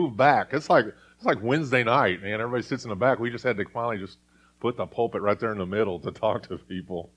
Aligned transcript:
move 0.00 0.16
back. 0.16 0.52
It's 0.52 0.70
like 0.70 0.86
it's 0.86 1.24
like 1.24 1.42
Wednesday 1.42 1.84
night, 1.84 2.22
man. 2.22 2.40
Everybody 2.40 2.62
sits 2.62 2.84
in 2.84 2.90
the 2.90 2.96
back. 2.96 3.18
We 3.18 3.30
just 3.30 3.44
had 3.44 3.56
to 3.58 3.64
finally 3.66 3.98
just 3.98 4.18
put 4.60 4.76
the 4.76 4.86
pulpit 4.86 5.22
right 5.22 5.38
there 5.38 5.52
in 5.52 5.58
the 5.58 5.66
middle 5.66 6.00
to 6.00 6.10
talk 6.10 6.48
to 6.48 6.58
people. 6.58 7.10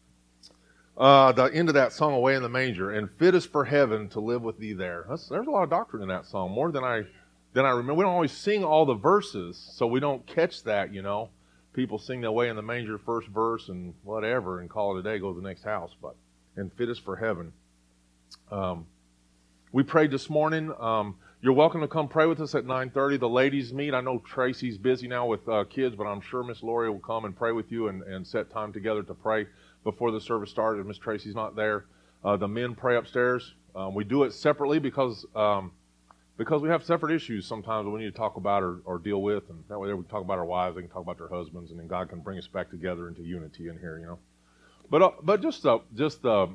Uh, 0.95 1.31
the 1.31 1.45
end 1.45 1.69
of 1.69 1.75
that 1.75 1.91
song, 1.91 2.13
"Away 2.13 2.35
in 2.35 2.43
the 2.43 2.49
Manger," 2.49 2.91
and 2.91 3.09
fit 3.09 3.33
us 3.33 3.45
for 3.45 3.65
heaven 3.65 4.09
to 4.09 4.19
live 4.19 4.43
with 4.43 4.59
thee 4.59 4.73
there. 4.73 5.05
That's, 5.09 5.27
there's 5.27 5.47
a 5.47 5.49
lot 5.49 5.63
of 5.63 5.69
doctrine 5.69 6.03
in 6.03 6.09
that 6.09 6.25
song, 6.25 6.51
more 6.51 6.71
than 6.71 6.83
I 6.83 7.03
than 7.53 7.65
I 7.65 7.71
remember. 7.71 7.95
We 7.95 8.03
don't 8.03 8.13
always 8.13 8.31
sing 8.31 8.63
all 8.63 8.85
the 8.85 8.93
verses, 8.93 9.57
so 9.57 9.87
we 9.87 9.99
don't 9.99 10.25
catch 10.27 10.63
that. 10.63 10.93
You 10.93 11.01
know, 11.01 11.29
people 11.73 11.97
sing 11.97 12.21
the 12.21 12.27
"Away 12.27 12.49
in 12.49 12.55
the 12.55 12.61
Manger" 12.61 12.99
first 12.99 13.27
verse 13.29 13.69
and 13.69 13.95
whatever, 14.03 14.59
and 14.59 14.69
call 14.69 14.95
it 14.95 14.99
a 14.99 15.03
day, 15.03 15.17
go 15.17 15.33
to 15.33 15.39
the 15.39 15.47
next 15.47 15.63
house. 15.63 15.95
But 15.99 16.15
and 16.55 16.71
fit 16.73 16.89
us 16.89 16.99
for 16.99 17.15
heaven. 17.15 17.53
Um, 18.51 18.85
we 19.71 19.81
prayed 19.81 20.11
this 20.11 20.29
morning. 20.29 20.71
Um, 20.79 21.15
you're 21.43 21.51
welcome 21.51 21.81
to 21.81 21.89
come 21.89 22.07
pray 22.07 22.25
with 22.25 22.39
us 22.39 22.55
at 22.55 22.63
9:30. 22.65 23.19
The 23.19 23.27
ladies 23.27 23.73
meet. 23.73 23.93
I 23.93 23.99
know 23.99 24.19
Tracy's 24.19 24.77
busy 24.77 25.09
now 25.09 25.25
with 25.25 25.47
uh, 25.49 25.65
kids, 25.65 25.93
but 25.93 26.05
I'm 26.05 26.21
sure 26.21 26.41
Miss 26.41 26.63
Lori 26.63 26.89
will 26.89 26.99
come 26.99 27.25
and 27.25 27.35
pray 27.35 27.51
with 27.51 27.69
you 27.69 27.89
and, 27.89 28.01
and 28.03 28.25
set 28.25 28.49
time 28.49 28.71
together 28.71 29.03
to 29.03 29.13
pray 29.13 29.47
before 29.83 30.11
the 30.11 30.21
service 30.21 30.49
starts. 30.49 30.79
If 30.79 30.85
Miss 30.85 30.97
Tracy's 30.97 31.35
not 31.35 31.53
there, 31.53 31.83
uh, 32.23 32.37
the 32.37 32.47
men 32.47 32.75
pray 32.75 32.95
upstairs. 32.95 33.55
Um, 33.75 33.93
we 33.93 34.05
do 34.05 34.23
it 34.23 34.31
separately 34.31 34.79
because 34.79 35.25
um, 35.35 35.73
because 36.37 36.61
we 36.61 36.69
have 36.69 36.81
separate 36.81 37.13
issues 37.13 37.45
sometimes 37.45 37.89
we 37.89 37.99
need 37.99 38.13
to 38.13 38.17
talk 38.17 38.37
about 38.37 38.63
or, 38.63 38.79
or 38.85 38.97
deal 38.97 39.21
with, 39.21 39.49
and 39.49 39.65
that 39.67 39.77
way 39.77 39.89
we 39.89 40.01
can 40.01 40.09
talk 40.09 40.21
about 40.21 40.37
our 40.37 40.45
wives, 40.45 40.77
they 40.77 40.81
can 40.81 40.89
talk 40.89 41.01
about 41.01 41.17
their 41.17 41.27
husbands, 41.27 41.71
and 41.71 41.79
then 41.79 41.87
God 41.87 42.07
can 42.07 42.21
bring 42.21 42.37
us 42.37 42.47
back 42.47 42.69
together 42.69 43.09
into 43.09 43.21
unity 43.21 43.67
in 43.67 43.77
here, 43.77 43.99
you 43.99 44.05
know. 44.05 44.19
But 44.89 45.01
uh, 45.01 45.11
but 45.21 45.41
just 45.41 45.63
the 45.63 45.79
just 45.93 46.21
the 46.21 46.47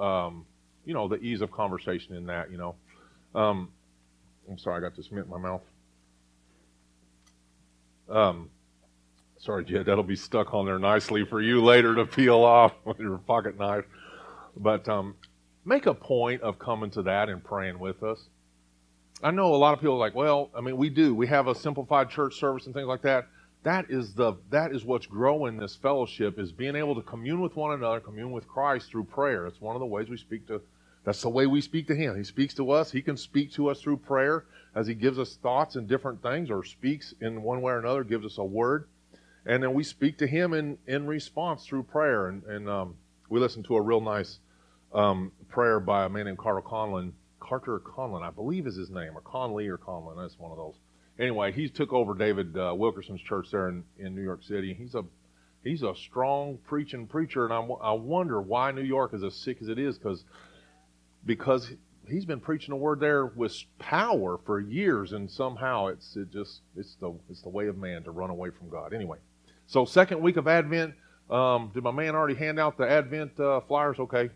um, 0.00 0.46
you 0.84 0.94
know 0.94 1.06
the 1.06 1.18
ease 1.18 1.42
of 1.42 1.52
conversation 1.52 2.16
in 2.16 2.26
that, 2.26 2.50
you 2.50 2.58
know. 2.58 2.74
I'm 4.50 4.58
sorry, 4.58 4.78
I 4.78 4.80
got 4.80 4.96
this 4.96 5.10
mint 5.10 5.26
in 5.26 5.30
my 5.30 5.38
mouth. 5.38 5.62
Um, 8.08 8.50
sorry, 9.38 9.64
Jed, 9.64 9.86
that'll 9.86 10.04
be 10.04 10.16
stuck 10.16 10.54
on 10.54 10.66
there 10.66 10.78
nicely 10.78 11.24
for 11.24 11.40
you 11.40 11.62
later 11.62 11.94
to 11.94 12.04
peel 12.06 12.42
off 12.44 12.72
with 12.84 12.98
your 12.98 13.18
pocket 13.18 13.58
knife. 13.58 13.84
But 14.56 14.88
um, 14.88 15.14
make 15.64 15.86
a 15.86 15.94
point 15.94 16.42
of 16.42 16.58
coming 16.58 16.90
to 16.90 17.02
that 17.02 17.28
and 17.28 17.42
praying 17.42 17.78
with 17.78 18.02
us. 18.02 18.28
I 19.22 19.30
know 19.30 19.54
a 19.54 19.56
lot 19.56 19.72
of 19.72 19.80
people 19.80 19.94
are 19.94 19.98
like, 19.98 20.14
well, 20.14 20.50
I 20.56 20.60
mean, 20.60 20.76
we 20.76 20.90
do. 20.90 21.14
We 21.14 21.28
have 21.28 21.46
a 21.46 21.54
simplified 21.54 22.10
church 22.10 22.38
service 22.38 22.66
and 22.66 22.74
things 22.74 22.88
like 22.88 23.02
that. 23.02 23.28
That 23.62 23.86
is 23.88 24.12
the 24.14 24.34
that 24.50 24.74
is 24.74 24.84
what's 24.84 25.06
growing 25.06 25.56
this 25.56 25.76
fellowship 25.76 26.40
is 26.40 26.50
being 26.50 26.74
able 26.74 26.96
to 26.96 27.02
commune 27.02 27.40
with 27.40 27.54
one 27.54 27.72
another, 27.72 28.00
commune 28.00 28.32
with 28.32 28.48
Christ 28.48 28.90
through 28.90 29.04
prayer. 29.04 29.46
It's 29.46 29.60
one 29.60 29.76
of 29.76 29.80
the 29.80 29.86
ways 29.86 30.08
we 30.08 30.16
speak 30.16 30.48
to 30.48 30.60
that's 31.04 31.22
the 31.22 31.28
way 31.28 31.46
we 31.46 31.60
speak 31.60 31.88
to 31.88 31.96
Him. 31.96 32.16
He 32.16 32.24
speaks 32.24 32.54
to 32.54 32.70
us. 32.70 32.92
He 32.92 33.02
can 33.02 33.16
speak 33.16 33.52
to 33.52 33.68
us 33.68 33.80
through 33.80 33.98
prayer 33.98 34.44
as 34.74 34.86
He 34.86 34.94
gives 34.94 35.18
us 35.18 35.36
thoughts 35.36 35.76
and 35.76 35.88
different 35.88 36.22
things, 36.22 36.50
or 36.50 36.64
speaks 36.64 37.14
in 37.20 37.42
one 37.42 37.60
way 37.60 37.72
or 37.72 37.78
another, 37.78 38.04
gives 38.04 38.24
us 38.24 38.38
a 38.38 38.44
word. 38.44 38.88
And 39.44 39.62
then 39.62 39.74
we 39.74 39.82
speak 39.82 40.18
to 40.18 40.26
Him 40.26 40.54
in, 40.54 40.78
in 40.86 41.06
response 41.06 41.66
through 41.66 41.84
prayer. 41.84 42.28
And, 42.28 42.44
and 42.44 42.68
um, 42.68 42.94
we 43.28 43.40
listened 43.40 43.64
to 43.66 43.76
a 43.76 43.82
real 43.82 44.00
nice 44.00 44.38
um, 44.94 45.32
prayer 45.48 45.80
by 45.80 46.04
a 46.04 46.08
man 46.08 46.26
named 46.26 46.38
Carter 46.38 46.62
Conlon. 46.62 47.12
Carter 47.40 47.80
Conlon, 47.80 48.22
I 48.22 48.30
believe 48.30 48.66
is 48.66 48.76
his 48.76 48.90
name, 48.90 49.16
or 49.16 49.20
Conley 49.20 49.66
or 49.68 49.78
Conlon. 49.78 50.16
That's 50.16 50.38
one 50.38 50.52
of 50.52 50.56
those. 50.56 50.74
Anyway, 51.18 51.52
he 51.52 51.68
took 51.68 51.92
over 51.92 52.14
David 52.14 52.56
uh, 52.56 52.74
Wilkerson's 52.76 53.20
church 53.20 53.48
there 53.50 53.68
in, 53.68 53.84
in 53.98 54.14
New 54.14 54.22
York 54.22 54.42
City. 54.42 54.74
He's 54.74 54.94
a 54.94 55.04
he's 55.62 55.82
a 55.82 55.94
strong 55.94 56.58
preaching 56.66 57.06
preacher, 57.06 57.44
and 57.44 57.52
I, 57.52 57.60
I 57.60 57.92
wonder 57.92 58.40
why 58.40 58.70
New 58.70 58.82
York 58.82 59.12
is 59.12 59.22
as 59.22 59.34
sick 59.34 59.58
as 59.60 59.68
it 59.68 59.78
is 59.78 59.98
because 59.98 60.24
because 61.24 61.72
he's 62.08 62.24
been 62.24 62.40
preaching 62.40 62.70
the 62.70 62.76
word 62.76 63.00
there 63.00 63.26
with 63.26 63.54
power 63.78 64.38
for 64.44 64.60
years, 64.60 65.12
and 65.12 65.30
somehow 65.30 65.86
it's 65.86 66.16
it 66.16 66.30
just 66.32 66.60
it's 66.76 66.96
the 66.96 67.12
it's 67.30 67.42
the 67.42 67.48
way 67.48 67.68
of 67.68 67.76
man 67.76 68.02
to 68.04 68.10
run 68.10 68.30
away 68.30 68.50
from 68.50 68.68
God. 68.68 68.92
Anyway, 68.92 69.18
so 69.66 69.84
second 69.84 70.20
week 70.20 70.36
of 70.36 70.48
Advent. 70.48 70.94
Um, 71.30 71.70
did 71.72 71.82
my 71.82 71.92
man 71.92 72.14
already 72.14 72.34
hand 72.34 72.58
out 72.58 72.76
the 72.76 72.88
Advent 72.88 73.38
uh, 73.40 73.60
flyers? 73.60 73.98
Okay, 73.98 74.30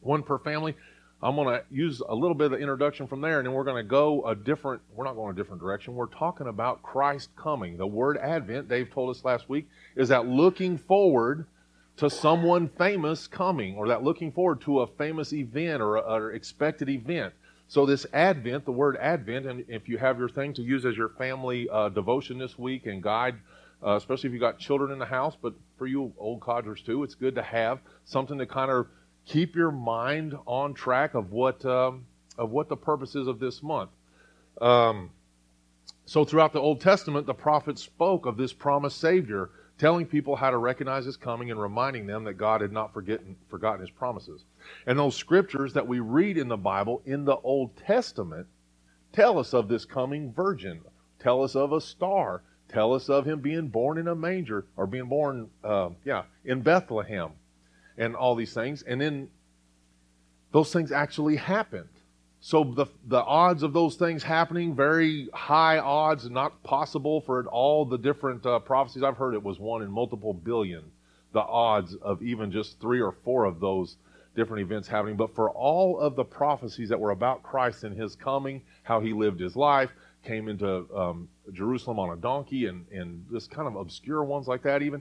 one 0.00 0.22
per 0.22 0.38
family. 0.38 0.76
I'm 1.24 1.36
going 1.36 1.46
to 1.46 1.64
use 1.70 2.02
a 2.06 2.14
little 2.14 2.34
bit 2.34 2.52
of 2.52 2.60
introduction 2.60 3.06
from 3.06 3.20
there, 3.20 3.38
and 3.38 3.46
then 3.46 3.54
we're 3.54 3.62
going 3.62 3.82
to 3.82 3.88
go 3.88 4.26
a 4.26 4.34
different. 4.34 4.82
We're 4.92 5.04
not 5.04 5.14
going 5.14 5.32
a 5.32 5.36
different 5.36 5.62
direction. 5.62 5.94
We're 5.94 6.06
talking 6.06 6.48
about 6.48 6.82
Christ 6.82 7.30
coming. 7.36 7.76
The 7.76 7.86
word 7.86 8.18
Advent, 8.18 8.68
Dave 8.68 8.90
told 8.90 9.14
us 9.14 9.24
last 9.24 9.48
week, 9.48 9.68
is 9.94 10.08
that 10.08 10.26
looking 10.26 10.76
forward 10.76 11.46
to 11.96 12.08
someone 12.10 12.68
famous 12.68 13.26
coming 13.26 13.76
or 13.76 13.88
that 13.88 14.02
looking 14.02 14.32
forward 14.32 14.60
to 14.62 14.80
a 14.80 14.86
famous 14.86 15.32
event 15.32 15.82
or 15.82 15.96
an 15.96 16.34
expected 16.34 16.88
event. 16.88 17.32
So, 17.68 17.86
this 17.86 18.06
Advent, 18.12 18.64
the 18.64 18.72
word 18.72 18.98
Advent, 18.98 19.46
and 19.46 19.64
if 19.68 19.88
you 19.88 19.96
have 19.98 20.18
your 20.18 20.28
thing 20.28 20.52
to 20.54 20.62
use 20.62 20.84
as 20.84 20.96
your 20.96 21.08
family 21.10 21.68
uh, 21.70 21.88
devotion 21.88 22.38
this 22.38 22.58
week 22.58 22.86
and 22.86 23.02
guide, 23.02 23.36
uh, 23.84 23.96
especially 23.96 24.28
if 24.28 24.32
you've 24.32 24.42
got 24.42 24.58
children 24.58 24.90
in 24.90 24.98
the 24.98 25.06
house, 25.06 25.36
but 25.40 25.54
for 25.78 25.86
you 25.86 26.12
old 26.18 26.40
codgers 26.40 26.82
too, 26.82 27.02
it's 27.02 27.14
good 27.14 27.34
to 27.34 27.42
have 27.42 27.80
something 28.04 28.36
to 28.38 28.46
kind 28.46 28.70
of 28.70 28.86
keep 29.24 29.56
your 29.56 29.70
mind 29.70 30.34
on 30.46 30.74
track 30.74 31.14
of 31.14 31.32
what, 31.32 31.64
um, 31.64 32.04
of 32.36 32.50
what 32.50 32.68
the 32.68 32.76
purpose 32.76 33.14
is 33.14 33.26
of 33.26 33.38
this 33.38 33.62
month. 33.62 33.90
Um, 34.60 35.10
so, 36.04 36.24
throughout 36.24 36.52
the 36.52 36.60
Old 36.60 36.80
Testament, 36.80 37.26
the 37.26 37.34
prophets 37.34 37.82
spoke 37.82 38.26
of 38.26 38.36
this 38.36 38.52
promised 38.52 39.00
Savior 39.00 39.50
telling 39.82 40.06
people 40.06 40.36
how 40.36 40.48
to 40.48 40.58
recognize 40.58 41.04
his 41.04 41.16
coming 41.16 41.50
and 41.50 41.60
reminding 41.60 42.06
them 42.06 42.22
that 42.22 42.34
God 42.34 42.60
had 42.60 42.70
not 42.70 42.94
forgotten, 42.94 43.36
his 43.80 43.90
promises. 43.90 44.44
And 44.86 44.96
those 44.96 45.16
scriptures 45.16 45.72
that 45.72 45.88
we 45.88 45.98
read 45.98 46.38
in 46.38 46.46
the 46.46 46.56
Bible 46.56 47.02
in 47.04 47.24
the 47.24 47.34
Old 47.38 47.76
Testament 47.76 48.46
tell 49.12 49.40
us 49.40 49.52
of 49.52 49.66
this 49.66 49.84
coming 49.84 50.32
virgin, 50.32 50.82
tell 51.18 51.42
us 51.42 51.56
of 51.56 51.72
a 51.72 51.80
star, 51.80 52.44
tell 52.68 52.94
us 52.94 53.08
of 53.08 53.26
him 53.26 53.40
being 53.40 53.66
born 53.66 53.98
in 53.98 54.06
a 54.06 54.14
manger 54.14 54.66
or 54.76 54.86
being 54.86 55.08
born, 55.08 55.50
uh, 55.64 55.88
yeah, 56.04 56.22
in 56.44 56.60
Bethlehem 56.60 57.32
and 57.98 58.14
all 58.14 58.36
these 58.36 58.54
things. 58.54 58.84
And 58.84 59.00
then 59.00 59.30
those 60.52 60.72
things 60.72 60.92
actually 60.92 61.34
happened. 61.34 61.88
So 62.44 62.64
the, 62.64 62.86
the 63.06 63.22
odds 63.22 63.62
of 63.62 63.72
those 63.72 63.94
things 63.94 64.24
happening, 64.24 64.74
very 64.74 65.28
high 65.32 65.78
odds, 65.78 66.28
not 66.28 66.60
possible 66.64 67.20
for 67.20 67.46
all 67.46 67.84
the 67.84 67.96
different 67.96 68.44
uh, 68.44 68.58
prophecies. 68.58 69.04
I've 69.04 69.16
heard 69.16 69.34
it 69.34 69.42
was 69.44 69.60
one 69.60 69.80
in 69.80 69.92
multiple 69.92 70.34
billion, 70.34 70.82
the 71.32 71.40
odds 71.40 71.94
of 71.94 72.20
even 72.20 72.50
just 72.50 72.80
three 72.80 73.00
or 73.00 73.12
four 73.12 73.44
of 73.44 73.60
those 73.60 73.96
different 74.34 74.62
events 74.62 74.88
happening. 74.88 75.16
But 75.16 75.36
for 75.36 75.50
all 75.50 76.00
of 76.00 76.16
the 76.16 76.24
prophecies 76.24 76.88
that 76.88 76.98
were 76.98 77.12
about 77.12 77.44
Christ 77.44 77.84
and 77.84 77.96
his 77.96 78.16
coming, 78.16 78.60
how 78.82 78.98
he 78.98 79.12
lived 79.12 79.38
his 79.38 79.54
life, 79.54 79.90
came 80.24 80.48
into 80.48 80.88
um, 80.96 81.28
Jerusalem 81.52 82.00
on 82.00 82.10
a 82.10 82.16
donkey, 82.16 82.66
and, 82.66 82.86
and 82.90 83.24
this 83.30 83.46
kind 83.46 83.68
of 83.68 83.76
obscure 83.76 84.24
ones 84.24 84.48
like 84.48 84.62
that, 84.64 84.82
even, 84.82 85.00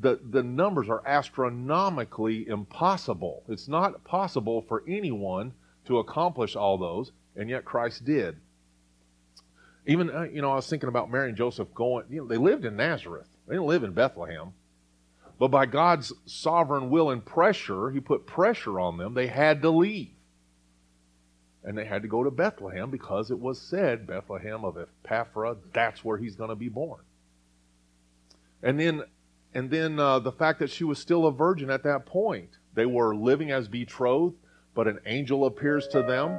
the, 0.00 0.20
the 0.30 0.44
numbers 0.44 0.88
are 0.88 1.02
astronomically 1.04 2.46
impossible. 2.46 3.42
It's 3.48 3.66
not 3.66 4.04
possible 4.04 4.62
for 4.62 4.84
anyone 4.86 5.52
to 5.90 5.98
accomplish 5.98 6.56
all 6.56 6.78
those, 6.78 7.12
and 7.36 7.50
yet 7.50 7.64
Christ 7.64 8.04
did. 8.04 8.36
Even, 9.86 10.10
uh, 10.10 10.22
you 10.22 10.40
know, 10.40 10.52
I 10.52 10.56
was 10.56 10.68
thinking 10.68 10.88
about 10.88 11.10
Mary 11.10 11.28
and 11.28 11.36
Joseph 11.36 11.74
going, 11.74 12.06
you 12.10 12.20
know, 12.20 12.26
they 12.26 12.36
lived 12.36 12.64
in 12.64 12.76
Nazareth. 12.76 13.28
They 13.46 13.54
didn't 13.54 13.66
live 13.66 13.82
in 13.82 13.92
Bethlehem. 13.92 14.52
But 15.38 15.48
by 15.48 15.66
God's 15.66 16.12
sovereign 16.26 16.90
will 16.90 17.10
and 17.10 17.24
pressure, 17.24 17.90
He 17.90 17.98
put 17.98 18.26
pressure 18.26 18.78
on 18.78 18.98
them. 18.98 19.14
They 19.14 19.26
had 19.26 19.62
to 19.62 19.70
leave. 19.70 20.14
And 21.64 21.76
they 21.76 21.84
had 21.84 22.02
to 22.02 22.08
go 22.08 22.24
to 22.24 22.30
Bethlehem 22.30 22.90
because 22.90 23.30
it 23.30 23.38
was 23.38 23.60
said, 23.60 24.06
Bethlehem 24.06 24.64
of 24.64 24.78
Ephrathah, 25.04 25.58
that's 25.72 26.04
where 26.04 26.18
He's 26.18 26.36
going 26.36 26.50
to 26.50 26.56
be 26.56 26.68
born. 26.68 27.00
And 28.62 28.78
then, 28.78 29.02
and 29.54 29.70
then 29.70 29.98
uh, 29.98 30.20
the 30.20 30.32
fact 30.32 30.60
that 30.60 30.70
she 30.70 30.84
was 30.84 30.98
still 30.98 31.26
a 31.26 31.32
virgin 31.32 31.70
at 31.70 31.82
that 31.82 32.06
point. 32.06 32.50
They 32.74 32.86
were 32.86 33.16
living 33.16 33.50
as 33.50 33.66
betrothed 33.66 34.36
but 34.74 34.86
an 34.86 34.98
angel 35.06 35.46
appears 35.46 35.86
to 35.88 36.02
them 36.02 36.38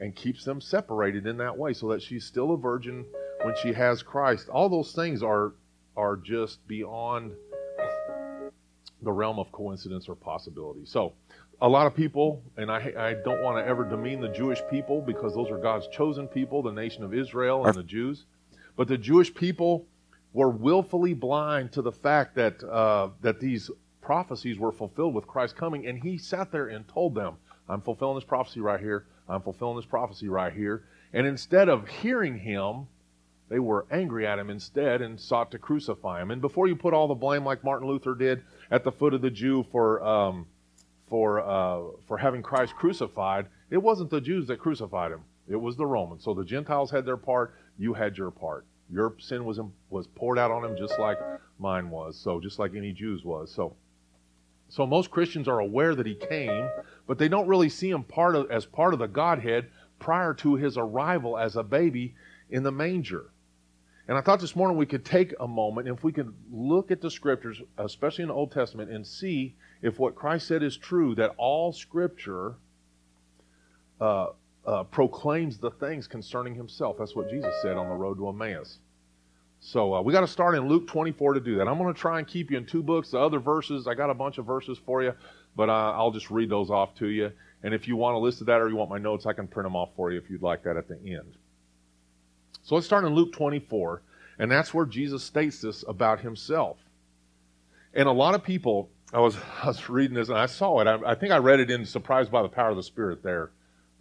and 0.00 0.14
keeps 0.14 0.44
them 0.44 0.60
separated 0.60 1.26
in 1.26 1.36
that 1.38 1.56
way 1.56 1.72
so 1.72 1.88
that 1.88 2.02
she's 2.02 2.24
still 2.24 2.52
a 2.52 2.56
virgin 2.56 3.04
when 3.42 3.54
she 3.62 3.72
has 3.72 4.02
Christ. 4.02 4.48
All 4.48 4.68
those 4.68 4.92
things 4.92 5.22
are 5.22 5.52
are 5.96 6.16
just 6.16 6.66
beyond 6.68 7.32
the 9.02 9.12
realm 9.12 9.38
of 9.38 9.50
coincidence 9.52 10.08
or 10.08 10.14
possibility. 10.14 10.84
So, 10.84 11.14
a 11.60 11.68
lot 11.68 11.86
of 11.86 11.94
people, 11.94 12.42
and 12.58 12.70
I, 12.70 12.92
I 12.98 13.14
don't 13.14 13.42
want 13.42 13.56
to 13.56 13.66
ever 13.66 13.84
demean 13.84 14.20
the 14.20 14.28
Jewish 14.28 14.60
people 14.70 15.00
because 15.00 15.34
those 15.34 15.50
are 15.50 15.56
God's 15.56 15.88
chosen 15.88 16.28
people, 16.28 16.62
the 16.62 16.72
nation 16.72 17.02
of 17.02 17.14
Israel 17.14 17.64
and 17.64 17.74
the 17.74 17.82
Jews. 17.82 18.26
But 18.76 18.88
the 18.88 18.98
Jewish 18.98 19.34
people 19.34 19.86
were 20.34 20.50
willfully 20.50 21.14
blind 21.14 21.72
to 21.72 21.82
the 21.82 21.92
fact 21.92 22.34
that 22.34 22.62
uh, 22.62 23.08
that 23.22 23.40
these 23.40 23.70
prophecies 24.06 24.56
were 24.56 24.70
fulfilled 24.70 25.14
with 25.14 25.26
Christ 25.26 25.56
coming, 25.56 25.84
and 25.84 25.98
he 25.98 26.16
sat 26.16 26.52
there 26.52 26.68
and 26.68 26.86
told 26.86 27.16
them, 27.16 27.34
I'm 27.68 27.80
fulfilling 27.80 28.14
this 28.14 28.24
prophecy 28.24 28.60
right 28.60 28.78
here. 28.78 29.04
I'm 29.28 29.42
fulfilling 29.42 29.74
this 29.74 29.84
prophecy 29.84 30.28
right 30.28 30.52
here. 30.52 30.84
And 31.12 31.26
instead 31.26 31.68
of 31.68 31.88
hearing 31.88 32.38
him, 32.38 32.86
they 33.48 33.58
were 33.58 33.84
angry 33.90 34.24
at 34.24 34.38
him 34.38 34.48
instead 34.48 35.02
and 35.02 35.20
sought 35.20 35.50
to 35.50 35.58
crucify 35.58 36.22
him. 36.22 36.30
And 36.30 36.40
before 36.40 36.68
you 36.68 36.76
put 36.76 36.94
all 36.94 37.08
the 37.08 37.14
blame, 37.16 37.44
like 37.44 37.64
Martin 37.64 37.88
Luther 37.88 38.14
did 38.14 38.42
at 38.70 38.84
the 38.84 38.92
foot 38.92 39.12
of 39.12 39.22
the 39.22 39.30
Jew 39.30 39.66
for 39.72 40.00
um, 40.04 40.46
for 41.08 41.40
uh, 41.40 41.80
for 42.06 42.18
having 42.18 42.42
Christ 42.42 42.76
crucified, 42.76 43.46
it 43.70 43.78
wasn't 43.78 44.10
the 44.10 44.20
Jews 44.20 44.46
that 44.46 44.60
crucified 44.60 45.10
him. 45.10 45.22
It 45.48 45.56
was 45.56 45.76
the 45.76 45.86
Romans. 45.86 46.22
So 46.22 46.32
the 46.32 46.44
Gentiles 46.44 46.92
had 46.92 47.04
their 47.04 47.16
part, 47.16 47.54
you 47.76 47.94
had 47.94 48.16
your 48.16 48.30
part. 48.30 48.66
Your 48.88 49.14
sin 49.18 49.44
was 49.44 49.58
was 49.90 50.06
poured 50.06 50.38
out 50.38 50.52
on 50.52 50.62
them 50.62 50.76
just 50.78 50.96
like 51.00 51.18
mine 51.58 51.90
was. 51.90 52.16
So 52.16 52.40
just 52.40 52.60
like 52.60 52.76
any 52.76 52.92
Jews 52.92 53.24
was. 53.24 53.52
So 53.52 53.74
so 54.68 54.86
most 54.86 55.10
Christians 55.10 55.48
are 55.48 55.60
aware 55.60 55.94
that 55.94 56.06
he 56.06 56.14
came, 56.14 56.68
but 57.06 57.18
they 57.18 57.28
don't 57.28 57.48
really 57.48 57.68
see 57.68 57.90
him 57.90 58.02
part 58.02 58.34
of, 58.34 58.50
as 58.50 58.66
part 58.66 58.92
of 58.92 58.98
the 58.98 59.06
Godhead 59.06 59.68
prior 59.98 60.34
to 60.34 60.56
his 60.56 60.76
arrival 60.76 61.38
as 61.38 61.56
a 61.56 61.62
baby 61.62 62.14
in 62.50 62.62
the 62.62 62.72
manger. 62.72 63.30
And 64.08 64.16
I 64.16 64.20
thought 64.20 64.40
this 64.40 64.54
morning 64.54 64.76
we 64.76 64.86
could 64.86 65.04
take 65.04 65.34
a 65.40 65.48
moment, 65.48 65.88
if 65.88 66.04
we 66.04 66.12
could 66.12 66.32
look 66.52 66.90
at 66.90 67.00
the 67.00 67.10
scriptures, 67.10 67.60
especially 67.78 68.22
in 68.22 68.28
the 68.28 68.34
Old 68.34 68.52
Testament, 68.52 68.90
and 68.90 69.04
see 69.06 69.56
if 69.82 69.98
what 69.98 70.14
Christ 70.14 70.46
said 70.46 70.62
is 70.62 70.76
true, 70.76 71.14
that 71.16 71.34
all 71.38 71.72
scripture 71.72 72.54
uh, 74.00 74.28
uh, 74.64 74.84
proclaims 74.84 75.58
the 75.58 75.70
things 75.70 76.06
concerning 76.06 76.54
himself. 76.54 76.96
That's 76.98 77.16
what 77.16 77.30
Jesus 77.30 77.52
said 77.62 77.76
on 77.76 77.88
the 77.88 77.94
road 77.94 78.18
to 78.18 78.28
Emmaus. 78.28 78.78
So 79.60 79.94
uh, 79.94 80.02
we 80.02 80.12
got 80.12 80.20
to 80.20 80.28
start 80.28 80.54
in 80.54 80.68
Luke 80.68 80.86
24 80.86 81.34
to 81.34 81.40
do 81.40 81.56
that. 81.56 81.66
I'm 81.66 81.78
going 81.78 81.92
to 81.92 81.98
try 81.98 82.18
and 82.18 82.26
keep 82.26 82.50
you 82.50 82.56
in 82.56 82.66
two 82.66 82.82
books. 82.82 83.10
The 83.10 83.18
other 83.18 83.38
verses, 83.38 83.86
I 83.86 83.94
got 83.94 84.10
a 84.10 84.14
bunch 84.14 84.38
of 84.38 84.46
verses 84.46 84.78
for 84.78 85.02
you, 85.02 85.14
but 85.56 85.68
uh, 85.68 85.92
I'll 85.92 86.10
just 86.10 86.30
read 86.30 86.50
those 86.50 86.70
off 86.70 86.94
to 86.96 87.06
you. 87.08 87.32
And 87.62 87.74
if 87.74 87.88
you 87.88 87.96
want 87.96 88.16
a 88.16 88.18
list 88.18 88.40
of 88.40 88.46
that 88.46 88.60
or 88.60 88.68
you 88.68 88.76
want 88.76 88.90
my 88.90 88.98
notes, 88.98 89.26
I 89.26 89.32
can 89.32 89.48
print 89.48 89.66
them 89.66 89.74
off 89.74 89.90
for 89.96 90.12
you 90.12 90.18
if 90.18 90.30
you'd 90.30 90.42
like 90.42 90.62
that 90.64 90.76
at 90.76 90.88
the 90.88 90.96
end. 90.96 91.36
So 92.62 92.74
let's 92.74 92.86
start 92.86 93.04
in 93.04 93.14
Luke 93.14 93.32
24, 93.32 94.02
and 94.38 94.50
that's 94.50 94.74
where 94.74 94.86
Jesus 94.86 95.22
states 95.22 95.60
this 95.60 95.84
about 95.86 96.20
himself. 96.20 96.78
And 97.94 98.08
a 98.08 98.12
lot 98.12 98.34
of 98.34 98.44
people, 98.44 98.90
I 99.12 99.20
was, 99.20 99.36
I 99.62 99.68
was 99.68 99.88
reading 99.88 100.14
this 100.14 100.28
and 100.28 100.38
I 100.38 100.46
saw 100.46 100.80
it. 100.80 100.86
I, 100.86 101.12
I 101.12 101.14
think 101.14 101.32
I 101.32 101.38
read 101.38 101.60
it 101.60 101.70
in 101.70 101.84
Surprised 101.86 102.30
by 102.30 102.42
the 102.42 102.48
Power 102.48 102.70
of 102.70 102.76
the 102.76 102.82
Spirit 102.82 103.22
there, 103.22 103.50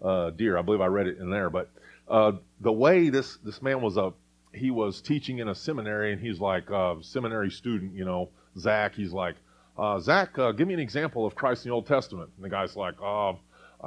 uh, 0.01 0.31
dear. 0.31 0.57
I 0.57 0.61
believe 0.61 0.81
I 0.81 0.87
read 0.87 1.07
it 1.07 1.17
in 1.17 1.29
there. 1.29 1.49
But 1.49 1.69
uh, 2.07 2.33
the 2.59 2.71
way 2.71 3.09
this, 3.09 3.37
this 3.37 3.61
man 3.61 3.81
was 3.81 3.97
a, 3.97 4.13
he 4.55 4.71
was 4.71 5.01
teaching 5.01 5.39
in 5.39 5.47
a 5.47 5.55
seminary 5.55 6.13
and 6.13 6.21
he's 6.21 6.39
like 6.39 6.69
a 6.69 6.97
seminary 7.01 7.51
student, 7.51 7.93
you 7.93 8.05
know, 8.05 8.29
Zach, 8.57 8.95
he's 8.95 9.11
like, 9.11 9.35
uh, 9.77 9.99
Zach, 9.99 10.37
uh, 10.39 10.51
give 10.51 10.67
me 10.67 10.73
an 10.73 10.79
example 10.79 11.25
of 11.25 11.35
Christ 11.35 11.65
in 11.65 11.69
the 11.69 11.75
Old 11.75 11.87
Testament. 11.87 12.29
And 12.35 12.45
the 12.45 12.49
guy's 12.49 12.75
like, 12.75 12.95
uh, 13.03 13.33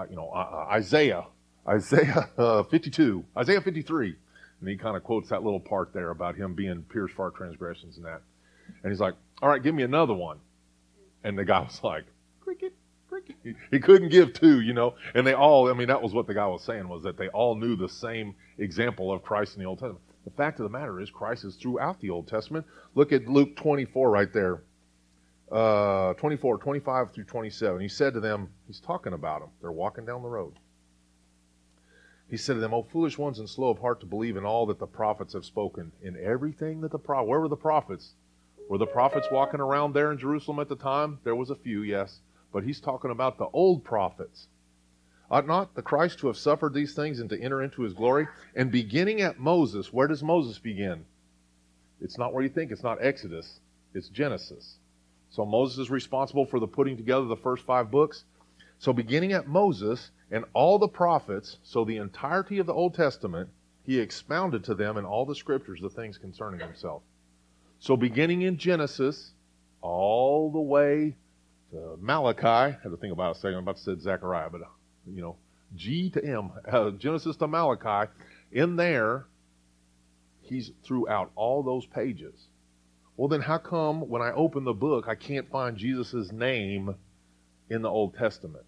you 0.08 0.16
know, 0.16 0.30
Isaiah, 0.70 1.24
Isaiah 1.66 2.28
52, 2.70 3.24
Isaiah 3.36 3.60
53. 3.60 4.14
And 4.60 4.68
he 4.68 4.76
kind 4.76 4.96
of 4.96 5.04
quotes 5.04 5.28
that 5.28 5.42
little 5.42 5.60
part 5.60 5.92
there 5.92 6.10
about 6.10 6.36
him 6.36 6.54
being 6.54 6.82
pierced 6.82 7.14
for 7.14 7.26
our 7.26 7.30
transgressions 7.30 7.96
and 7.96 8.06
that. 8.06 8.22
And 8.82 8.92
he's 8.92 9.00
like, 9.00 9.14
all 9.40 9.48
right, 9.48 9.62
give 9.62 9.74
me 9.74 9.82
another 9.82 10.14
one. 10.14 10.38
And 11.24 11.38
the 11.38 11.44
guy 11.44 11.60
was 11.64 11.80
like, 11.82 12.04
cricket, 12.40 12.74
cricket. 13.08 13.36
He, 13.42 13.54
he 13.70 13.78
couldn't 13.78 14.08
give 14.10 14.32
two, 14.32 14.60
you 14.60 14.74
know. 14.74 14.94
And 15.14 15.26
they 15.26 15.34
all, 15.34 15.70
I 15.70 15.74
mean, 15.74 15.88
that 15.88 16.02
was 16.02 16.12
what 16.12 16.26
the 16.26 16.34
guy 16.34 16.46
was 16.46 16.64
saying, 16.64 16.88
was 16.88 17.02
that 17.04 17.16
they 17.16 17.28
all 17.28 17.54
knew 17.54 17.76
the 17.76 17.88
same 17.88 18.34
example 18.58 19.12
of 19.12 19.22
Christ 19.22 19.54
in 19.54 19.62
the 19.62 19.68
Old 19.68 19.78
Testament. 19.78 20.02
The 20.28 20.34
fact 20.34 20.60
of 20.60 20.64
the 20.64 20.78
matter 20.78 21.00
is, 21.00 21.08
Christ 21.08 21.44
is 21.44 21.54
throughout 21.56 22.00
the 22.00 22.10
Old 22.10 22.28
Testament. 22.28 22.66
Look 22.94 23.12
at 23.12 23.28
Luke 23.28 23.56
24 23.56 24.10
right 24.10 24.30
there. 24.30 24.62
Uh, 25.50 26.12
24, 26.14 26.58
25 26.58 27.12
through 27.12 27.24
27. 27.24 27.80
He 27.80 27.88
said 27.88 28.12
to 28.12 28.20
them, 28.20 28.50
he's 28.66 28.78
talking 28.78 29.14
about 29.14 29.40
them. 29.40 29.48
They're 29.62 29.72
walking 29.72 30.04
down 30.04 30.22
the 30.22 30.28
road. 30.28 30.52
He 32.28 32.36
said 32.36 32.54
to 32.54 32.60
them, 32.60 32.74
O 32.74 32.82
foolish 32.82 33.16
ones 33.16 33.38
and 33.38 33.48
slow 33.48 33.70
of 33.70 33.78
heart 33.78 34.00
to 34.00 34.06
believe 34.06 34.36
in 34.36 34.44
all 34.44 34.66
that 34.66 34.78
the 34.78 34.86
prophets 34.86 35.32
have 35.32 35.46
spoken. 35.46 35.92
In 36.02 36.14
everything 36.22 36.82
that 36.82 36.92
the 36.92 36.98
prophets, 36.98 37.28
where 37.30 37.40
were 37.40 37.48
the 37.48 37.56
prophets? 37.56 38.12
Were 38.68 38.76
the 38.76 38.86
prophets 38.86 39.28
walking 39.32 39.60
around 39.60 39.94
there 39.94 40.12
in 40.12 40.18
Jerusalem 40.18 40.60
at 40.60 40.68
the 40.68 40.76
time? 40.76 41.20
There 41.24 41.36
was 41.36 41.48
a 41.48 41.56
few, 41.56 41.80
yes. 41.80 42.20
But 42.52 42.64
he's 42.64 42.80
talking 42.80 43.12
about 43.12 43.38
the 43.38 43.48
old 43.54 43.82
prophets. 43.82 44.48
Ought 45.30 45.46
not 45.46 45.74
the 45.74 45.82
Christ 45.82 46.18
to 46.20 46.28
have 46.28 46.36
suffered 46.36 46.72
these 46.72 46.94
things 46.94 47.20
and 47.20 47.28
to 47.30 47.40
enter 47.40 47.62
into 47.62 47.82
his 47.82 47.92
glory? 47.92 48.26
And 48.54 48.70
beginning 48.70 49.20
at 49.20 49.38
Moses, 49.38 49.92
where 49.92 50.08
does 50.08 50.22
Moses 50.22 50.58
begin? 50.58 51.04
It's 52.00 52.16
not 52.16 52.32
where 52.32 52.42
you 52.42 52.48
think, 52.48 52.70
it's 52.70 52.82
not 52.82 53.04
Exodus, 53.04 53.60
it's 53.92 54.08
Genesis. 54.08 54.78
So 55.30 55.44
Moses 55.44 55.78
is 55.78 55.90
responsible 55.90 56.46
for 56.46 56.60
the 56.60 56.66
putting 56.66 56.96
together 56.96 57.26
the 57.26 57.36
first 57.36 57.66
five 57.66 57.90
books. 57.90 58.24
So 58.78 58.92
beginning 58.92 59.32
at 59.32 59.48
Moses, 59.48 60.10
and 60.30 60.44
all 60.52 60.78
the 60.78 60.88
prophets, 60.88 61.58
so 61.62 61.84
the 61.84 61.96
entirety 61.96 62.58
of 62.58 62.66
the 62.66 62.74
Old 62.74 62.94
Testament, 62.94 63.50
he 63.84 63.98
expounded 63.98 64.64
to 64.64 64.74
them 64.74 64.96
in 64.96 65.04
all 65.04 65.24
the 65.24 65.34
scriptures 65.34 65.80
the 65.80 65.88
things 65.88 66.18
concerning 66.18 66.60
himself. 66.60 67.02
So 67.80 67.96
beginning 67.96 68.42
in 68.42 68.58
Genesis, 68.58 69.32
all 69.80 70.50
the 70.50 70.60
way 70.60 71.16
to 71.70 71.96
Malachi, 72.00 72.46
I 72.46 72.70
had 72.70 72.90
to 72.90 72.96
think 72.96 73.12
about 73.12 73.30
it 73.30 73.38
a 73.38 73.40
second, 73.40 73.56
I'm 73.56 73.62
about 73.62 73.76
to 73.76 73.82
say 73.82 73.96
Zechariah, 73.98 74.50
but 74.50 74.62
you 75.06 75.22
know, 75.22 75.36
G 75.74 76.10
to 76.10 76.24
M, 76.24 76.50
uh, 76.70 76.90
Genesis 76.90 77.36
to 77.36 77.46
Malachi, 77.46 78.10
in 78.52 78.76
there, 78.76 79.26
he's 80.42 80.70
throughout 80.82 81.30
all 81.34 81.62
those 81.62 81.86
pages. 81.86 82.48
Well, 83.16 83.28
then 83.28 83.40
how 83.40 83.58
come 83.58 84.08
when 84.08 84.22
I 84.22 84.32
open 84.32 84.64
the 84.64 84.72
book, 84.72 85.06
I 85.08 85.14
can't 85.14 85.50
find 85.50 85.76
Jesus' 85.76 86.32
name 86.32 86.94
in 87.68 87.82
the 87.82 87.90
Old 87.90 88.16
Testament? 88.16 88.64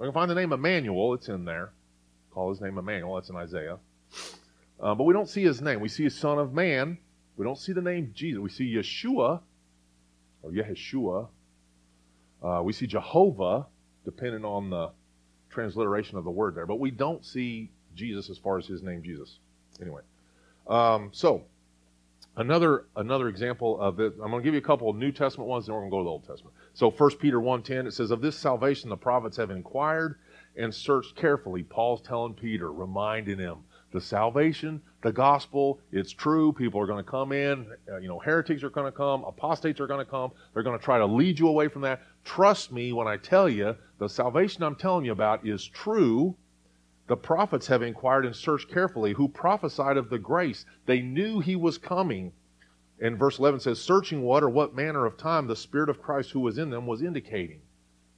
I 0.00 0.04
can 0.04 0.12
find 0.12 0.30
the 0.30 0.34
name 0.34 0.52
Emmanuel, 0.52 1.14
it's 1.14 1.28
in 1.28 1.44
there. 1.44 1.72
Call 2.30 2.50
his 2.50 2.60
name 2.60 2.78
Emmanuel, 2.78 3.14
that's 3.14 3.30
in 3.30 3.36
Isaiah. 3.36 3.78
Uh, 4.78 4.94
but 4.94 5.04
we 5.04 5.14
don't 5.14 5.28
see 5.28 5.42
his 5.42 5.62
name. 5.62 5.80
We 5.80 5.88
see 5.88 6.06
a 6.06 6.10
Son 6.10 6.38
of 6.38 6.52
Man. 6.52 6.98
We 7.36 7.44
don't 7.44 7.58
see 7.58 7.72
the 7.72 7.82
name 7.82 8.12
Jesus. 8.14 8.40
We 8.40 8.50
see 8.50 8.74
Yeshua, 8.74 9.40
or 10.42 10.50
Yeshua. 10.50 11.28
Uh, 12.42 12.62
we 12.62 12.72
see 12.72 12.86
Jehovah, 12.86 13.66
depending 14.04 14.44
on 14.44 14.70
the 14.70 14.90
transliteration 15.56 16.18
of 16.18 16.24
the 16.24 16.30
word 16.30 16.54
there. 16.54 16.66
But 16.66 16.78
we 16.78 16.90
don't 16.90 17.24
see 17.24 17.70
Jesus 17.94 18.28
as 18.28 18.36
far 18.36 18.58
as 18.58 18.66
his 18.66 18.82
name, 18.82 19.02
Jesus. 19.02 19.38
Anyway. 19.80 20.02
Um, 20.66 21.10
so, 21.12 21.44
another 22.36 22.84
another 22.94 23.28
example 23.28 23.80
of 23.80 23.98
it. 24.00 24.12
I'm 24.22 24.30
going 24.30 24.42
to 24.42 24.44
give 24.44 24.54
you 24.54 24.58
a 24.58 24.62
couple 24.62 24.90
of 24.90 24.96
New 24.96 25.12
Testament 25.12 25.48
ones, 25.48 25.66
and 25.66 25.74
we're 25.74 25.80
going 25.80 25.90
to 25.90 25.94
go 25.94 26.00
to 26.00 26.04
the 26.04 26.10
Old 26.10 26.26
Testament. 26.26 26.54
So 26.74 26.90
1 26.90 27.16
Peter 27.16 27.38
1.10, 27.38 27.86
it 27.86 27.94
says, 27.94 28.10
Of 28.10 28.20
this 28.20 28.36
salvation 28.36 28.90
the 28.90 28.96
prophets 28.96 29.38
have 29.38 29.50
inquired 29.50 30.18
and 30.56 30.74
searched 30.74 31.16
carefully. 31.16 31.62
Paul's 31.62 32.02
telling 32.02 32.34
Peter, 32.34 32.70
reminding 32.70 33.38
him, 33.38 33.58
the 33.92 34.00
salvation, 34.00 34.82
the 35.06 35.12
gospel, 35.12 35.80
it's 35.92 36.12
true. 36.12 36.52
People 36.52 36.80
are 36.80 36.86
going 36.86 37.02
to 37.02 37.10
come 37.10 37.32
in. 37.32 37.66
Uh, 37.90 37.98
you 37.98 38.08
know, 38.08 38.18
heretics 38.18 38.62
are 38.62 38.70
going 38.70 38.90
to 38.90 38.96
come. 38.96 39.24
Apostates 39.24 39.80
are 39.80 39.86
going 39.86 40.04
to 40.04 40.10
come. 40.10 40.32
They're 40.52 40.62
going 40.62 40.78
to 40.78 40.84
try 40.84 40.98
to 40.98 41.06
lead 41.06 41.38
you 41.38 41.48
away 41.48 41.68
from 41.68 41.82
that. 41.82 42.02
Trust 42.24 42.72
me 42.72 42.92
when 42.92 43.06
I 43.06 43.16
tell 43.16 43.48
you, 43.48 43.76
the 43.98 44.08
salvation 44.08 44.62
I'm 44.62 44.76
telling 44.76 45.04
you 45.04 45.12
about 45.12 45.46
is 45.46 45.66
true. 45.66 46.36
The 47.06 47.16
prophets 47.16 47.68
have 47.68 47.82
inquired 47.82 48.26
and 48.26 48.34
searched 48.34 48.70
carefully 48.70 49.12
who 49.14 49.28
prophesied 49.28 49.96
of 49.96 50.10
the 50.10 50.18
grace. 50.18 50.66
They 50.86 51.00
knew 51.00 51.40
he 51.40 51.56
was 51.56 51.78
coming 51.78 52.32
and 53.00 53.18
verse 53.18 53.38
11 53.38 53.60
says, 53.60 53.80
searching 53.80 54.22
what 54.22 54.42
or 54.42 54.48
what 54.48 54.74
manner 54.74 55.04
of 55.04 55.16
time 55.16 55.46
the 55.46 55.56
Spirit 55.56 55.90
of 55.90 56.00
Christ 56.00 56.30
who 56.30 56.40
was 56.40 56.56
in 56.58 56.70
them 56.70 56.86
was 56.86 57.02
indicating. 57.02 57.60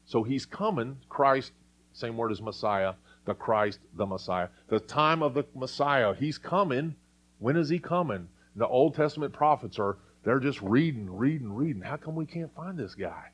So 0.04 0.22
he's 0.22 0.46
coming, 0.46 0.98
Christ, 1.08 1.52
same 1.92 2.16
word 2.16 2.30
as 2.30 2.40
Messiah, 2.40 2.94
the 3.28 3.34
Christ, 3.34 3.78
the 3.94 4.06
Messiah. 4.06 4.48
The 4.68 4.80
time 4.80 5.22
of 5.22 5.34
the 5.34 5.44
Messiah, 5.54 6.14
he's 6.14 6.38
coming. 6.38 6.96
When 7.38 7.56
is 7.56 7.68
he 7.68 7.78
coming? 7.78 8.28
The 8.56 8.66
Old 8.66 8.94
Testament 8.94 9.32
prophets 9.32 9.78
are, 9.78 9.98
they're 10.24 10.40
just 10.40 10.60
reading, 10.62 11.14
reading, 11.14 11.52
reading. 11.52 11.82
How 11.82 11.96
come 11.96 12.16
we 12.16 12.26
can't 12.26 12.54
find 12.54 12.78
this 12.78 12.94
guy? 12.94 13.30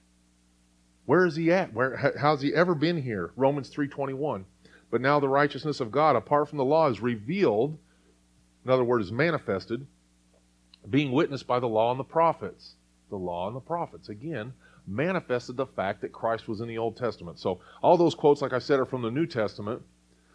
Where 1.07 1.25
is 1.25 1.37
he 1.37 1.53
at? 1.53 1.73
Where, 1.73 2.15
how's 2.19 2.43
he 2.43 2.55
ever 2.55 2.75
been 2.75 3.01
here? 3.01 3.33
Romans 3.37 3.71
3.21. 3.71 4.45
But 4.91 5.01
now 5.01 5.21
the 5.21 5.29
righteousness 5.29 5.81
of 5.81 5.91
God, 5.91 6.17
apart 6.17 6.49
from 6.49 6.59
the 6.59 6.65
law, 6.65 6.89
is 6.89 7.01
revealed, 7.01 7.79
in 8.65 8.71
other 8.71 8.85
words, 8.85 9.13
manifested, 9.13 9.87
being 10.89 11.13
witnessed 11.13 11.47
by 11.47 11.61
the 11.61 11.69
law 11.69 11.91
and 11.91 12.01
the 12.01 12.05
prophets. 12.05 12.75
The 13.11 13.17
law 13.17 13.47
and 13.47 13.57
the 13.57 13.61
prophets, 13.61 14.09
again, 14.09 14.55
manifested 14.87 15.57
the 15.57 15.67
fact 15.67 16.01
that 16.03 16.13
Christ 16.13 16.49
was 16.49 16.61
in 16.61 16.69
the 16.69 16.79
Old 16.79 16.97
Testament. 16.97 17.39
So, 17.39 17.61
all 17.83 17.97
those 17.97 18.15
quotes, 18.15 18.43
like 18.43 18.53
I 18.53 18.59
said, 18.59 18.81
are 18.81 18.85
from 18.85 19.03
the 19.03 19.11
New 19.11 19.27
Testament. 19.27 19.83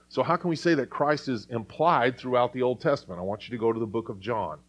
So, 0.07 0.23
how 0.23 0.35
can 0.35 0.49
we 0.49 0.55
say 0.55 0.73
that 0.75 0.89
Christ 0.89 1.29
is 1.29 1.45
implied 1.49 2.17
throughout 2.17 2.53
the 2.53 2.63
Old 2.63 2.81
Testament? 2.81 3.19
I 3.19 3.23
want 3.23 3.47
you 3.47 3.51
to 3.55 3.59
go 3.59 3.71
to 3.71 3.79
the 3.79 3.85
book 3.85 4.09
of 4.09 4.19
John. 4.19 4.59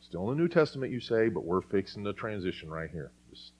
Still 0.00 0.30
in 0.30 0.36
the 0.36 0.42
New 0.42 0.48
Testament, 0.48 0.92
you 0.92 1.00
say, 1.00 1.28
but 1.28 1.44
we're 1.44 1.62
fixing 1.62 2.02
the 2.02 2.12
transition 2.12 2.68
right 2.68 2.90
here. 2.90 3.12
Just 3.30 3.52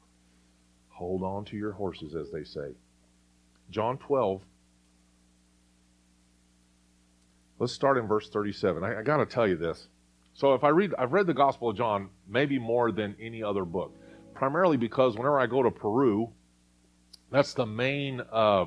hold 0.88 1.22
on 1.22 1.44
to 1.46 1.56
your 1.56 1.72
horses, 1.72 2.14
as 2.14 2.30
they 2.30 2.44
say. 2.44 2.74
John 3.70 3.98
12. 3.98 4.42
Let's 7.58 7.72
start 7.72 7.98
in 7.98 8.06
verse 8.06 8.28
37. 8.28 8.82
I, 8.82 8.98
I 8.98 9.02
got 9.02 9.18
to 9.18 9.26
tell 9.26 9.46
you 9.46 9.56
this. 9.56 9.88
So 10.34 10.54
if 10.54 10.64
I 10.64 10.68
read, 10.68 10.94
I've 10.98 11.12
read 11.12 11.26
the 11.26 11.34
Gospel 11.34 11.70
of 11.70 11.76
John 11.76 12.08
maybe 12.26 12.58
more 12.58 12.90
than 12.92 13.14
any 13.20 13.42
other 13.42 13.64
book, 13.64 13.94
primarily 14.40 14.78
because 14.78 15.18
whenever 15.18 15.38
I 15.38 15.46
go 15.46 15.62
to 15.62 15.70
Peru, 15.70 16.30
that's 17.30 17.52
the 17.52 17.66
main 17.66 18.22
uh, 18.32 18.64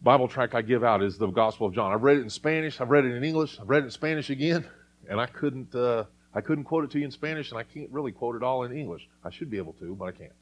Bible 0.00 0.28
tract 0.28 0.54
I 0.54 0.62
give 0.62 0.84
out 0.84 1.02
is 1.02 1.18
the 1.18 1.26
Gospel 1.26 1.66
of 1.66 1.74
John. 1.74 1.92
I've 1.92 2.04
read 2.04 2.18
it 2.18 2.20
in 2.20 2.30
Spanish, 2.30 2.80
I've 2.80 2.90
read 2.90 3.04
it 3.04 3.16
in 3.16 3.24
English, 3.24 3.58
I've 3.60 3.68
read 3.68 3.82
it 3.82 3.86
in 3.86 3.90
Spanish 3.90 4.30
again, 4.30 4.64
and 5.10 5.20
I 5.20 5.26
couldn't, 5.26 5.74
uh, 5.74 6.04
I 6.32 6.40
couldn't 6.40 6.62
quote 6.62 6.84
it 6.84 6.92
to 6.92 7.00
you 7.00 7.04
in 7.04 7.10
Spanish, 7.10 7.50
and 7.50 7.58
I 7.58 7.64
can't 7.64 7.90
really 7.90 8.12
quote 8.12 8.36
it 8.36 8.44
all 8.44 8.62
in 8.62 8.70
English. 8.70 9.08
I 9.24 9.30
should 9.30 9.50
be 9.50 9.56
able 9.56 9.72
to, 9.72 9.92
but 9.96 10.04
I 10.04 10.12
can't. 10.12 10.32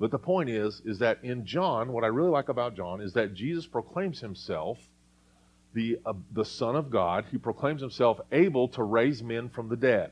But 0.00 0.10
the 0.10 0.18
point 0.18 0.50
is, 0.50 0.82
is 0.84 0.98
that 0.98 1.20
in 1.22 1.46
John, 1.46 1.92
what 1.92 2.02
I 2.02 2.08
really 2.08 2.30
like 2.30 2.48
about 2.48 2.74
John 2.74 3.00
is 3.00 3.12
that 3.12 3.34
Jesus 3.34 3.68
proclaims 3.68 4.18
himself 4.18 4.80
the, 5.74 6.00
uh, 6.04 6.14
the 6.32 6.44
Son 6.44 6.74
of 6.74 6.90
God. 6.90 7.26
He 7.30 7.38
proclaims 7.38 7.82
himself 7.82 8.20
able 8.32 8.66
to 8.70 8.82
raise 8.82 9.22
men 9.22 9.48
from 9.48 9.68
the 9.68 9.76
dead. 9.76 10.10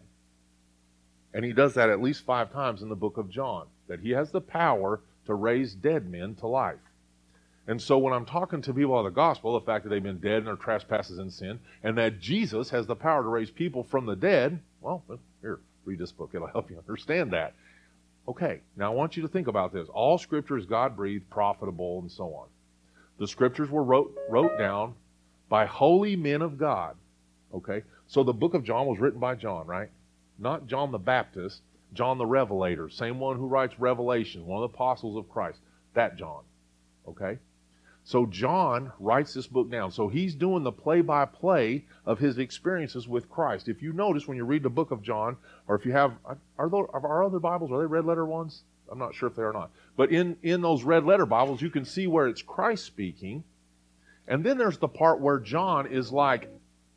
And 1.34 1.44
he 1.44 1.52
does 1.52 1.74
that 1.74 1.90
at 1.90 2.02
least 2.02 2.24
five 2.24 2.52
times 2.52 2.82
in 2.82 2.88
the 2.88 2.96
book 2.96 3.16
of 3.18 3.30
John, 3.30 3.66
that 3.86 4.00
he 4.00 4.10
has 4.10 4.30
the 4.30 4.40
power 4.40 5.00
to 5.26 5.34
raise 5.34 5.74
dead 5.74 6.10
men 6.10 6.34
to 6.36 6.46
life. 6.46 6.78
And 7.66 7.80
so 7.80 7.98
when 7.98 8.14
I'm 8.14 8.24
talking 8.24 8.62
to 8.62 8.72
people 8.72 8.98
of 8.98 9.04
the 9.04 9.10
gospel, 9.10 9.52
the 9.52 9.66
fact 9.66 9.84
that 9.84 9.90
they've 9.90 10.02
been 10.02 10.20
dead 10.20 10.38
in 10.38 10.44
their 10.46 10.56
trespasses 10.56 11.18
and 11.18 11.30
sin, 11.30 11.60
and 11.82 11.98
that 11.98 12.18
Jesus 12.18 12.70
has 12.70 12.86
the 12.86 12.96
power 12.96 13.22
to 13.22 13.28
raise 13.28 13.50
people 13.50 13.84
from 13.84 14.06
the 14.06 14.16
dead, 14.16 14.58
well, 14.80 15.02
here, 15.42 15.60
read 15.84 15.98
this 15.98 16.12
book. 16.12 16.30
It'll 16.32 16.46
help 16.52 16.70
you 16.70 16.78
understand 16.78 17.32
that. 17.32 17.54
Okay, 18.26 18.60
now 18.76 18.90
I 18.90 18.94
want 18.94 19.16
you 19.16 19.22
to 19.22 19.28
think 19.28 19.48
about 19.48 19.72
this. 19.72 19.88
All 19.88 20.16
scripture 20.16 20.56
is 20.56 20.64
God 20.64 20.96
breathed, 20.96 21.28
profitable, 21.28 22.00
and 22.00 22.10
so 22.10 22.34
on. 22.34 22.46
The 23.18 23.28
scriptures 23.28 23.70
were 23.70 23.82
wrote, 23.82 24.16
wrote 24.30 24.58
down 24.58 24.94
by 25.48 25.66
holy 25.66 26.16
men 26.16 26.40
of 26.40 26.58
God. 26.58 26.96
Okay, 27.54 27.82
so 28.06 28.22
the 28.22 28.32
book 28.32 28.54
of 28.54 28.64
John 28.64 28.86
was 28.86 28.98
written 28.98 29.20
by 29.20 29.34
John, 29.34 29.66
right? 29.66 29.90
Not 30.38 30.66
John 30.66 30.92
the 30.92 30.98
Baptist, 30.98 31.62
John 31.92 32.18
the 32.18 32.26
Revelator, 32.26 32.88
same 32.88 33.18
one 33.18 33.36
who 33.36 33.46
writes 33.46 33.78
Revelation, 33.78 34.46
one 34.46 34.62
of 34.62 34.70
the 34.70 34.74
apostles 34.74 35.16
of 35.16 35.28
Christ. 35.28 35.58
That 35.94 36.16
John. 36.16 36.42
Okay? 37.06 37.38
So 38.04 38.24
John 38.24 38.92
writes 38.98 39.34
this 39.34 39.46
book 39.46 39.70
down. 39.70 39.90
So 39.90 40.08
he's 40.08 40.34
doing 40.34 40.62
the 40.62 40.72
play 40.72 41.02
by 41.02 41.26
play 41.26 41.84
of 42.06 42.18
his 42.18 42.38
experiences 42.38 43.06
with 43.06 43.28
Christ. 43.28 43.68
If 43.68 43.82
you 43.82 43.92
notice 43.92 44.26
when 44.26 44.36
you 44.36 44.44
read 44.44 44.62
the 44.62 44.70
book 44.70 44.90
of 44.90 45.02
John, 45.02 45.36
or 45.66 45.74
if 45.76 45.84
you 45.84 45.92
have, 45.92 46.12
are, 46.24 46.68
those, 46.68 46.86
are 46.92 47.06
our 47.06 47.24
other 47.24 47.38
Bibles, 47.38 47.70
are 47.70 47.78
they 47.78 47.86
red 47.86 48.06
letter 48.06 48.24
ones? 48.24 48.62
I'm 48.90 48.98
not 48.98 49.14
sure 49.14 49.28
if 49.28 49.36
they 49.36 49.42
are 49.42 49.52
not. 49.52 49.70
But 49.96 50.10
in, 50.10 50.36
in 50.42 50.62
those 50.62 50.84
red 50.84 51.04
letter 51.04 51.26
Bibles, 51.26 51.60
you 51.60 51.68
can 51.68 51.84
see 51.84 52.06
where 52.06 52.28
it's 52.28 52.40
Christ 52.40 52.86
speaking. 52.86 53.44
And 54.26 54.42
then 54.42 54.56
there's 54.56 54.78
the 54.78 54.88
part 54.88 55.20
where 55.20 55.38
John 55.38 55.86
is 55.86 56.10
like 56.10 56.50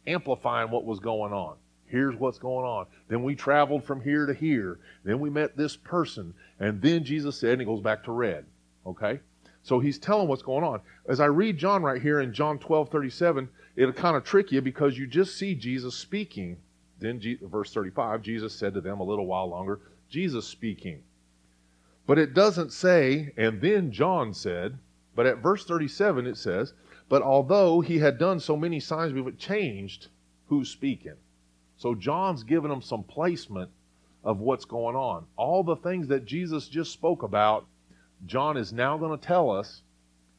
amplifying 0.08 0.72
what 0.72 0.86
was 0.86 1.00
going 1.00 1.34
on. 1.34 1.56
Here's 1.92 2.16
what's 2.16 2.40
going 2.40 2.66
on. 2.66 2.86
Then 3.10 3.22
we 3.22 3.36
traveled 3.36 3.84
from 3.84 4.02
here 4.02 4.26
to 4.26 4.34
here. 4.34 4.80
Then 5.04 5.20
we 5.20 5.30
met 5.30 5.58
this 5.58 5.76
person. 5.76 6.34
And 6.60 6.82
then 6.82 7.04
Jesus 7.04 7.38
said, 7.38 7.54
and 7.54 7.62
it 7.62 7.66
goes 7.66 7.82
back 7.82 8.06
to 8.06 8.14
red. 8.14 8.46
Okay? 8.88 9.20
So 9.64 9.80
he's 9.80 10.00
telling 10.00 10.30
what's 10.30 10.42
going 10.42 10.64
on. 10.64 10.80
As 11.08 11.20
I 11.20 11.26
read 11.26 11.58
John 11.58 11.84
right 11.84 12.02
here 12.02 12.22
in 12.22 12.34
John 12.34 12.58
12 12.60 12.90
37, 12.90 13.50
it'll 13.76 13.94
kind 13.94 14.16
of 14.16 14.24
trick 14.24 14.52
you 14.52 14.62
because 14.62 14.98
you 14.98 15.06
just 15.06 15.38
see 15.38 15.54
Jesus 15.54 15.94
speaking. 15.96 16.58
Then, 17.00 17.22
verse 17.44 17.74
35, 17.74 18.22
Jesus 18.22 18.56
said 18.56 18.74
to 18.76 18.82
them 18.82 19.02
a 19.02 19.04
little 19.04 19.26
while 19.26 19.48
longer, 19.48 19.82
Jesus 20.10 20.48
speaking. 20.48 21.04
But 22.08 22.20
it 22.20 22.34
doesn't 22.34 22.72
say, 22.72 23.34
and 23.38 23.60
then 23.60 23.92
John 23.92 24.34
said, 24.34 24.78
but 25.16 25.26
at 25.26 25.40
verse 25.40 25.66
37 25.66 26.26
it 26.26 26.38
says, 26.38 26.74
but 27.10 27.22
although 27.22 27.82
he 27.82 28.00
had 28.00 28.18
done 28.18 28.40
so 28.40 28.56
many 28.56 28.80
signs, 28.80 29.14
we've 29.14 29.38
changed 29.38 30.08
who's 30.48 30.70
speaking. 30.70 31.16
So 31.82 31.96
John's 31.96 32.44
giving 32.44 32.70
them 32.70 32.84
some 32.84 33.02
placement 33.02 33.72
of 34.24 34.40
what's 34.40 34.66
going 34.66 34.96
on. 34.96 35.26
All 35.36 35.64
the 35.64 35.78
things 35.78 36.10
that 36.10 36.26
Jesus 36.26 36.68
just 36.68 36.92
spoke 36.92 37.24
about 37.24 37.66
John 38.28 38.56
is 38.56 38.72
now 38.72 39.00
going 39.00 39.18
to 39.20 39.26
tell 39.26 39.50
us 39.50 39.82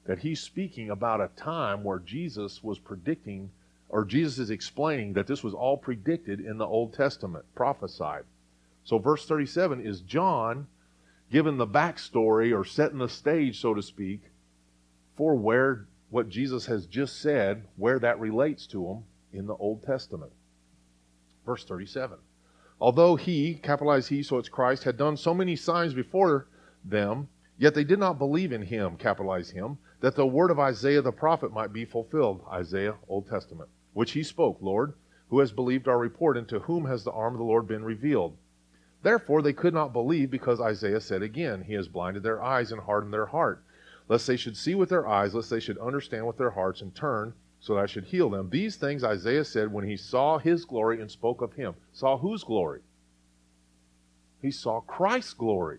that 0.07 0.21
he's 0.21 0.39
speaking 0.39 0.91
about 0.91 1.21
a 1.21 1.31
time 1.35 1.83
where 1.83 1.99
Jesus 1.99 2.63
was 2.63 2.79
predicting, 2.79 3.51
or 3.89 4.05
Jesus 4.05 4.39
is 4.39 4.51
explaining 4.51 5.15
that 5.15 5.27
this 5.27 5.43
was 5.43 5.53
all 5.53 5.77
predicted 5.77 6.39
in 6.39 6.59
the 6.59 6.65
Old 6.65 6.95
Testament, 6.95 7.45
prophesied. 7.57 8.23
So, 8.85 8.99
verse 8.99 9.27
37 9.27 9.85
is 9.85 10.01
John 10.01 10.69
giving 11.33 11.57
the 11.57 11.67
backstory 11.67 12.57
or 12.57 12.65
setting 12.65 12.99
the 12.99 13.09
stage, 13.09 13.61
so 13.61 13.75
to 13.75 13.83
speak, 13.83 14.31
for 15.17 15.35
where 15.35 15.89
what 16.09 16.29
Jesus 16.29 16.67
has 16.67 16.87
just 16.87 17.21
said, 17.21 17.67
where 17.75 17.99
that 17.99 18.21
relates 18.21 18.69
to 18.69 18.87
him 18.87 19.05
in 19.33 19.47
the 19.49 19.57
Old 19.57 19.83
Testament. 19.83 20.31
Verse 21.45 21.65
37. 21.65 22.19
Although 22.81 23.17
he, 23.17 23.55
capitalize 23.55 24.09
he, 24.09 24.23
so 24.23 24.39
it's 24.39 24.49
Christ, 24.49 24.85
had 24.85 24.97
done 24.97 25.17
so 25.17 25.35
many 25.35 25.57
signs 25.57 25.95
before 25.95 26.49
them, 26.85 27.29
Yet 27.63 27.75
they 27.75 27.85
did 27.85 28.01
not 28.01 28.19
believe 28.19 28.51
in 28.51 28.63
him, 28.63 28.97
capitalize 28.97 29.51
him, 29.51 29.79
that 30.01 30.17
the 30.17 30.27
word 30.27 30.51
of 30.51 30.59
Isaiah 30.59 31.01
the 31.01 31.13
prophet 31.13 31.53
might 31.53 31.73
be 31.73 31.85
fulfilled. 31.85 32.45
Isaiah, 32.51 32.97
Old 33.07 33.29
Testament, 33.29 33.71
which 33.93 34.11
he 34.11 34.25
spoke, 34.25 34.59
Lord, 34.61 34.95
who 35.29 35.39
has 35.39 35.53
believed 35.53 35.87
our 35.87 35.99
report, 35.99 36.37
and 36.37 36.49
to 36.49 36.59
whom 36.59 36.87
has 36.87 37.05
the 37.05 37.13
arm 37.13 37.35
of 37.35 37.39
the 37.39 37.45
Lord 37.45 37.69
been 37.69 37.85
revealed? 37.85 38.37
Therefore 39.03 39.43
they 39.43 39.53
could 39.53 39.75
not 39.75 39.93
believe, 39.93 40.29
because 40.29 40.61
Isaiah 40.61 41.01
said 41.01 41.23
again, 41.23 41.63
He 41.63 41.75
has 41.75 41.87
blinded 41.87 42.25
their 42.25 42.43
eyes 42.43 42.73
and 42.73 42.81
hardened 42.81 43.13
their 43.15 43.27
heart, 43.27 43.63
lest 44.09 44.27
they 44.27 44.37
should 44.37 44.57
see 44.57 44.75
with 44.75 44.89
their 44.89 45.07
eyes, 45.07 45.33
lest 45.33 45.49
they 45.49 45.61
should 45.61 45.79
understand 45.79 46.27
with 46.27 46.39
their 46.39 46.51
hearts, 46.51 46.81
and 46.81 46.93
turn, 46.93 47.33
so 47.63 47.77
that 47.77 47.83
I 47.83 47.87
should 47.87 48.05
heal 48.05 48.29
them. 48.29 48.51
These 48.51 48.75
things 48.75 49.05
Isaiah 49.05 49.45
said 49.45 49.73
when 49.73 49.87
he 49.87 49.97
saw 49.97 50.37
his 50.37 50.65
glory 50.65 51.01
and 51.01 51.09
spoke 51.09 51.41
of 51.41 51.53
him. 51.53 51.75
Saw 51.93 52.19
whose 52.19 52.43
glory? 52.43 52.81
He 54.43 54.51
saw 54.51 54.81
Christ's 54.81 55.33
glory. 55.33 55.79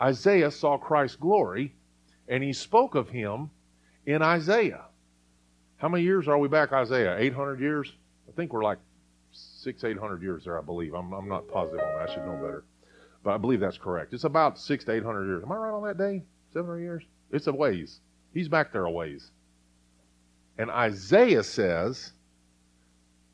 Isaiah 0.00 0.50
saw 0.50 0.78
Christ's 0.78 1.16
glory, 1.16 1.74
and 2.26 2.42
he 2.42 2.54
spoke 2.54 2.94
of 2.94 3.10
him 3.10 3.50
in 4.06 4.22
Isaiah. 4.22 4.86
How 5.76 5.90
many 5.90 6.04
years 6.04 6.26
are 6.26 6.38
we 6.38 6.48
back, 6.48 6.72
Isaiah? 6.72 7.18
800 7.18 7.60
years? 7.60 7.92
I 8.26 8.32
think 8.32 8.54
we're 8.54 8.64
like 8.64 8.78
six, 9.30 9.84
800 9.84 10.22
years 10.22 10.44
there, 10.44 10.58
I 10.58 10.62
believe. 10.62 10.94
I'm, 10.94 11.12
I'm 11.12 11.28
not 11.28 11.48
positive 11.48 11.80
on 11.80 11.98
that. 11.98 12.08
I 12.08 12.14
should 12.14 12.24
know 12.24 12.32
better. 12.36 12.64
But 13.22 13.34
I 13.34 13.36
believe 13.36 13.60
that's 13.60 13.76
correct. 13.76 14.14
It's 14.14 14.24
about 14.24 14.58
six 14.58 14.84
to 14.86 14.92
800 14.92 15.26
years. 15.26 15.42
Am 15.44 15.52
I 15.52 15.56
right 15.56 15.74
on 15.74 15.84
that 15.84 15.98
day? 15.98 16.22
700 16.54 16.80
years? 16.80 17.04
It's 17.30 17.46
a 17.46 17.52
ways. 17.52 18.00
He's 18.32 18.48
back 18.48 18.72
there 18.72 18.86
a 18.86 18.90
ways. 18.90 19.32
And 20.58 20.70
Isaiah 20.70 21.44
says, 21.44 22.12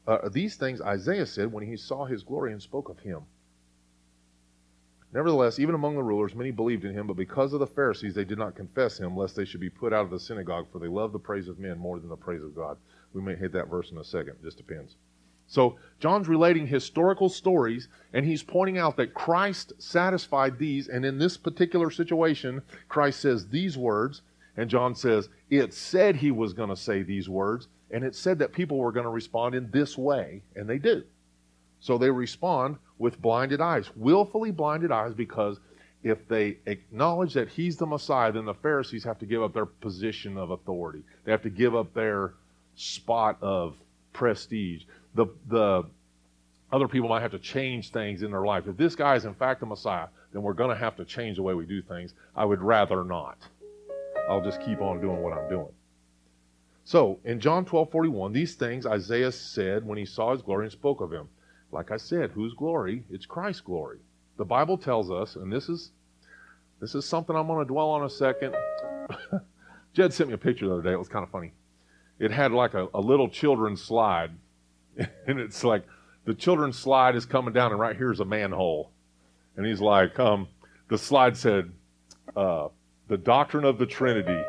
uh, 0.06 0.28
these 0.28 0.56
things 0.56 0.82
Isaiah 0.82 1.26
said 1.26 1.50
when 1.50 1.66
he 1.66 1.76
saw 1.76 2.04
his 2.04 2.22
glory 2.22 2.52
and 2.52 2.60
spoke 2.60 2.90
of 2.90 2.98
him. 2.98 3.22
Nevertheless, 5.14 5.60
even 5.60 5.76
among 5.76 5.94
the 5.94 6.02
rulers, 6.02 6.34
many 6.34 6.50
believed 6.50 6.84
in 6.84 6.92
him, 6.92 7.06
but 7.06 7.16
because 7.16 7.52
of 7.52 7.60
the 7.60 7.66
Pharisees, 7.66 8.14
they 8.14 8.24
did 8.24 8.36
not 8.36 8.56
confess 8.56 8.98
him, 8.98 9.16
lest 9.16 9.36
they 9.36 9.44
should 9.44 9.60
be 9.60 9.70
put 9.70 9.92
out 9.92 10.04
of 10.04 10.10
the 10.10 10.18
synagogue, 10.18 10.66
for 10.72 10.80
they 10.80 10.88
love 10.88 11.12
the 11.12 11.18
praise 11.20 11.46
of 11.46 11.60
men 11.60 11.78
more 11.78 12.00
than 12.00 12.08
the 12.08 12.16
praise 12.16 12.42
of 12.42 12.54
God. 12.54 12.76
We 13.12 13.22
may 13.22 13.36
hit 13.36 13.52
that 13.52 13.70
verse 13.70 13.92
in 13.92 13.98
a 13.98 14.04
second, 14.04 14.34
just 14.42 14.56
depends. 14.56 14.96
So, 15.46 15.76
John's 16.00 16.26
relating 16.26 16.66
historical 16.66 17.28
stories, 17.28 17.88
and 18.12 18.26
he's 18.26 18.42
pointing 18.42 18.76
out 18.76 18.96
that 18.96 19.14
Christ 19.14 19.74
satisfied 19.78 20.58
these, 20.58 20.88
and 20.88 21.04
in 21.04 21.18
this 21.18 21.36
particular 21.36 21.90
situation, 21.90 22.62
Christ 22.88 23.20
says 23.20 23.48
these 23.48 23.78
words, 23.78 24.22
and 24.56 24.70
John 24.70 24.94
says, 24.94 25.28
it 25.50 25.74
said 25.74 26.16
he 26.16 26.30
was 26.30 26.52
going 26.52 26.70
to 26.70 26.76
say 26.76 27.02
these 27.02 27.28
words, 27.28 27.68
and 27.90 28.04
it 28.04 28.14
said 28.14 28.38
that 28.38 28.52
people 28.52 28.78
were 28.78 28.92
going 28.92 29.04
to 29.04 29.10
respond 29.10 29.54
in 29.54 29.70
this 29.70 29.98
way, 29.98 30.42
and 30.56 30.68
they 30.68 30.78
do. 30.78 31.02
So 31.80 31.98
they 31.98 32.10
respond 32.10 32.76
with 32.98 33.20
blinded 33.20 33.60
eyes, 33.60 33.90
willfully 33.96 34.50
blinded 34.50 34.90
eyes, 34.90 35.12
because 35.14 35.58
if 36.02 36.28
they 36.28 36.58
acknowledge 36.66 37.34
that 37.34 37.48
he's 37.48 37.76
the 37.76 37.86
Messiah, 37.86 38.30
then 38.30 38.44
the 38.44 38.54
Pharisees 38.54 39.04
have 39.04 39.18
to 39.18 39.26
give 39.26 39.42
up 39.42 39.52
their 39.52 39.66
position 39.66 40.36
of 40.36 40.50
authority. 40.50 41.02
They 41.24 41.32
have 41.32 41.42
to 41.42 41.50
give 41.50 41.74
up 41.74 41.92
their 41.94 42.34
spot 42.76 43.38
of 43.40 43.74
prestige. 44.12 44.84
The, 45.14 45.26
the 45.48 45.84
other 46.72 46.88
people 46.88 47.08
might 47.08 47.22
have 47.22 47.30
to 47.32 47.38
change 47.38 47.90
things 47.90 48.22
in 48.22 48.30
their 48.30 48.44
life. 48.44 48.66
If 48.66 48.76
this 48.76 48.94
guy 48.94 49.14
is 49.14 49.24
in 49.24 49.34
fact 49.34 49.60
the 49.60 49.66
Messiah, 49.66 50.08
then 50.32 50.42
we're 50.42 50.54
going 50.54 50.70
to 50.70 50.76
have 50.76 50.96
to 50.96 51.04
change 51.04 51.36
the 51.36 51.42
way 51.42 51.54
we 51.54 51.64
do 51.64 51.80
things. 51.80 52.14
I 52.34 52.44
would 52.44 52.60
rather 52.60 53.04
not. 53.04 53.38
I'll 54.28 54.42
just 54.42 54.60
keep 54.60 54.80
on 54.80 55.00
doing 55.00 55.22
what 55.22 55.32
I'm 55.32 55.48
doing. 55.48 55.72
So, 56.84 57.18
in 57.24 57.40
John 57.40 57.64
12 57.64 57.90
41, 57.90 58.32
these 58.32 58.54
things 58.54 58.86
Isaiah 58.86 59.32
said 59.32 59.86
when 59.86 59.98
he 59.98 60.04
saw 60.04 60.32
his 60.32 60.42
glory 60.42 60.66
and 60.66 60.72
spoke 60.72 61.00
of 61.00 61.12
him. 61.12 61.28
Like 61.72 61.90
I 61.90 61.96
said, 61.96 62.30
whose 62.30 62.54
glory? 62.54 63.04
It's 63.10 63.26
Christ's 63.26 63.62
glory. 63.62 63.98
The 64.36 64.44
Bible 64.44 64.76
tells 64.76 65.10
us, 65.10 65.36
and 65.36 65.52
this 65.52 65.68
is 65.68 65.90
this 66.80 66.94
is 66.94 67.06
something 67.06 67.34
I'm 67.34 67.46
going 67.46 67.64
to 67.64 67.68
dwell 67.68 67.90
on 67.90 68.04
a 68.04 68.10
second. 68.10 68.54
Jed 69.94 70.12
sent 70.12 70.28
me 70.28 70.34
a 70.34 70.38
picture 70.38 70.66
the 70.66 70.74
other 70.74 70.82
day. 70.82 70.92
It 70.92 70.98
was 70.98 71.08
kind 71.08 71.22
of 71.22 71.30
funny. 71.30 71.52
It 72.18 72.30
had 72.30 72.52
like 72.52 72.74
a, 72.74 72.88
a 72.92 73.00
little 73.00 73.28
children's 73.28 73.82
slide, 73.82 74.32
and 74.96 75.40
it's 75.40 75.64
like 75.64 75.84
the 76.24 76.34
children's 76.34 76.78
slide 76.78 77.16
is 77.16 77.24
coming 77.24 77.54
down, 77.54 77.70
and 77.72 77.80
right 77.80 77.96
here's 77.96 78.20
a 78.20 78.24
manhole, 78.24 78.90
and 79.56 79.64
he's 79.64 79.80
like, 79.80 80.18
um, 80.18 80.48
the 80.88 80.98
slide 80.98 81.36
said, 81.36 81.72
uh, 82.36 82.68
"The 83.08 83.18
doctrine 83.18 83.64
of 83.64 83.78
the 83.78 83.86
Trinity," 83.86 84.42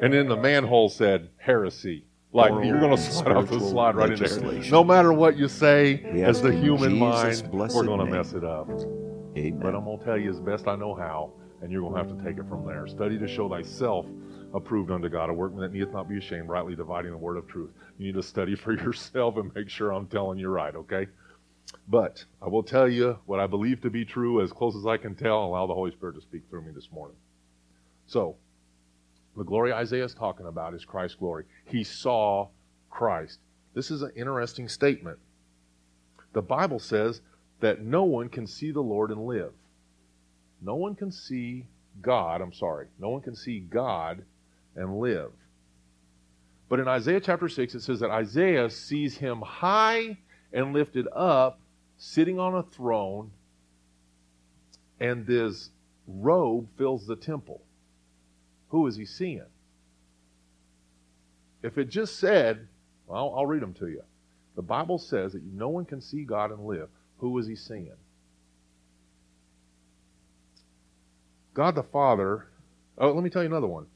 and 0.00 0.12
then 0.12 0.28
the 0.28 0.36
manhole 0.36 0.88
said, 0.88 1.30
"Heresy." 1.38 2.04
Like 2.34 2.50
Moral 2.50 2.66
you're 2.66 2.80
going 2.80 2.96
to 2.96 3.02
slide 3.02 3.32
off 3.32 3.50
the 3.50 3.60
slide 3.60 3.94
right 3.94 4.10
in 4.10 4.18
there. 4.18 4.70
No 4.70 4.82
matter 4.82 5.12
what 5.12 5.36
you 5.36 5.48
say, 5.48 6.02
as 6.22 6.40
the 6.40 6.50
human 6.50 6.92
Jesus 6.92 7.42
mind, 7.42 7.52
we're 7.74 7.84
going 7.84 7.98
to 7.98 8.06
mess 8.06 8.32
it 8.32 8.42
up. 8.42 8.70
Amen. 9.36 9.60
But 9.60 9.74
I'm 9.74 9.84
going 9.84 9.98
to 9.98 10.04
tell 10.04 10.16
you 10.16 10.30
as 10.30 10.40
best 10.40 10.66
I 10.66 10.76
know 10.76 10.94
how, 10.94 11.32
and 11.60 11.70
you're 11.70 11.82
going 11.82 11.92
to 11.92 11.98
have 11.98 12.18
to 12.18 12.24
take 12.24 12.38
it 12.38 12.48
from 12.48 12.66
there. 12.66 12.86
Study 12.86 13.18
to 13.18 13.28
show 13.28 13.50
thyself 13.50 14.06
approved 14.54 14.90
unto 14.90 15.08
God, 15.08 15.30
a 15.30 15.32
workman 15.32 15.62
that 15.62 15.72
needeth 15.72 15.92
not 15.92 16.08
be 16.08 16.18
ashamed, 16.18 16.48
rightly 16.48 16.74
dividing 16.74 17.10
the 17.10 17.16
word 17.16 17.36
of 17.36 17.46
truth. 17.48 17.70
You 17.98 18.06
need 18.06 18.14
to 18.14 18.22
study 18.22 18.54
for 18.54 18.72
yourself 18.82 19.36
and 19.36 19.54
make 19.54 19.68
sure 19.68 19.92
I'm 19.92 20.06
telling 20.06 20.38
you 20.38 20.48
right, 20.48 20.74
okay? 20.74 21.06
But 21.88 22.24
I 22.40 22.48
will 22.48 22.62
tell 22.62 22.88
you 22.88 23.18
what 23.26 23.40
I 23.40 23.46
believe 23.46 23.80
to 23.82 23.90
be 23.90 24.04
true 24.04 24.42
as 24.42 24.52
close 24.52 24.76
as 24.76 24.86
I 24.86 24.96
can 24.96 25.14
tell, 25.14 25.44
allow 25.44 25.66
the 25.66 25.74
Holy 25.74 25.90
Spirit 25.90 26.14
to 26.16 26.20
speak 26.20 26.42
through 26.50 26.62
me 26.62 26.72
this 26.74 26.90
morning. 26.92 27.16
So, 28.06 28.36
the 29.36 29.44
glory 29.44 29.72
Isaiah 29.72 30.04
is 30.04 30.14
talking 30.14 30.46
about 30.46 30.74
is 30.74 30.84
Christ's 30.84 31.16
glory. 31.16 31.44
He 31.64 31.84
saw 31.84 32.48
Christ. 32.90 33.38
This 33.74 33.90
is 33.90 34.02
an 34.02 34.12
interesting 34.14 34.68
statement. 34.68 35.18
The 36.32 36.42
Bible 36.42 36.78
says 36.78 37.20
that 37.60 37.82
no 37.82 38.04
one 38.04 38.28
can 38.28 38.46
see 38.46 38.70
the 38.70 38.82
Lord 38.82 39.10
and 39.10 39.26
live. 39.26 39.52
No 40.60 40.76
one 40.76 40.94
can 40.94 41.10
see 41.10 41.66
God, 42.00 42.40
I'm 42.40 42.52
sorry, 42.52 42.88
no 42.98 43.10
one 43.10 43.22
can 43.22 43.34
see 43.34 43.60
God 43.60 44.24
and 44.76 44.98
live. 44.98 45.32
But 46.68 46.80
in 46.80 46.88
Isaiah 46.88 47.20
chapter 47.20 47.48
6, 47.48 47.74
it 47.74 47.82
says 47.82 48.00
that 48.00 48.10
Isaiah 48.10 48.70
sees 48.70 49.18
him 49.18 49.42
high 49.42 50.16
and 50.52 50.72
lifted 50.72 51.06
up, 51.14 51.60
sitting 51.98 52.38
on 52.38 52.54
a 52.54 52.62
throne, 52.62 53.30
and 54.98 55.26
this 55.26 55.70
robe 56.06 56.68
fills 56.78 57.06
the 57.06 57.16
temple. 57.16 57.62
Who 58.72 58.86
is 58.86 58.96
he 58.96 59.04
seeing? 59.04 59.44
If 61.62 61.76
it 61.76 61.90
just 61.90 62.18
said, 62.18 62.66
well, 63.06 63.34
I'll 63.36 63.46
read 63.46 63.62
them 63.62 63.74
to 63.74 63.86
you. 63.86 64.02
The 64.56 64.62
Bible 64.62 64.98
says 64.98 65.34
that 65.34 65.44
no 65.44 65.68
one 65.68 65.84
can 65.84 66.00
see 66.00 66.24
God 66.24 66.50
and 66.50 66.66
live. 66.66 66.88
Who 67.18 67.38
is 67.38 67.46
he 67.46 67.54
seeing? 67.54 67.92
God 71.52 71.74
the 71.74 71.82
Father. 71.82 72.46
Oh, 72.96 73.12
let 73.12 73.22
me 73.22 73.28
tell 73.28 73.42
you 73.42 73.48
another 73.48 73.66
one. 73.66 73.86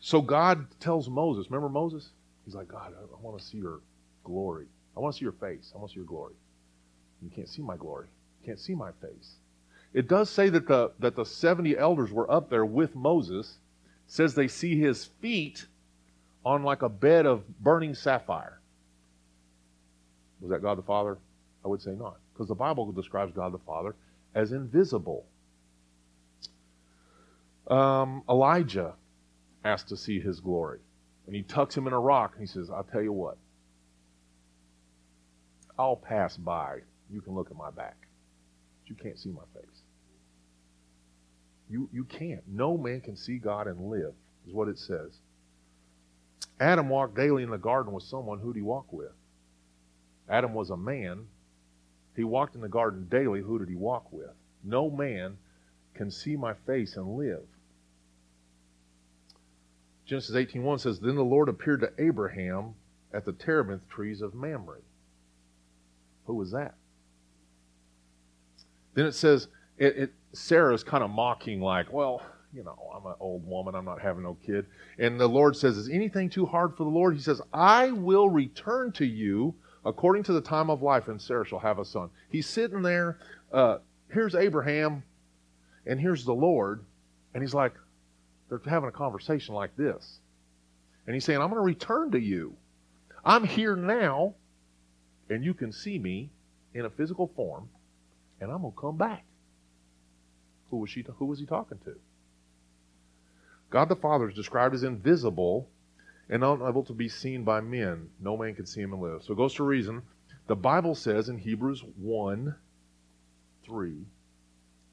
So 0.00 0.20
God 0.20 0.66
tells 0.80 1.08
Moses, 1.08 1.46
remember 1.48 1.68
Moses? 1.68 2.10
He's 2.44 2.54
like, 2.54 2.68
God, 2.68 2.94
I, 2.94 3.22
want 3.22 3.38
to 3.38 3.44
see 3.44 3.58
your 3.58 3.80
glory. 4.24 4.66
I 4.96 5.00
want 5.00 5.14
to 5.14 5.18
see 5.18 5.24
your 5.24 5.32
face. 5.32 5.70
I 5.72 5.78
want 5.78 5.90
to 5.90 5.94
see 5.94 6.00
your 6.00 6.06
glory. 6.06 6.34
You 7.22 7.30
can't 7.30 7.48
see 7.48 7.62
my 7.62 7.76
glory. 7.76 8.08
You 8.40 8.46
can't 8.46 8.60
see 8.60 8.74
my 8.74 8.90
face. 9.00 9.36
It 9.96 10.08
does 10.08 10.28
say 10.28 10.50
that 10.50 10.68
the 10.68 10.92
that 10.98 11.16
the 11.16 11.24
70 11.24 11.78
elders 11.78 12.12
were 12.12 12.30
up 12.30 12.50
there 12.50 12.66
with 12.66 12.94
Moses. 12.94 13.58
Says 14.06 14.34
they 14.34 14.46
see 14.46 14.78
his 14.78 15.06
feet 15.06 15.66
on 16.44 16.62
like 16.62 16.82
a 16.82 16.88
bed 16.88 17.24
of 17.24 17.48
burning 17.58 17.94
sapphire. 17.94 18.60
Was 20.40 20.50
that 20.50 20.60
God 20.60 20.76
the 20.76 20.82
Father? 20.82 21.16
I 21.64 21.68
would 21.68 21.80
say 21.80 21.92
not. 21.92 22.18
Because 22.32 22.46
the 22.46 22.54
Bible 22.54 22.92
describes 22.92 23.32
God 23.32 23.52
the 23.52 23.58
Father 23.58 23.96
as 24.34 24.52
invisible. 24.52 25.24
Um, 27.66 28.22
Elijah 28.28 28.94
asked 29.64 29.88
to 29.88 29.96
see 29.96 30.20
his 30.20 30.40
glory. 30.40 30.80
And 31.26 31.34
he 31.34 31.42
tucks 31.42 31.74
him 31.74 31.86
in 31.86 31.94
a 31.94 31.98
rock 31.98 32.32
and 32.34 32.42
he 32.42 32.46
says, 32.46 32.70
I'll 32.70 32.84
tell 32.84 33.02
you 33.02 33.14
what. 33.14 33.38
I'll 35.78 35.96
pass 35.96 36.36
by. 36.36 36.80
You 37.10 37.22
can 37.22 37.34
look 37.34 37.50
at 37.50 37.56
my 37.56 37.70
back. 37.70 37.96
But 38.82 38.90
you 38.90 38.94
can't 38.94 39.18
see 39.18 39.30
my 39.30 39.42
face. 39.58 39.82
You, 41.68 41.88
you 41.92 42.04
can't. 42.04 42.42
No 42.46 42.76
man 42.76 43.00
can 43.00 43.16
see 43.16 43.38
God 43.38 43.66
and 43.66 43.90
live, 43.90 44.14
is 44.46 44.54
what 44.54 44.68
it 44.68 44.78
says. 44.78 45.18
Adam 46.60 46.88
walked 46.88 47.16
daily 47.16 47.42
in 47.42 47.50
the 47.50 47.58
garden 47.58 47.92
with 47.92 48.04
someone 48.04 48.38
who 48.38 48.52
did 48.52 48.60
he 48.60 48.62
walk 48.62 48.92
with? 48.92 49.12
Adam 50.28 50.54
was 50.54 50.70
a 50.70 50.76
man. 50.76 51.26
He 52.14 52.24
walked 52.24 52.54
in 52.54 52.60
the 52.60 52.68
garden 52.68 53.06
daily. 53.10 53.40
Who 53.40 53.58
did 53.58 53.68
he 53.68 53.74
walk 53.74 54.10
with? 54.10 54.30
No 54.64 54.90
man 54.90 55.36
can 55.94 56.10
see 56.10 56.36
my 56.36 56.54
face 56.66 56.96
and 56.96 57.16
live. 57.16 57.42
Genesis 60.06 60.34
18.1 60.34 60.80
says, 60.80 61.00
Then 61.00 61.16
the 61.16 61.24
Lord 61.24 61.48
appeared 61.48 61.80
to 61.80 61.92
Abraham 61.98 62.74
at 63.12 63.24
the 63.24 63.32
terebinth 63.32 63.88
trees 63.88 64.20
of 64.20 64.34
Mamre. 64.34 64.80
Who 66.26 66.34
was 66.34 66.52
that? 66.52 66.74
Then 68.94 69.06
it 69.06 69.14
says, 69.14 69.48
it, 69.78 69.96
it, 69.96 70.12
Sarah's 70.36 70.84
kind 70.84 71.02
of 71.02 71.10
mocking, 71.10 71.60
like, 71.60 71.92
well, 71.92 72.22
you 72.52 72.64
know, 72.64 72.78
I'm 72.94 73.06
an 73.06 73.14
old 73.20 73.46
woman, 73.46 73.74
I'm 73.74 73.84
not 73.84 74.00
having 74.00 74.22
no 74.22 74.36
kid. 74.46 74.66
And 74.98 75.20
the 75.20 75.28
Lord 75.28 75.56
says, 75.56 75.76
Is 75.76 75.88
anything 75.88 76.30
too 76.30 76.46
hard 76.46 76.76
for 76.76 76.84
the 76.84 76.90
Lord? 76.90 77.14
He 77.14 77.20
says, 77.20 77.40
I 77.52 77.90
will 77.90 78.28
return 78.28 78.92
to 78.92 79.04
you 79.04 79.54
according 79.84 80.22
to 80.24 80.32
the 80.32 80.40
time 80.40 80.70
of 80.70 80.82
life, 80.82 81.08
and 81.08 81.20
Sarah 81.20 81.46
shall 81.46 81.58
have 81.58 81.78
a 81.78 81.84
son. 81.84 82.10
He's 82.28 82.46
sitting 82.46 82.82
there. 82.82 83.18
Uh, 83.52 83.78
here's 84.10 84.34
Abraham, 84.34 85.02
and 85.86 86.00
here's 86.00 86.24
the 86.24 86.34
Lord. 86.34 86.84
And 87.34 87.42
he's 87.42 87.54
like, 87.54 87.74
they're 88.48 88.60
having 88.66 88.88
a 88.88 88.92
conversation 88.92 89.54
like 89.54 89.76
this. 89.76 90.20
And 91.06 91.14
he's 91.14 91.24
saying, 91.24 91.40
I'm 91.40 91.50
going 91.50 91.60
to 91.60 91.66
return 91.66 92.10
to 92.12 92.18
you. 92.18 92.56
I'm 93.24 93.44
here 93.44 93.76
now, 93.76 94.34
and 95.28 95.44
you 95.44 95.52
can 95.52 95.72
see 95.72 95.98
me 95.98 96.30
in 96.74 96.84
a 96.84 96.90
physical 96.90 97.30
form, 97.36 97.68
and 98.40 98.50
I'm 98.50 98.62
going 98.62 98.72
to 98.72 98.80
come 98.80 98.96
back. 98.96 99.24
Who 100.70 100.78
was, 100.78 100.90
she, 100.90 101.04
who 101.18 101.26
was 101.26 101.38
he 101.38 101.46
talking 101.46 101.78
to? 101.84 101.96
God 103.70 103.88
the 103.88 103.96
Father 103.96 104.28
is 104.28 104.34
described 104.34 104.74
as 104.74 104.82
invisible 104.82 105.68
and 106.28 106.42
unable 106.42 106.84
to 106.84 106.92
be 106.92 107.08
seen 107.08 107.44
by 107.44 107.60
men. 107.60 108.10
No 108.20 108.36
man 108.36 108.54
can 108.54 108.66
see 108.66 108.80
him 108.80 108.92
and 108.92 109.02
live. 109.02 109.22
So 109.22 109.32
it 109.32 109.36
goes 109.36 109.54
to 109.54 109.64
reason. 109.64 110.02
The 110.46 110.56
Bible 110.56 110.94
says 110.94 111.28
in 111.28 111.38
Hebrews 111.38 111.82
1 111.96 112.54
3 113.64 113.94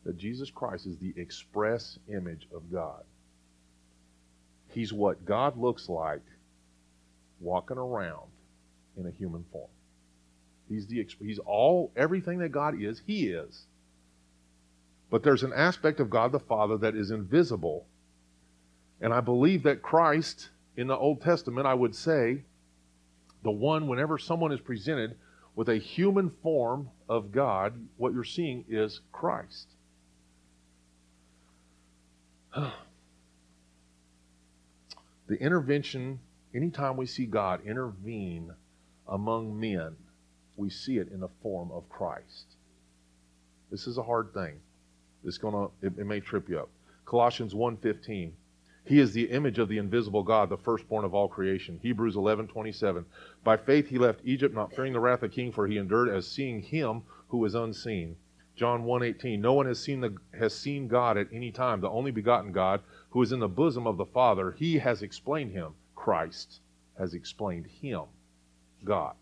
that 0.05 0.17
Jesus 0.17 0.49
Christ 0.49 0.87
is 0.87 0.97
the 0.97 1.13
express 1.15 1.97
image 2.07 2.47
of 2.53 2.71
God. 2.71 3.03
He's 4.69 4.91
what 4.91 5.25
God 5.25 5.57
looks 5.57 5.87
like 5.87 6.23
walking 7.39 7.77
around 7.77 8.31
in 8.97 9.05
a 9.05 9.11
human 9.11 9.45
form. 9.51 9.69
He's 10.67 10.87
the 10.87 11.07
he's 11.21 11.39
all 11.39 11.91
everything 11.95 12.39
that 12.39 12.49
God 12.49 12.81
is, 12.81 13.01
he 13.05 13.27
is. 13.27 13.65
But 15.13 15.21
there's 15.21 15.43
an 15.43 15.53
aspect 15.53 15.99
of 15.99 16.09
God 16.09 16.31
the 16.31 16.39
Father 16.39 16.75
that 16.79 16.95
is 16.95 17.11
invisible. 17.11 17.85
And 18.99 19.13
I 19.13 19.21
believe 19.21 19.61
that 19.61 19.83
Christ 19.83 20.49
in 20.75 20.87
the 20.87 20.97
Old 20.97 21.21
Testament, 21.21 21.67
I 21.67 21.75
would 21.75 21.93
say, 21.93 22.41
the 23.43 23.51
one 23.51 23.87
whenever 23.87 24.17
someone 24.17 24.51
is 24.51 24.59
presented 24.59 25.15
with 25.53 25.69
a 25.69 25.77
human 25.77 26.31
form 26.41 26.89
of 27.07 27.31
God, 27.31 27.75
what 27.97 28.11
you're 28.11 28.23
seeing 28.23 28.65
is 28.67 29.01
Christ. 29.11 29.67
The 35.27 35.39
intervention, 35.39 36.19
anytime 36.55 36.97
we 36.97 37.05
see 37.05 37.27
God 37.27 37.61
intervene 37.65 38.51
among 39.07 39.59
men, 39.59 39.95
we 40.57 40.71
see 40.71 40.97
it 40.97 41.09
in 41.11 41.19
the 41.19 41.29
form 41.43 41.71
of 41.71 41.87
Christ. 41.87 42.55
This 43.69 43.85
is 43.85 43.99
a 43.99 44.03
hard 44.03 44.33
thing. 44.33 44.59
It's 45.23 45.37
gonna 45.37 45.65
it, 45.81 45.97
it 45.97 46.05
may 46.05 46.19
trip 46.19 46.49
you 46.49 46.59
up. 46.59 46.69
Colossians 47.05 47.53
1:15. 47.53 48.31
He 48.85 48.99
is 48.99 49.13
the 49.13 49.29
image 49.29 49.59
of 49.59 49.69
the 49.69 49.77
invisible 49.77 50.23
God, 50.23 50.49
the 50.49 50.57
firstborn 50.57 51.05
of 51.05 51.13
all 51.13 51.29
creation. 51.29 51.79
Hebrews 51.81 52.15
11:27. 52.15 53.05
By 53.43 53.55
faith 53.55 53.87
he 53.87 53.97
left 53.97 54.21
Egypt, 54.25 54.53
not 54.53 54.73
fearing 54.73 54.93
the 54.93 54.99
wrath 54.99 55.23
of 55.23 55.31
king, 55.31 55.51
for 55.51 55.67
he 55.67 55.77
endured 55.77 56.09
as 56.09 56.27
seeing 56.27 56.61
him 56.61 57.03
who 57.29 57.43
is 57.45 57.55
unseen. 57.55 58.17
John 58.55 58.83
1:18. 58.83 59.41
No 59.41 59.53
one 59.53 59.65
has 59.65 59.79
seen 59.79 60.01
the 60.01 60.17
has 60.33 60.53
seen 60.53 60.87
God 60.87 61.17
at 61.17 61.31
any 61.31 61.51
time, 61.51 61.81
the 61.81 61.89
only 61.89 62.11
begotten 62.11 62.51
God, 62.51 62.81
who 63.11 63.21
is 63.21 63.31
in 63.31 63.39
the 63.39 63.47
bosom 63.47 63.87
of 63.87 63.97
the 63.97 64.05
Father, 64.05 64.51
he 64.51 64.79
has 64.79 65.01
explained 65.01 65.51
him. 65.51 65.75
Christ 65.95 66.59
has 66.97 67.13
explained 67.13 67.67
him, 67.67 68.03
God. 68.83 69.15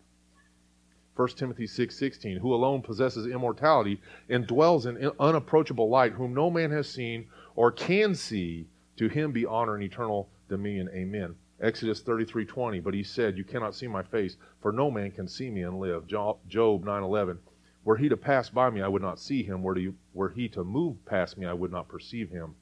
1 1.14 1.28
Timothy 1.36 1.66
6:16, 1.66 2.38
who 2.38 2.54
alone 2.54 2.80
possesses 2.80 3.26
immortality 3.26 4.00
and 4.28 4.46
dwells 4.46 4.86
in 4.86 5.10
unapproachable 5.20 5.88
light, 5.88 6.12
whom 6.12 6.32
no 6.32 6.50
man 6.50 6.70
has 6.70 6.88
seen 6.88 7.26
or 7.54 7.70
can 7.70 8.14
see, 8.14 8.66
to 8.96 9.08
him 9.08 9.30
be 9.32 9.44
honor 9.44 9.74
and 9.74 9.84
eternal 9.84 10.30
dominion. 10.48 10.88
Amen. 10.90 11.34
Exodus 11.60 12.02
33:20, 12.02 12.80
but 12.80 12.94
he 12.94 13.02
said, 13.02 13.36
"You 13.36 13.44
cannot 13.44 13.74
see 13.74 13.86
my 13.86 14.02
face, 14.02 14.36
for 14.60 14.72
no 14.72 14.90
man 14.90 15.10
can 15.10 15.28
see 15.28 15.50
me 15.50 15.62
and 15.62 15.78
live." 15.78 16.06
Job 16.06 16.38
9:11, 16.48 17.38
were 17.84 17.96
he 17.96 18.08
to 18.08 18.16
pass 18.16 18.48
by 18.48 18.70
me, 18.70 18.80
I 18.80 18.88
would 18.88 19.02
not 19.02 19.18
see 19.18 19.42
him. 19.42 19.62
Were, 19.62 19.76
were 20.14 20.30
he 20.30 20.48
to 20.50 20.64
move 20.64 21.04
past 21.04 21.36
me, 21.36 21.46
I 21.46 21.52
would 21.52 21.72
not 21.72 21.88
perceive 21.88 22.30
him. 22.30 22.54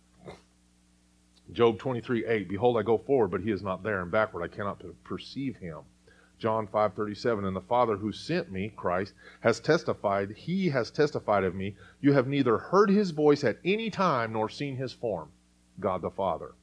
Job 1.52 1.78
23, 1.78 2.24
8, 2.26 2.48
Behold, 2.48 2.78
I 2.78 2.82
go 2.82 2.96
forward, 2.96 3.28
but 3.28 3.42
he 3.42 3.50
is 3.50 3.62
not 3.62 3.82
there, 3.82 4.00
and 4.00 4.10
backward 4.10 4.42
I 4.42 4.48
cannot 4.48 4.82
perceive 5.04 5.56
him. 5.56 5.80
John 6.40 6.66
5, 6.66 6.94
37, 6.94 7.44
And 7.44 7.54
the 7.54 7.60
Father 7.60 7.98
who 7.98 8.12
sent 8.12 8.50
me, 8.50 8.72
Christ, 8.74 9.12
has 9.40 9.60
testified, 9.60 10.30
he 10.30 10.70
has 10.70 10.90
testified 10.90 11.44
of 11.44 11.54
me, 11.54 11.76
you 12.00 12.14
have 12.14 12.26
neither 12.26 12.56
heard 12.56 12.88
his 12.88 13.10
voice 13.10 13.44
at 13.44 13.58
any 13.62 13.90
time 13.90 14.32
nor 14.32 14.48
seen 14.48 14.76
his 14.76 14.94
form, 14.94 15.32
God 15.78 16.00
the 16.00 16.10
Father. 16.10 16.54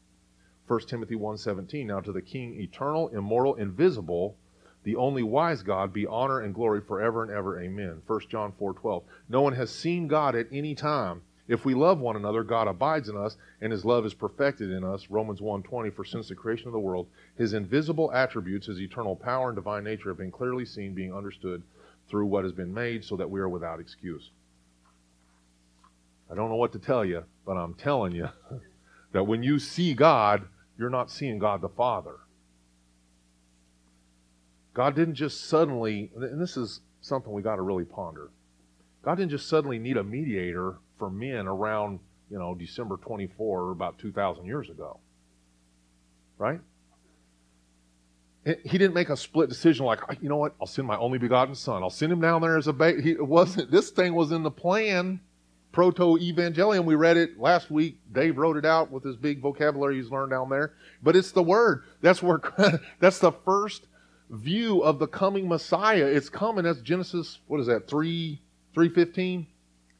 1 0.68 0.80
Timothy 0.88 1.16
1, 1.16 1.38
17, 1.38 1.86
Now 1.86 2.00
to 2.00 2.12
the 2.12 2.24
King, 2.24 2.60
eternal, 2.60 3.10
immortal, 3.10 3.54
invisible, 3.54 4.36
the 4.84 4.96
only 4.96 5.22
wise 5.22 5.62
God, 5.62 5.94
be 5.94 6.08
honor 6.08 6.40
and 6.40 6.56
glory 6.56 6.82
forever 6.82 7.22
and 7.22 7.32
ever. 7.32 7.62
Amen. 7.62 8.02
1 8.08 8.22
John 8.30 8.54
4, 8.58 8.74
12, 8.74 9.04
No 9.30 9.42
one 9.42 9.54
has 9.54 9.70
seen 9.70 10.08
God 10.08 10.36
at 10.36 10.48
any 10.52 10.74
time. 10.74 11.22
If 11.48 11.64
we 11.64 11.74
love 11.74 12.00
one 12.00 12.18
another, 12.18 12.44
God 12.44 12.68
abides 12.68 13.08
in 13.08 13.16
us, 13.16 13.38
and 13.62 13.72
his 13.72 13.86
love 13.86 14.06
is 14.06 14.14
perfected 14.14 14.70
in 14.70 14.84
us. 14.84 15.10
Romans 15.10 15.40
1:20 15.40 15.94
For 15.94 16.04
since 16.04 16.28
the 16.28 16.36
creation 16.36 16.68
of 16.68 16.74
the 16.74 16.80
world, 16.80 17.08
his 17.36 17.54
invisible 17.54 18.12
attributes, 18.12 18.68
his 18.68 18.82
eternal 18.82 19.16
power 19.16 19.50
and 19.50 19.56
divine 19.56 19.86
nature 19.86 20.10
have 20.10 20.18
been 20.18 20.32
clearly 20.32 20.66
seen, 20.66 20.94
being 20.94 21.14
understood 21.14 21.64
through 22.10 22.26
what 22.26 22.44
has 22.44 22.54
been 22.54 22.74
made, 22.74 23.04
so 23.06 23.16
that 23.16 23.30
we 23.30 23.40
are 23.40 23.50
without 23.50 23.80
excuse. 23.80 24.32
I 26.30 26.36
don't 26.36 26.50
know 26.50 26.58
what 26.58 26.74
to 26.74 26.80
tell 26.80 27.06
you, 27.06 27.24
but 27.46 27.54
I'm 27.54 27.74
telling 27.74 28.14
you 28.14 28.30
that 29.14 29.24
when 29.24 29.42
you 29.42 29.58
see 29.58 29.94
God, 29.94 30.48
you're 30.78 30.90
not 30.90 31.10
seeing 31.10 31.40
God 31.40 31.62
the 31.62 31.70
Father. 31.70 32.18
God 34.74 34.96
didn't 34.96 35.16
just 35.16 35.46
suddenly, 35.46 36.12
and 36.16 36.42
this 36.42 36.58
is 36.58 36.82
something 37.00 37.32
we 37.32 37.42
got 37.42 37.56
to 37.56 37.62
really 37.62 37.86
ponder. 37.86 38.30
God 39.02 39.16
didn't 39.16 39.32
just 39.32 39.48
suddenly 39.48 39.80
need 39.80 39.96
a 39.96 40.04
mediator 40.04 40.76
for 40.98 41.10
men 41.10 41.48
around, 41.48 42.00
you 42.30 42.38
know, 42.38 42.56
December 42.56 42.98
24, 42.98 43.72
about 43.72 44.00
2,000 44.00 44.46
years 44.46 44.70
ago. 44.70 45.00
Right? 46.38 46.60
He 48.46 48.78
didn't 48.78 48.94
make 48.94 49.10
a 49.10 49.18
split 49.18 49.50
decision 49.50 49.86
like, 49.86 50.00
you 50.22 50.30
know 50.30 50.38
what, 50.38 50.56
I'll 50.62 50.68
send 50.68 50.88
my 50.88 50.98
only 50.98 51.18
begotten 51.18 51.54
son. 51.54 51.84
I'll 51.84 51.90
send 51.90 52.12
him 52.12 52.22
down 52.22 52.42
there 52.42 52.58
as 52.58 52.68
a 52.68 52.74
baby. 52.74 53.12
It 53.12 53.28
wasn't, 53.28 53.72
this 53.72 53.90
thing 53.90 54.14
was 54.14 54.32
in 54.32 54.44
the 54.44 54.52
plan, 54.52 55.20
proto 55.74 56.18
evangelium. 56.18 56.86
We 56.86 56.96
read 56.96 57.18
it 57.18 57.38
last 57.38 57.70
week. 57.70 58.00
Dave 58.14 58.38
wrote 58.38 58.56
it 58.56 58.66
out 58.66 58.90
with 58.90 59.04
his 59.04 59.18
big 59.18 59.42
vocabulary 59.42 59.98
he's 59.98 60.10
learned 60.10 60.32
down 60.32 60.50
there. 60.50 60.74
But 61.04 61.18
it's 61.18 61.32
the 61.32 61.44
word. 61.44 61.84
That's 62.02 62.24
where, 62.24 62.40
that's 63.00 63.20
the 63.20 63.34
first 63.34 63.88
view 64.30 64.82
of 64.82 65.00
the 65.00 65.08
coming 65.08 65.48
Messiah. 65.48 66.06
It's 66.06 66.30
coming. 66.30 66.64
That's 66.64 66.82
Genesis, 66.82 67.40
what 67.48 67.60
is 67.60 67.68
that, 67.68 67.90
3, 67.90 68.42
315? 68.74 69.48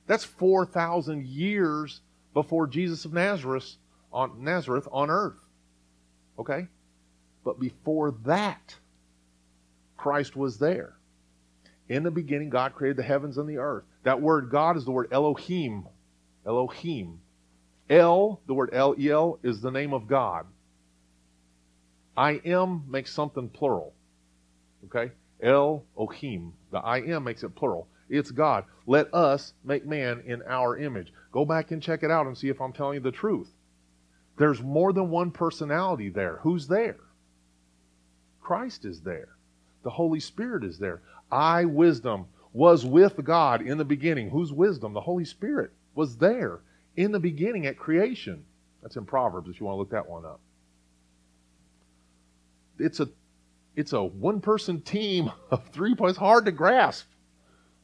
That's 0.08 0.24
4,000 0.24 1.26
years 1.26 2.02
before 2.34 2.68
Jesus 2.68 3.06
of 3.06 3.14
Nazareth 3.14 3.76
on, 4.12 4.44
Nazareth 4.44 4.88
on 4.92 5.10
earth. 5.10 5.40
Okay? 6.40 6.68
But 7.44 7.60
before 7.60 8.12
that, 8.26 8.76
Christ 9.98 10.36
was 10.36 10.58
there. 10.58 10.96
In 11.90 12.04
the 12.04 12.12
beginning, 12.12 12.50
God 12.50 12.74
created 12.74 12.98
the 12.98 13.04
heavens 13.04 13.38
and 13.38 13.48
the 13.48 13.58
earth. 13.58 13.84
That 14.04 14.22
word 14.22 14.50
God 14.50 14.78
is 14.78 14.86
the 14.86 14.92
word 14.92 15.10
Elohim. 15.12 15.88
Elohim. 16.46 17.20
El, 17.90 18.42
the 18.48 18.54
word 18.54 18.72
El, 18.74 18.96
El, 19.00 19.40
is 19.44 19.62
the 19.62 19.72
name 19.72 19.94
of 19.94 20.08
God. 20.08 20.46
I 22.16 22.42
am 22.44 22.84
makes 22.90 23.14
something 23.14 23.50
plural. 23.50 23.94
Okay? 24.86 25.14
El 25.42 25.86
Ohim. 25.98 26.52
The 26.72 26.80
I 26.80 26.98
am 26.98 27.24
makes 27.24 27.44
it 27.44 27.56
plural. 27.56 27.88
It's 28.10 28.32
God. 28.32 28.66
Let 28.86 29.14
us 29.14 29.54
make 29.64 29.86
man 29.86 30.24
in 30.26 30.42
our 30.44 30.78
image. 30.78 31.12
Go 31.32 31.46
back 31.46 31.72
and 31.72 31.82
check 31.82 32.04
it 32.04 32.12
out 32.12 32.28
and 32.28 32.38
see 32.38 32.50
if 32.50 32.62
I'm 32.62 32.74
telling 32.74 32.96
you 32.96 33.02
the 33.02 33.12
truth. 33.12 33.52
There's 34.38 34.62
more 34.62 34.94
than 34.94 35.10
one 35.10 35.32
personality 35.32 36.10
there. 36.10 36.40
Who's 36.44 36.68
there? 36.68 36.98
Christ 38.40 38.86
is 38.86 39.02
there. 39.02 39.30
The 39.84 39.90
Holy 39.90 40.20
Spirit 40.20 40.64
is 40.64 40.78
there. 40.78 41.02
I, 41.32 41.66
wisdom, 41.66 42.28
was 42.54 42.86
with 42.86 43.24
God 43.24 43.62
in 43.62 43.78
the 43.78 43.86
beginning. 43.86 44.30
Whose 44.30 44.54
wisdom? 44.54 44.94
The 44.94 45.02
Holy 45.02 45.26
Spirit 45.26 45.72
was 45.96 46.18
there 46.18 46.62
in 46.96 47.12
the 47.12 47.20
beginning 47.20 47.66
at 47.66 47.78
creation. 47.78 48.46
That's 48.82 48.96
in 48.96 49.06
Proverbs 49.06 49.50
if 49.50 49.60
you 49.60 49.66
want 49.66 49.76
to 49.76 49.80
look 49.80 49.92
that 49.92 50.08
one 50.08 50.26
up. 50.26 50.40
It's 52.80 53.00
a 53.00 53.10
it's 53.76 53.94
a 53.94 54.04
one 54.04 54.42
person 54.42 54.82
team 54.82 55.32
of 55.52 55.68
three 55.70 55.96
points 55.96 56.18
hard 56.18 56.46
to 56.46 56.52
grasp. 56.52 57.08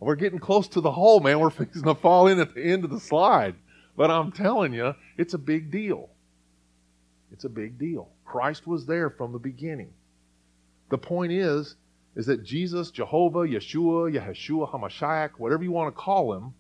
We're 0.04 0.16
getting 0.16 0.39
close 0.39 0.68
to 0.70 0.82
the 0.82 0.92
hole, 0.92 1.20
man. 1.20 1.39
We're 1.39 1.50
fixing 1.52 1.84
to 1.84 1.96
fall 1.96 2.28
in 2.28 2.39
at 2.39 2.54
the 2.54 2.63
end 2.63 2.84
of 2.84 2.89
the 2.89 3.00
slide. 3.00 3.56
But 3.96 4.12
I'm 4.12 4.32
telling 4.32 4.74
you, 4.74 4.96
it's 5.18 5.34
a 5.34 5.38
big 5.38 5.72
deal. 5.72 6.10
It's 7.32 7.46
a 7.46 7.50
big 7.50 7.78
deal. 7.78 8.10
Christ 8.26 8.68
was 8.68 8.86
there 8.86 9.10
from 9.10 9.32
the 9.32 9.39
beginning. 9.39 9.94
The 10.89 10.98
point 10.98 11.32
is, 11.32 11.76
is 12.16 12.28
that 12.28 12.44
Jesus, 12.44 12.92
Jehovah, 12.92 13.39
Yeshua, 13.39 14.13
Yeshua, 14.13 14.72
Hamashiach, 14.72 15.32
whatever 15.38 15.63
you 15.63 15.72
want 15.72 15.96
to 15.96 16.00
call 16.00 16.34
him, 16.34 16.54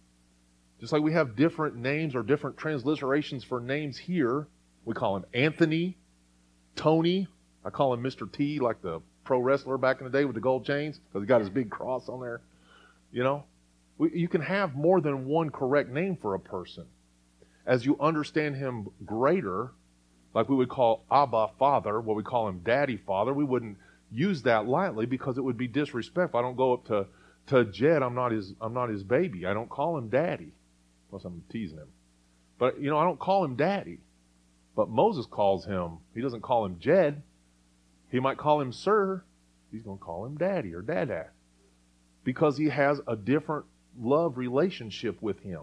just 0.79 0.91
like 0.91 1.03
we 1.03 1.13
have 1.13 1.35
different 1.35 1.75
names 1.75 2.15
or 2.15 2.23
different 2.23 2.57
transliterations 2.57 3.45
for 3.45 3.59
names 3.59 3.97
here, 3.97 4.47
we 4.85 4.93
call 4.93 5.15
him 5.15 5.25
Anthony, 5.33 5.97
Tony. 6.75 7.27
I 7.63 7.69
call 7.69 7.93
him 7.93 8.03
Mr. 8.03 8.29
T, 8.31 8.59
like 8.59 8.81
the 8.81 9.01
pro 9.23 9.39
wrestler 9.39 9.77
back 9.77 9.99
in 9.99 10.05
the 10.05 10.11
day 10.11 10.25
with 10.25 10.35
the 10.35 10.41
gold 10.41 10.65
chains, 10.65 10.99
because 10.99 11.23
he 11.23 11.27
got 11.27 11.39
his 11.39 11.49
big 11.49 11.69
cross 11.69 12.09
on 12.09 12.19
there. 12.19 12.41
You 13.13 13.23
know, 13.23 13.43
you 13.99 14.27
can 14.27 14.41
have 14.41 14.75
more 14.75 14.99
than 14.99 15.27
one 15.27 15.51
correct 15.51 15.89
name 15.89 16.17
for 16.17 16.33
a 16.33 16.39
person. 16.39 16.85
As 17.65 17.85
you 17.85 17.95
understand 17.99 18.55
him 18.55 18.89
greater, 19.05 19.71
like 20.33 20.49
we 20.49 20.55
would 20.55 20.67
call 20.67 21.05
Abba 21.11 21.49
Father, 21.59 22.01
what 22.01 22.17
we 22.17 22.23
call 22.23 22.47
him 22.47 22.61
Daddy 22.65 22.97
Father, 22.97 23.31
we 23.31 23.43
wouldn't 23.43 23.77
use 24.11 24.41
that 24.41 24.67
lightly 24.67 25.05
because 25.05 25.37
it 25.37 25.43
would 25.43 25.57
be 25.57 25.67
disrespectful. 25.67 26.39
I 26.39 26.43
don't 26.43 26.57
go 26.57 26.73
up 26.73 26.85
to, 26.87 27.05
to 27.47 27.65
Jed, 27.65 28.01
I'm 28.01 28.15
not 28.15 28.31
his 28.31 28.53
I'm 28.59 28.73
not 28.73 28.89
his 28.89 29.03
baby. 29.03 29.45
I 29.45 29.53
don't 29.53 29.69
call 29.69 29.95
him 29.95 30.09
daddy. 30.09 30.51
Unless 31.11 31.25
I'm 31.25 31.43
teasing 31.49 31.77
him. 31.77 31.89
But 32.57 32.81
you 32.81 32.89
know, 32.89 32.97
I 32.97 33.03
don't 33.03 33.19
call 33.19 33.45
him 33.45 33.55
daddy. 33.55 33.99
But 34.75 34.89
Moses 34.89 35.27
calls 35.27 35.65
him, 35.65 35.99
he 36.15 36.21
doesn't 36.21 36.41
call 36.41 36.65
him 36.65 36.79
Jed. 36.79 37.21
He 38.09 38.19
might 38.19 38.37
call 38.37 38.59
him 38.59 38.71
sir. 38.71 39.23
He's 39.71 39.83
going 39.83 39.99
to 39.99 40.03
call 40.03 40.25
him 40.25 40.35
daddy 40.35 40.73
or 40.73 40.81
dada. 40.81 41.27
Because 42.23 42.57
he 42.57 42.69
has 42.69 43.01
a 43.07 43.15
different 43.15 43.65
love 43.99 44.37
relationship 44.37 45.21
with 45.21 45.39
him. 45.41 45.61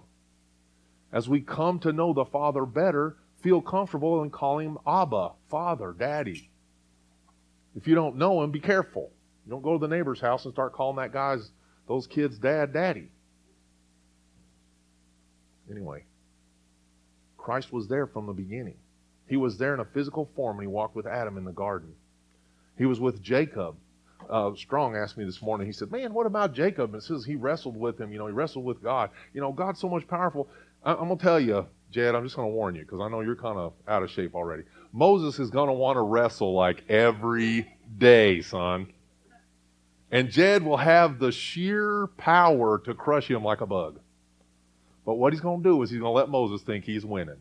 As 1.13 1.29
we 1.29 1.41
come 1.41 1.79
to 1.81 1.93
know 1.93 2.13
the 2.13 2.25
Father 2.25 2.65
better, 2.65 3.17
feel 3.43 3.61
comfortable 3.61 4.23
in 4.23 4.31
calling 4.31 4.69
him 4.69 4.79
Abba, 4.87 5.33
Father, 5.49 5.95
Daddy. 5.99 6.51
If 7.75 7.87
you 7.87 7.95
don't 7.95 8.17
know 8.17 8.43
him, 8.43 8.51
be 8.51 8.61
careful. 8.61 9.11
You 9.47 9.51
don't 9.51 9.63
go 9.63 9.79
to 9.79 9.87
the 9.87 9.95
neighbor's 9.95 10.21
house 10.21 10.45
and 10.45 10.53
start 10.53 10.73
calling 10.73 10.97
that 10.97 11.13
guy's 11.13 11.51
those 11.89 12.07
kids 12.07 12.39
dad, 12.39 12.73
daddy. 12.73 13.09
Anyway, 15.71 16.05
Christ 17.37 17.73
was 17.73 17.89
there 17.89 18.07
from 18.07 18.27
the 18.27 18.33
beginning. 18.33 18.77
He 19.27 19.37
was 19.37 19.57
there 19.57 19.75
in 19.75 19.81
a 19.81 19.85
physical 19.85 20.29
form 20.37 20.57
when 20.57 20.65
he 20.65 20.69
walked 20.69 20.97
with 20.97 21.07
Adam 21.07 21.37
in 21.37 21.45
the 21.45 21.53
garden. 21.53 21.95
He 22.77 22.87
was 22.87 23.01
with 23.01 23.23
Jacob. 23.23 23.77
Uh, 24.31 24.55
Strong 24.55 24.97
asked 24.97 25.17
me 25.19 25.25
this 25.25 25.43
morning, 25.43 25.67
he 25.67 25.73
said, 25.73 25.91
Man, 25.91 26.15
what 26.15 26.27
about 26.27 26.55
Jacob? 26.55 26.95
And 26.95 27.03
says 27.03 27.25
he 27.25 27.35
wrestled 27.37 27.77
with 27.77 28.01
him. 28.01 28.13
You 28.13 28.19
know, 28.19 28.27
he 28.29 28.33
wrestled 28.33 28.65
with 28.65 28.83
God. 28.83 29.11
You 29.35 29.41
know, 29.41 29.53
God's 29.53 29.81
so 29.81 29.89
much 29.89 30.07
powerful. 30.07 30.49
I- 30.85 30.93
I'm 30.93 31.09
going 31.09 31.19
to 31.19 31.23
tell 31.23 31.41
you, 31.41 31.67
Jed, 31.91 32.15
I'm 32.15 32.23
just 32.25 32.37
to 32.49 32.55
warn 32.55 32.77
you 32.77 32.83
because 32.83 33.01
I 33.01 33.09
know 33.09 33.21
you're 33.21 33.35
kind 33.37 33.59
of 33.59 33.73
out 33.89 34.03
of 34.05 34.11
shape 34.11 34.35
already. 34.35 34.63
Moses 34.93 35.39
is 35.41 35.51
to 35.69 35.73
want 35.75 35.97
to 35.97 36.03
wrestle 36.03 36.55
like 36.55 36.85
every 36.89 37.67
day, 37.99 38.41
son. 38.41 38.93
And 40.13 40.31
Jed 40.31 40.63
will 40.63 40.77
have 40.77 41.19
the 41.19 41.33
sheer 41.33 42.09
power 42.17 42.79
to 42.85 42.95
crush 42.95 43.29
him 43.29 43.45
like 43.45 43.61
a 43.61 43.67
bug. 43.67 44.01
But 45.05 45.15
what 45.15 45.33
he's 45.33 45.41
going 45.41 45.63
to 45.63 45.69
do 45.69 45.83
is 45.83 45.91
he's 45.91 46.01
going 46.01 46.11
to 46.11 46.17
let 46.17 46.29
Moses 46.29 46.63
think 46.63 46.85
he's 46.85 47.05
winning 47.05 47.37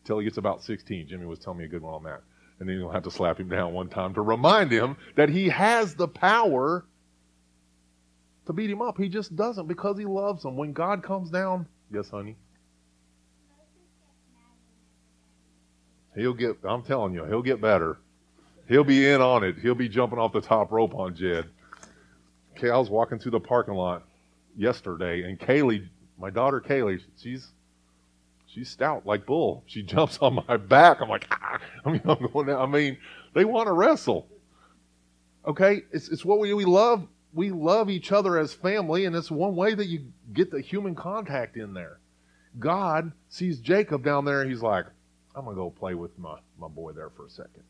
until 0.00 0.18
he 0.18 0.24
gets 0.24 0.36
about 0.36 0.62
16. 0.62 1.08
Jimmy 1.08 1.26
was 1.26 1.38
telling 1.38 1.58
me 1.58 1.64
a 1.64 1.68
good 1.68 1.82
one 1.82 1.94
on 1.94 2.02
that. 2.04 2.22
And 2.58 2.68
then 2.68 2.76
you'll 2.76 2.90
have 2.90 3.02
to 3.02 3.10
slap 3.10 3.38
him 3.38 3.48
down 3.48 3.72
one 3.74 3.88
time 3.88 4.14
to 4.14 4.22
remind 4.22 4.70
him 4.70 4.96
that 5.14 5.28
he 5.28 5.48
has 5.48 5.94
the 5.94 6.08
power 6.08 6.84
to 8.46 8.52
beat 8.52 8.70
him 8.70 8.80
up. 8.80 8.96
He 8.96 9.08
just 9.08 9.36
doesn't 9.36 9.66
because 9.66 9.98
he 9.98 10.06
loves 10.06 10.44
him. 10.44 10.56
When 10.56 10.72
God 10.72 11.02
comes 11.02 11.30
down, 11.30 11.66
yes, 11.92 12.08
honey. 12.08 12.36
He'll 16.14 16.32
get, 16.32 16.56
I'm 16.64 16.82
telling 16.82 17.12
you, 17.12 17.24
he'll 17.26 17.42
get 17.42 17.60
better. 17.60 17.98
He'll 18.68 18.84
be 18.84 19.06
in 19.06 19.20
on 19.20 19.44
it. 19.44 19.56
He'll 19.58 19.74
be 19.74 19.88
jumping 19.88 20.18
off 20.18 20.32
the 20.32 20.40
top 20.40 20.72
rope 20.72 20.94
on 20.94 21.14
Jed. 21.14 21.44
Okay, 22.56 22.70
I 22.70 22.78
was 22.78 22.88
walking 22.88 23.18
through 23.18 23.32
the 23.32 23.40
parking 23.40 23.74
lot 23.74 24.02
yesterday, 24.56 25.24
and 25.24 25.38
Kaylee, 25.38 25.86
my 26.18 26.30
daughter 26.30 26.60
Kaylee, 26.60 27.00
she's 27.18 27.46
she's 28.56 28.70
stout 28.70 29.04
like 29.04 29.26
bull. 29.26 29.62
She 29.66 29.82
jumps 29.82 30.18
on 30.22 30.42
my 30.48 30.56
back. 30.56 31.00
I'm 31.00 31.08
like, 31.08 31.26
ah. 31.30 31.58
I 31.84 31.92
mean, 31.92 32.00
I'm 32.04 32.26
going. 32.32 32.46
Down. 32.46 32.60
I 32.60 32.66
mean, 32.66 32.96
they 33.34 33.44
want 33.44 33.66
to 33.66 33.72
wrestle. 33.72 34.26
Okay, 35.46 35.82
it's 35.92 36.08
it's 36.08 36.24
what 36.24 36.38
we 36.40 36.52
we 36.54 36.64
love. 36.64 37.06
We 37.34 37.50
love 37.50 37.90
each 37.90 38.12
other 38.12 38.38
as 38.38 38.54
family, 38.54 39.04
and 39.04 39.14
it's 39.14 39.30
one 39.30 39.54
way 39.54 39.74
that 39.74 39.86
you 39.86 40.06
get 40.32 40.50
the 40.50 40.60
human 40.60 40.94
contact 40.94 41.58
in 41.58 41.74
there. 41.74 42.00
God 42.58 43.12
sees 43.28 43.60
Jacob 43.60 44.02
down 44.02 44.24
there, 44.24 44.40
and 44.40 44.50
he's 44.50 44.62
like, 44.62 44.86
I'm 45.34 45.44
going 45.44 45.54
to 45.54 45.60
go 45.60 45.68
play 45.68 45.92
with 45.94 46.18
my, 46.18 46.38
my 46.58 46.68
boy 46.68 46.92
there 46.92 47.10
for 47.10 47.26
a 47.26 47.30
second. 47.30 47.62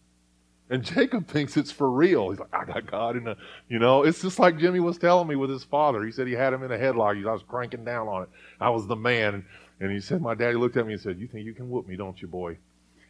And 0.70 0.84
Jacob 0.84 1.26
thinks 1.28 1.56
it's 1.56 1.72
for 1.72 1.90
real. 1.90 2.30
He's 2.30 2.38
like, 2.38 2.54
I 2.54 2.64
got 2.64 2.88
God 2.88 3.16
in 3.16 3.26
a, 3.26 3.36
you 3.68 3.80
know, 3.80 4.04
it's 4.04 4.22
just 4.22 4.38
like 4.38 4.56
Jimmy 4.56 4.78
was 4.78 4.98
telling 4.98 5.26
me 5.26 5.34
with 5.34 5.50
his 5.50 5.64
father. 5.64 6.04
He 6.04 6.12
said 6.12 6.28
he 6.28 6.34
had 6.34 6.52
him 6.52 6.62
in 6.62 6.70
a 6.70 6.78
headlock. 6.78 7.26
I 7.26 7.32
was 7.32 7.42
cranking 7.42 7.84
down 7.84 8.06
on 8.06 8.22
it. 8.22 8.28
I 8.60 8.70
was 8.70 8.86
the 8.86 8.94
man. 8.94 9.44
And 9.80 9.92
he 9.92 10.00
said, 10.00 10.22
my 10.22 10.34
daddy 10.34 10.56
looked 10.56 10.76
at 10.76 10.86
me 10.86 10.94
and 10.94 11.02
said, 11.02 11.18
you 11.18 11.26
think 11.26 11.44
you 11.44 11.54
can 11.54 11.68
whoop 11.68 11.86
me, 11.86 11.96
don't 11.96 12.20
you, 12.20 12.28
boy? 12.28 12.56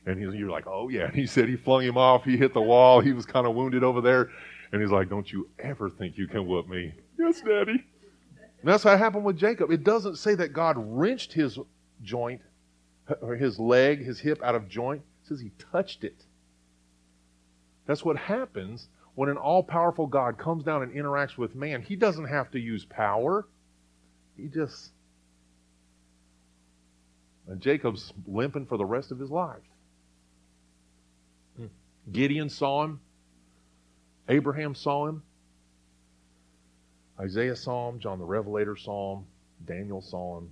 And 0.05 0.21
you're 0.21 0.51
like, 0.51 0.67
oh, 0.67 0.89
yeah. 0.89 1.07
And 1.07 1.15
he 1.15 1.27
said 1.27 1.49
he 1.49 1.57
flung 1.57 1.83
him 1.83 1.97
off. 1.97 2.25
He 2.25 2.37
hit 2.37 2.55
the 2.55 2.61
wall. 2.61 3.01
He 3.01 3.13
was 3.13 3.27
kind 3.27 3.47
of 3.47 3.55
wounded 3.55 3.85
over 3.85 4.01
there. 4.01 4.31
And 4.73 4.81
he's 4.81 4.91
like, 4.91 5.09
don't 5.09 5.31
you 5.31 5.49
ever 5.59 5.91
think 5.91 6.19
you 6.19 6.27
can 6.27 6.47
whoop 6.47 6.69
me. 6.69 6.93
Yes, 7.19 7.41
daddy. 7.41 7.73
And 7.73 8.73
that's 8.73 8.85
what 8.85 8.99
happened 8.99 9.25
with 9.25 9.39
Jacob. 9.39 9.71
It 9.71 9.85
doesn't 9.85 10.17
say 10.17 10.35
that 10.35 10.53
God 10.53 10.77
wrenched 10.79 11.33
his 11.33 11.59
joint 12.03 12.41
or 13.21 13.37
his 13.37 13.59
leg, 13.59 14.05
his 14.05 14.19
hip 14.19 14.43
out 14.43 14.55
of 14.55 14.69
joint. 14.69 15.03
It 15.23 15.29
says 15.29 15.41
he 15.41 15.53
touched 15.73 16.03
it. 16.03 16.25
That's 17.87 18.05
what 18.05 18.17
happens 18.17 18.89
when 19.15 19.29
an 19.29 19.37
all 19.37 19.63
powerful 19.63 20.07
God 20.07 20.37
comes 20.39 20.65
down 20.65 20.83
and 20.83 20.93
interacts 20.93 21.39
with 21.39 21.55
man. 21.55 21.83
He 21.83 21.97
doesn't 21.97 22.27
have 22.27 22.51
to 22.51 22.59
use 22.59 22.85
power, 22.85 23.47
he 24.37 24.49
just. 24.49 24.91
And 27.49 27.61
Jacob's 27.61 28.13
limping 28.27 28.67
for 28.67 28.77
the 28.77 28.85
rest 28.85 29.13
of 29.13 29.19
his 29.19 29.31
life. 29.31 29.63
Hmm. 31.57 31.67
Gideon 32.11 32.49
saw 32.49 32.85
him. 32.85 33.01
Abraham 34.29 34.75
saw 34.75 35.07
him. 35.07 35.23
Isaiah 37.19 37.57
saw 37.57 37.89
him, 37.89 37.99
John 37.99 38.19
the 38.19 38.25
Revelator 38.25 38.77
saw 38.77 39.17
him, 39.17 39.27
Daniel 39.65 40.03
saw 40.03 40.39
him. 40.39 40.51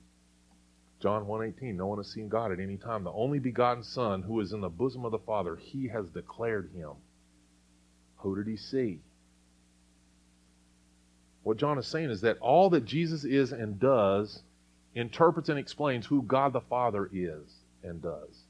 John 1.00 1.26
1:18, 1.26 1.76
no 1.76 1.86
one 1.86 1.98
has 1.98 2.10
seen 2.10 2.28
God 2.28 2.50
at 2.52 2.60
any 2.60 2.78
time. 2.78 3.04
The 3.04 3.12
only 3.12 3.38
begotten 3.38 3.82
Son 3.82 4.22
who 4.22 4.40
is 4.40 4.52
in 4.52 4.62
the 4.62 4.70
bosom 4.70 5.04
of 5.04 5.12
the 5.12 5.18
Father, 5.18 5.56
he 5.56 5.88
has 5.88 6.08
declared 6.08 6.70
him. 6.70 6.92
Who 8.18 8.36
did 8.36 8.46
he 8.46 8.56
see? 8.56 9.02
What 11.42 11.58
John 11.58 11.76
is 11.76 11.86
saying 11.86 12.10
is 12.10 12.22
that 12.22 12.38
all 12.38 12.70
that 12.70 12.86
Jesus 12.86 13.24
is 13.24 13.52
and 13.52 13.78
does 13.78 14.42
interprets 14.94 15.48
and 15.48 15.58
explains 15.58 16.06
who 16.06 16.22
God 16.22 16.52
the 16.52 16.60
Father 16.60 17.08
is 17.12 17.54
and 17.82 18.00
does. 18.00 18.44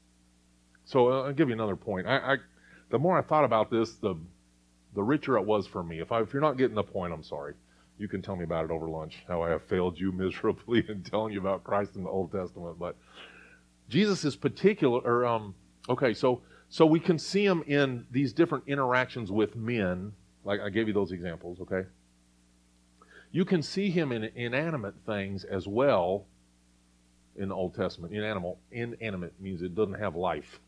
So 0.85 1.11
uh, 1.11 1.23
I'll 1.23 1.33
give 1.33 1.49
you 1.49 1.53
another 1.53 1.75
point. 1.75 2.07
I, 2.07 2.17
I, 2.17 2.35
the 2.89 2.99
more 2.99 3.17
I 3.17 3.21
thought 3.21 3.43
about 3.43 3.71
this, 3.71 3.93
the 3.95 4.15
the 4.95 5.03
richer 5.03 5.37
it 5.37 5.45
was 5.45 5.67
for 5.67 5.83
me. 5.83 5.99
If, 5.99 6.11
I, 6.11 6.21
if 6.21 6.33
you're 6.33 6.41
not 6.41 6.57
getting 6.57 6.75
the 6.75 6.83
point, 6.83 7.13
I'm 7.13 7.23
sorry. 7.23 7.53
You 7.97 8.07
can 8.07 8.21
tell 8.21 8.35
me 8.35 8.43
about 8.43 8.65
it 8.65 8.71
over 8.71 8.87
lunch, 8.89 9.23
how 9.27 9.41
I 9.41 9.49
have 9.49 9.63
failed 9.63 9.99
you 9.99 10.11
miserably 10.13 10.83
in 10.87 11.03
telling 11.03 11.33
you 11.33 11.39
about 11.39 11.63
Christ 11.63 11.95
in 11.95 12.03
the 12.03 12.09
Old 12.09 12.31
Testament. 12.31 12.79
But 12.79 12.95
Jesus 13.89 14.25
is 14.25 14.35
particular, 14.35 14.99
or, 15.01 15.25
um, 15.25 15.53
okay, 15.89 16.13
so, 16.13 16.41
so 16.69 16.85
we 16.85 16.99
can 16.99 17.19
see 17.19 17.45
him 17.45 17.63
in 17.67 18.05
these 18.09 18.33
different 18.33 18.63
interactions 18.67 19.31
with 19.31 19.55
men. 19.55 20.13
Like 20.43 20.61
I 20.61 20.69
gave 20.69 20.87
you 20.87 20.93
those 20.93 21.11
examples, 21.11 21.59
okay? 21.61 21.87
You 23.31 23.45
can 23.45 23.61
see 23.61 23.89
him 23.89 24.11
in 24.11 24.23
inanimate 24.23 24.95
things 25.05 25.43
as 25.43 25.67
well 25.67 26.25
in 27.37 27.49
the 27.49 27.55
Old 27.55 27.75
Testament. 27.75 28.13
Inanimal, 28.13 28.57
inanimate 28.71 29.33
means 29.39 29.61
it 29.61 29.75
doesn't 29.75 29.99
have 29.99 30.15
life. 30.15 30.59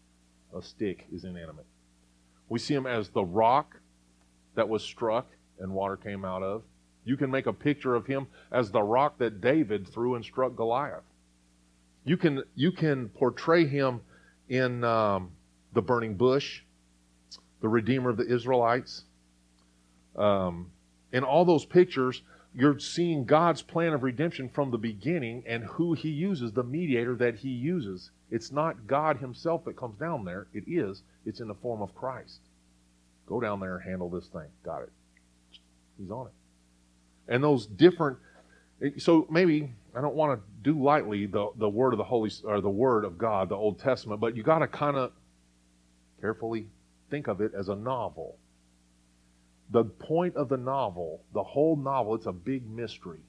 A 0.56 0.62
stick 0.62 1.06
is 1.14 1.24
inanimate. 1.24 1.66
We 2.50 2.60
see 2.60 2.74
him 2.74 2.86
as 2.86 3.10
the 3.10 3.24
rock 3.24 3.78
that 4.56 4.68
was 4.68 4.84
struck 4.84 5.28
and 5.60 5.72
water 5.72 5.98
came 5.98 6.26
out 6.26 6.44
of. 6.44 6.64
You 7.06 7.18
can 7.18 7.32
make 7.32 7.46
a 7.46 7.54
picture 7.54 7.96
of 7.96 8.06
him 8.06 8.28
as 8.52 8.72
the 8.72 8.82
rock 8.82 9.18
that 9.20 9.40
David 9.40 9.88
threw 9.88 10.16
and 10.16 10.24
struck 10.24 10.56
Goliath. 10.56 11.04
You 12.04 12.18
can, 12.18 12.44
you 12.56 12.72
can 12.72 13.10
portray 13.10 13.66
him 13.66 14.02
in 14.50 14.84
um, 14.84 15.32
the 15.74 15.82
burning 15.82 16.16
bush, 16.16 16.62
the 17.62 17.68
Redeemer 17.68 18.10
of 18.10 18.18
the 18.18 18.26
Israelites. 18.26 19.04
Um, 20.16 20.72
in 21.12 21.24
all 21.24 21.46
those 21.46 21.66
pictures, 21.66 22.22
you're 22.58 22.80
seeing 22.80 23.24
God's 23.24 23.62
plan 23.62 23.94
of 23.94 24.04
redemption 24.04 24.50
from 24.50 24.72
the 24.72 24.78
beginning 24.78 25.44
and 25.46 25.64
who 25.64 25.94
he 25.94 26.10
uses, 26.10 26.52
the 26.52 26.64
mediator 26.64 27.16
that 27.16 27.36
he 27.36 27.50
uses. 27.50 28.10
It's 28.32 28.52
not 28.52 28.88
God 28.88 29.18
himself 29.18 29.64
that 29.66 29.78
comes 29.78 29.98
down 30.00 30.26
there. 30.26 30.48
It 30.54 30.64
is. 30.68 31.04
It's 31.26 31.40
in 31.40 31.48
the 31.48 31.54
form 31.54 31.82
of 31.82 31.94
Christ. 31.96 32.40
Go 33.28 33.40
down 33.40 33.60
there 33.60 33.78
and 33.78 33.88
handle 33.88 34.10
this 34.10 34.28
thing. 34.28 34.48
Got 34.64 34.84
it. 34.84 34.92
He's 36.00 36.10
on 36.10 36.28
it. 36.28 36.34
And 37.32 37.44
those 37.44 37.68
different 37.68 38.18
so 38.98 39.28
maybe 39.30 39.72
I 39.96 40.02
don't 40.02 40.16
want 40.16 40.40
to 40.40 40.46
do 40.62 40.82
lightly 40.82 41.26
the, 41.26 41.50
the 41.56 41.70
word 41.70 41.94
of 41.94 41.98
the 41.98 42.04
Holy 42.04 42.32
or 42.44 42.62
the 42.62 42.70
word 42.70 43.06
of 43.06 43.18
God, 43.18 43.50
the 43.50 43.56
Old 43.56 43.80
Testament, 43.80 44.22
but 44.22 44.36
you 44.36 44.44
got 44.44 44.60
to 44.60 44.68
kind 44.68 44.96
of 44.96 45.12
carefully 46.22 46.68
think 47.10 47.28
of 47.28 47.42
it 47.42 47.54
as 47.58 47.70
a 47.70 47.76
novel. 47.76 48.38
The 49.70 49.84
point 49.84 50.36
of 50.36 50.50
the 50.50 50.58
novel, 50.58 51.24
the 51.34 51.44
whole 51.44 51.76
novel, 51.76 52.16
it's 52.16 52.26
a 52.26 52.32
big 52.32 52.70
mystery. 52.70 53.22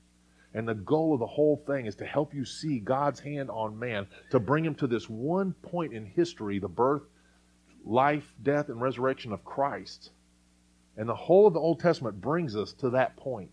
And 0.54 0.66
the 0.66 0.74
goal 0.74 1.14
of 1.14 1.20
the 1.20 1.26
whole 1.26 1.62
thing 1.66 1.86
is 1.86 1.96
to 1.96 2.06
help 2.06 2.32
you 2.32 2.44
see 2.44 2.78
God's 2.78 3.20
hand 3.20 3.50
on 3.50 3.78
man, 3.78 4.06
to 4.30 4.40
bring 4.40 4.64
him 4.64 4.74
to 4.76 4.86
this 4.86 5.08
one 5.08 5.52
point 5.52 5.92
in 5.92 6.06
history, 6.06 6.58
the 6.58 6.68
birth, 6.68 7.02
life, 7.84 8.34
death, 8.42 8.68
and 8.68 8.80
resurrection 8.80 9.32
of 9.32 9.44
Christ. 9.44 10.10
And 10.96 11.08
the 11.08 11.14
whole 11.14 11.46
of 11.46 11.54
the 11.54 11.60
Old 11.60 11.80
Testament 11.80 12.20
brings 12.20 12.56
us 12.56 12.72
to 12.74 12.90
that 12.90 13.16
point. 13.16 13.50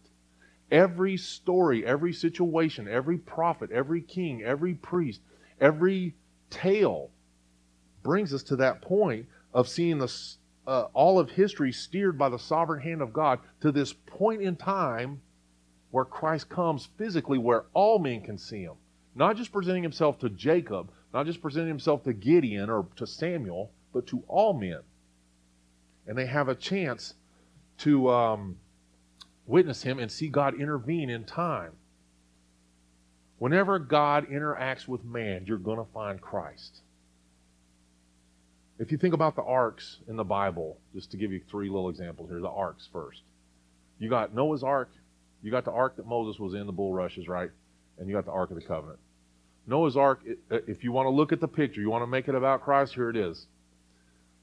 Every 0.72 1.18
story, 1.18 1.86
every 1.86 2.14
situation, 2.14 2.88
every 2.88 3.18
prophet, 3.18 3.72
every 3.72 4.02
king, 4.02 4.44
every 4.44 4.74
priest, 4.74 5.22
every 5.60 6.16
tale 6.50 7.12
brings 8.02 8.34
us 8.34 8.44
to 8.44 8.56
that 8.58 8.82
point 8.82 9.28
of 9.54 9.68
seeing 9.68 10.00
the, 10.00 10.12
uh, 10.68 10.86
all 10.94 11.20
of 11.20 11.32
history 11.32 11.72
steered 11.72 12.18
by 12.18 12.30
the 12.30 12.40
sovereign 12.40 12.82
hand 12.82 13.02
of 13.02 13.14
God 13.14 13.40
to 13.62 13.72
this 13.72 13.94
point 13.94 14.42
in 14.42 14.56
time 14.56 15.22
where 15.92 16.06
Christ 16.06 16.50
comes 16.50 16.90
physically, 16.98 17.38
where 17.38 17.66
all 17.74 18.00
men 18.00 18.22
can 18.22 18.38
see 18.38 18.64
him. 18.64 18.76
Not 19.16 19.38
just 19.38 19.52
presenting 19.52 19.84
himself 19.84 20.20
to 20.20 20.30
Jacob, 20.30 20.92
not 21.14 21.26
just 21.26 21.42
presenting 21.42 21.70
himself 21.70 22.04
to 22.04 22.14
Gideon 22.14 22.70
or 22.70 22.88
to 22.98 23.08
Samuel, 23.08 23.72
but 23.94 24.08
to 24.08 24.24
all 24.28 24.54
men. 24.54 24.82
And 26.08 26.18
they 26.18 26.26
have 26.26 26.50
a 26.50 26.56
chance 26.56 27.14
to 27.80 28.10
um, 28.10 28.58
witness 29.46 29.84
Him 29.84 30.00
and 30.00 30.12
see 30.12 30.28
God 30.28 30.60
intervene 30.60 31.10
in 31.10 31.24
time. 31.24 31.74
Whenever 33.38 33.80
God 33.80 34.28
interacts 34.30 34.88
with 34.88 35.04
man, 35.04 35.46
you're 35.46 35.58
going 35.58 35.78
to 35.78 35.92
find 35.94 36.22
Christ. 36.22 36.82
If 38.78 38.92
you 38.92 38.98
think 38.98 39.14
about 39.14 39.36
the 39.36 39.44
arcs 39.44 40.00
in 40.08 40.16
the 40.16 40.24
Bible, 40.24 40.78
just 40.94 41.12
to 41.12 41.18
give 41.18 41.32
you 41.32 41.42
three 41.50 41.70
little 41.70 41.90
examples 41.90 42.30
here, 42.30 42.42
the 42.42 42.50
arcs 42.50 42.90
first. 42.92 43.22
You 44.00 44.10
got 44.10 44.34
Noah's 44.34 44.64
ark, 44.64 44.92
you 45.42 45.52
got 45.52 45.64
the 45.64 45.72
ark 45.72 45.96
that 45.96 46.06
Moses 46.06 46.40
was 46.40 46.54
in, 46.54 46.66
the 46.66 46.74
bulrushes, 46.74 47.28
right? 47.28 47.50
And 47.98 48.10
you 48.10 48.16
got 48.16 48.26
the 48.26 48.32
ark 48.32 48.52
of 48.52 48.58
the 48.58 48.66
covenant. 48.66 49.00
Noah's 49.68 49.96
ark, 49.96 50.22
if 50.50 50.84
you 50.84 50.92
want 50.92 51.06
to 51.06 51.10
look 51.10 51.32
at 51.32 51.40
the 51.40 51.48
picture, 51.48 51.82
you 51.82 51.90
want 51.90 52.04
to 52.04 52.08
make 52.08 52.28
it 52.28 52.36
about 52.36 52.64
Christ, 52.64 52.94
here 52.94 53.10
it 53.10 53.16
is. 53.16 53.48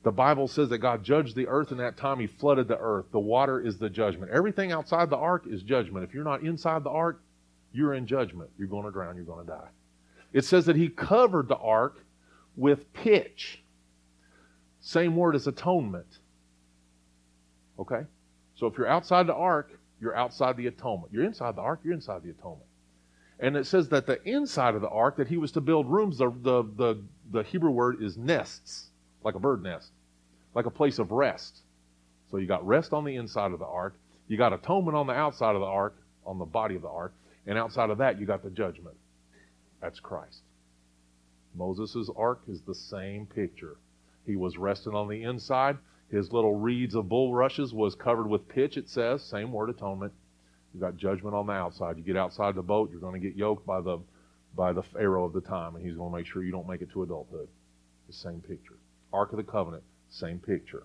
The 0.02 0.10
Bible 0.10 0.48
says 0.48 0.68
that 0.70 0.78
God 0.78 1.04
judged 1.04 1.36
the 1.36 1.46
earth 1.46 1.70
in 1.70 1.78
that 1.78 1.96
time. 1.96 2.18
He 2.18 2.26
flooded 2.26 2.66
the 2.66 2.78
earth. 2.78 3.06
The 3.12 3.20
water 3.20 3.60
is 3.60 3.78
the 3.78 3.88
judgment. 3.88 4.32
Everything 4.32 4.72
outside 4.72 5.10
the 5.10 5.16
ark 5.16 5.44
is 5.46 5.62
judgment. 5.62 6.04
If 6.04 6.12
you're 6.12 6.24
not 6.24 6.42
inside 6.42 6.82
the 6.82 6.90
ark, 6.90 7.22
you're 7.72 7.94
in 7.94 8.06
judgment. 8.06 8.50
You're 8.58 8.66
going 8.66 8.84
to 8.84 8.90
drown. 8.90 9.14
You're 9.14 9.24
going 9.24 9.46
to 9.46 9.52
die. 9.52 9.68
It 10.32 10.44
says 10.44 10.66
that 10.66 10.74
He 10.74 10.88
covered 10.88 11.46
the 11.46 11.56
ark 11.56 12.04
with 12.56 12.92
pitch. 12.92 13.61
Same 14.82 15.16
word 15.16 15.34
as 15.34 15.46
atonement. 15.46 16.18
Okay? 17.78 18.02
So 18.54 18.66
if 18.66 18.76
you're 18.76 18.88
outside 18.88 19.26
the 19.26 19.34
ark, 19.34 19.70
you're 20.00 20.16
outside 20.16 20.56
the 20.56 20.66
atonement. 20.66 21.12
You're 21.12 21.24
inside 21.24 21.56
the 21.56 21.62
ark, 21.62 21.80
you're 21.84 21.94
inside 21.94 22.22
the 22.22 22.30
atonement. 22.30 22.66
And 23.38 23.56
it 23.56 23.66
says 23.66 23.88
that 23.88 24.06
the 24.06 24.22
inside 24.28 24.74
of 24.74 24.82
the 24.82 24.88
ark, 24.88 25.16
that 25.16 25.28
he 25.28 25.36
was 25.36 25.52
to 25.52 25.60
build 25.60 25.88
rooms, 25.88 26.18
the, 26.18 26.30
the, 26.42 26.64
the, 26.76 27.02
the 27.30 27.42
Hebrew 27.44 27.70
word 27.70 28.02
is 28.02 28.16
nests 28.16 28.90
like 29.24 29.36
a 29.36 29.40
bird 29.40 29.62
nest, 29.62 29.90
like 30.54 30.66
a 30.66 30.70
place 30.70 30.98
of 30.98 31.12
rest. 31.12 31.60
So 32.30 32.36
you 32.36 32.46
got 32.46 32.66
rest 32.66 32.92
on 32.92 33.04
the 33.04 33.16
inside 33.16 33.52
of 33.52 33.60
the 33.60 33.66
ark, 33.66 33.94
you 34.26 34.36
got 34.36 34.52
atonement 34.52 34.96
on 34.96 35.06
the 35.06 35.12
outside 35.12 35.54
of 35.54 35.60
the 35.60 35.66
ark, 35.66 35.96
on 36.26 36.38
the 36.38 36.44
body 36.44 36.74
of 36.74 36.82
the 36.82 36.88
ark, 36.88 37.14
and 37.46 37.56
outside 37.56 37.90
of 37.90 37.98
that 37.98 38.18
you 38.18 38.26
got 38.26 38.42
the 38.42 38.50
judgment. 38.50 38.96
That's 39.80 40.00
Christ. 40.00 40.42
Moses' 41.54 42.08
ark 42.16 42.42
is 42.48 42.62
the 42.62 42.74
same 42.74 43.26
picture. 43.26 43.76
He 44.26 44.36
was 44.36 44.58
resting 44.58 44.94
on 44.94 45.08
the 45.08 45.22
inside. 45.22 45.78
His 46.10 46.32
little 46.32 46.54
reeds 46.54 46.94
of 46.94 47.08
bulrushes 47.08 47.72
was 47.72 47.94
covered 47.94 48.28
with 48.28 48.48
pitch, 48.48 48.76
it 48.76 48.88
says. 48.88 49.22
Same 49.22 49.52
word, 49.52 49.70
atonement. 49.70 50.12
You 50.74 50.80
got 50.80 50.96
judgment 50.96 51.34
on 51.34 51.46
the 51.46 51.52
outside. 51.52 51.96
You 51.96 52.02
get 52.02 52.16
outside 52.16 52.54
the 52.54 52.62
boat, 52.62 52.90
you're 52.90 53.00
going 53.00 53.20
to 53.20 53.26
get 53.26 53.36
yoked 53.36 53.66
by 53.66 53.80
the 53.80 53.98
by 54.54 54.72
the 54.72 54.82
Pharaoh 54.82 55.24
of 55.24 55.32
the 55.32 55.40
time, 55.40 55.74
and 55.76 55.84
he's 55.84 55.96
going 55.96 56.12
to 56.12 56.16
make 56.16 56.26
sure 56.26 56.42
you 56.42 56.52
don't 56.52 56.68
make 56.68 56.82
it 56.82 56.90
to 56.90 57.02
adulthood. 57.02 57.48
The 58.06 58.12
same 58.12 58.40
picture. 58.40 58.76
Ark 59.12 59.32
of 59.32 59.38
the 59.38 59.42
Covenant, 59.42 59.82
same 60.10 60.38
picture. 60.38 60.84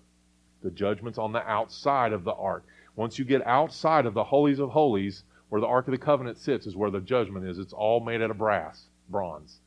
The 0.64 0.72
judgment's 0.72 1.18
on 1.18 1.34
the 1.34 1.46
outside 1.46 2.14
of 2.14 2.24
the 2.24 2.34
ark. 2.34 2.66
Once 2.96 3.20
you 3.20 3.26
get 3.26 3.46
outside 3.46 4.06
of 4.06 4.14
the 4.14 4.24
holies 4.24 4.60
of 4.60 4.70
holies, 4.70 5.24
where 5.50 5.62
the 5.62 5.68
Ark 5.68 5.88
of 5.88 5.92
the 5.92 5.98
Covenant 5.98 6.38
sits, 6.38 6.66
is 6.66 6.76
where 6.76 6.90
the 6.90 7.00
judgment 7.00 7.46
is. 7.46 7.58
It's 7.58 7.74
all 7.74 8.00
made 8.00 8.22
out 8.22 8.32
of 8.32 8.38
brass, 8.38 8.88
bronze, 9.10 9.60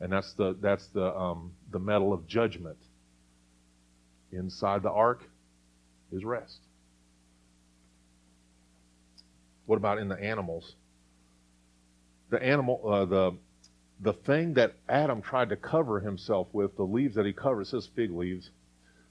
and 0.00 0.12
that's 0.12 0.32
the 0.32 0.56
that's 0.60 0.86
the 0.88 1.14
um, 1.16 1.52
the 1.70 1.78
metal 1.78 2.12
of 2.12 2.26
judgment. 2.26 2.78
Inside 4.32 4.82
the 4.82 4.90
ark 4.90 5.22
is 6.12 6.24
rest. 6.24 6.60
What 9.66 9.76
about 9.76 9.98
in 9.98 10.08
the 10.08 10.18
animals? 10.18 10.74
The 12.30 12.42
animal, 12.42 12.80
uh, 12.86 13.04
the 13.04 13.36
the 14.00 14.12
thing 14.12 14.54
that 14.54 14.74
Adam 14.88 15.22
tried 15.22 15.48
to 15.48 15.56
cover 15.56 16.00
himself 16.00 16.48
with, 16.52 16.76
the 16.76 16.84
leaves 16.84 17.16
that 17.16 17.26
he 17.26 17.32
covered, 17.32 17.66
says 17.66 17.88
fig 17.96 18.12
leaves, 18.12 18.50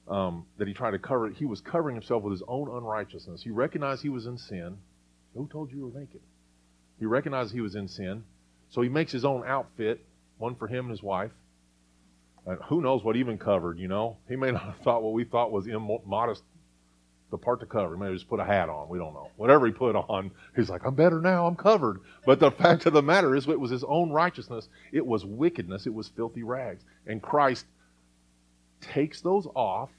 um, 0.07 0.45
that 0.57 0.67
he 0.67 0.73
tried 0.73 0.91
to 0.91 0.99
cover, 0.99 1.29
he 1.29 1.45
was 1.45 1.59
covering 1.59 1.95
himself 1.95 2.23
with 2.23 2.31
his 2.31 2.43
own 2.47 2.69
unrighteousness. 2.69 3.43
He 3.43 3.51
recognized 3.51 4.01
he 4.01 4.09
was 4.09 4.25
in 4.25 4.37
sin. 4.37 4.77
Who 5.35 5.47
told 5.47 5.71
you 5.71 5.77
you 5.77 5.87
were 5.87 5.99
naked? 5.99 6.21
He 6.99 7.05
recognized 7.05 7.51
he 7.51 7.61
was 7.61 7.75
in 7.75 7.87
sin. 7.87 8.23
So 8.69 8.81
he 8.81 8.89
makes 8.89 9.11
his 9.11 9.25
own 9.25 9.43
outfit, 9.45 10.03
one 10.37 10.55
for 10.55 10.67
him 10.67 10.85
and 10.85 10.91
his 10.91 11.03
wife. 11.03 11.31
And 12.47 12.59
who 12.63 12.81
knows 12.81 13.03
what 13.03 13.17
even 13.17 13.37
covered, 13.37 13.77
you 13.77 13.89
know? 13.89 14.17
He 14.29 14.37
may 14.37 14.51
not 14.51 14.63
have 14.63 14.77
thought 14.77 15.03
what 15.03 15.13
we 15.13 15.25
thought 15.25 15.51
was 15.51 15.67
immodest 15.67 16.43
the 17.29 17.37
part 17.37 17.59
to 17.59 17.65
cover. 17.65 17.95
he 17.95 18.01
Maybe 18.01 18.13
just 18.13 18.29
put 18.29 18.39
a 18.39 18.45
hat 18.45 18.69
on. 18.69 18.87
We 18.87 18.97
don't 18.97 19.13
know. 19.13 19.29
Whatever 19.35 19.65
he 19.65 19.73
put 19.73 19.97
on, 19.97 20.31
he's 20.55 20.69
like, 20.69 20.85
I'm 20.85 20.95
better 20.95 21.19
now. 21.19 21.45
I'm 21.45 21.57
covered. 21.57 21.99
But 22.25 22.39
the 22.39 22.51
fact 22.63 22.85
of 22.85 22.93
the 22.93 23.01
matter 23.01 23.35
is, 23.35 23.49
it 23.49 23.59
was 23.59 23.69
his 23.69 23.83
own 23.83 24.11
righteousness. 24.11 24.69
It 24.93 25.05
was 25.05 25.25
wickedness. 25.25 25.85
It 25.85 25.93
was 25.93 26.07
filthy 26.07 26.43
rags. 26.43 26.85
And 27.05 27.21
Christ 27.21 27.65
takes 28.79 29.19
those 29.19 29.45
off 29.55 29.89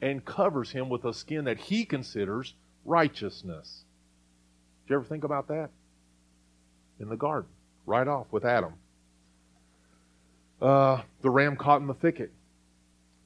and 0.00 0.24
covers 0.24 0.70
him 0.70 0.88
with 0.88 1.04
a 1.04 1.12
skin 1.12 1.44
that 1.44 1.58
he 1.58 1.84
considers 1.84 2.54
righteousness. 2.86 3.84
Did 4.86 4.94
you 4.94 4.96
ever 5.00 5.04
think 5.04 5.24
about 5.24 5.48
that? 5.48 5.68
In 6.98 7.10
the 7.10 7.16
garden, 7.16 7.50
right 7.84 8.08
off 8.08 8.26
with 8.30 8.46
Adam. 8.46 8.72
Uh, 10.60 11.02
the 11.22 11.30
ram 11.30 11.56
caught 11.56 11.80
in 11.80 11.86
the 11.86 11.94
thicket, 11.94 12.32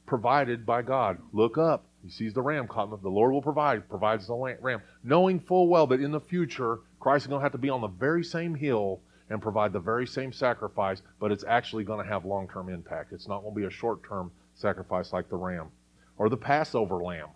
provided 0.06 0.66
by 0.66 0.82
God. 0.82 1.18
Look 1.32 1.56
up. 1.56 1.86
He 2.02 2.10
sees 2.10 2.34
the 2.34 2.42
ram 2.42 2.66
caught 2.66 2.84
in 2.84 2.90
the, 2.90 2.96
the 2.98 3.08
Lord 3.08 3.32
will 3.32 3.42
provide, 3.42 3.88
provides 3.88 4.26
the 4.26 4.34
ram. 4.34 4.82
Knowing 5.02 5.40
full 5.40 5.68
well 5.68 5.86
that 5.86 6.00
in 6.00 6.10
the 6.10 6.20
future, 6.20 6.80
Christ 7.00 7.24
is 7.24 7.28
going 7.28 7.40
to 7.40 7.44
have 7.44 7.52
to 7.52 7.58
be 7.58 7.70
on 7.70 7.80
the 7.80 7.88
very 7.88 8.24
same 8.24 8.54
hill 8.54 9.00
and 9.30 9.40
provide 9.40 9.72
the 9.72 9.80
very 9.80 10.06
same 10.06 10.32
sacrifice, 10.32 11.00
but 11.18 11.32
it's 11.32 11.44
actually 11.44 11.84
going 11.84 12.04
to 12.04 12.10
have 12.10 12.24
long 12.24 12.48
term 12.48 12.68
impact. 12.68 13.12
It's 13.12 13.28
not 13.28 13.40
going 13.40 13.54
to 13.54 13.60
be 13.60 13.66
a 13.66 13.70
short 13.70 14.06
term 14.06 14.30
sacrifice 14.54 15.12
like 15.12 15.28
the 15.28 15.36
ram 15.36 15.68
or 16.18 16.28
the 16.28 16.36
Passover 16.36 17.02
lamb. 17.02 17.28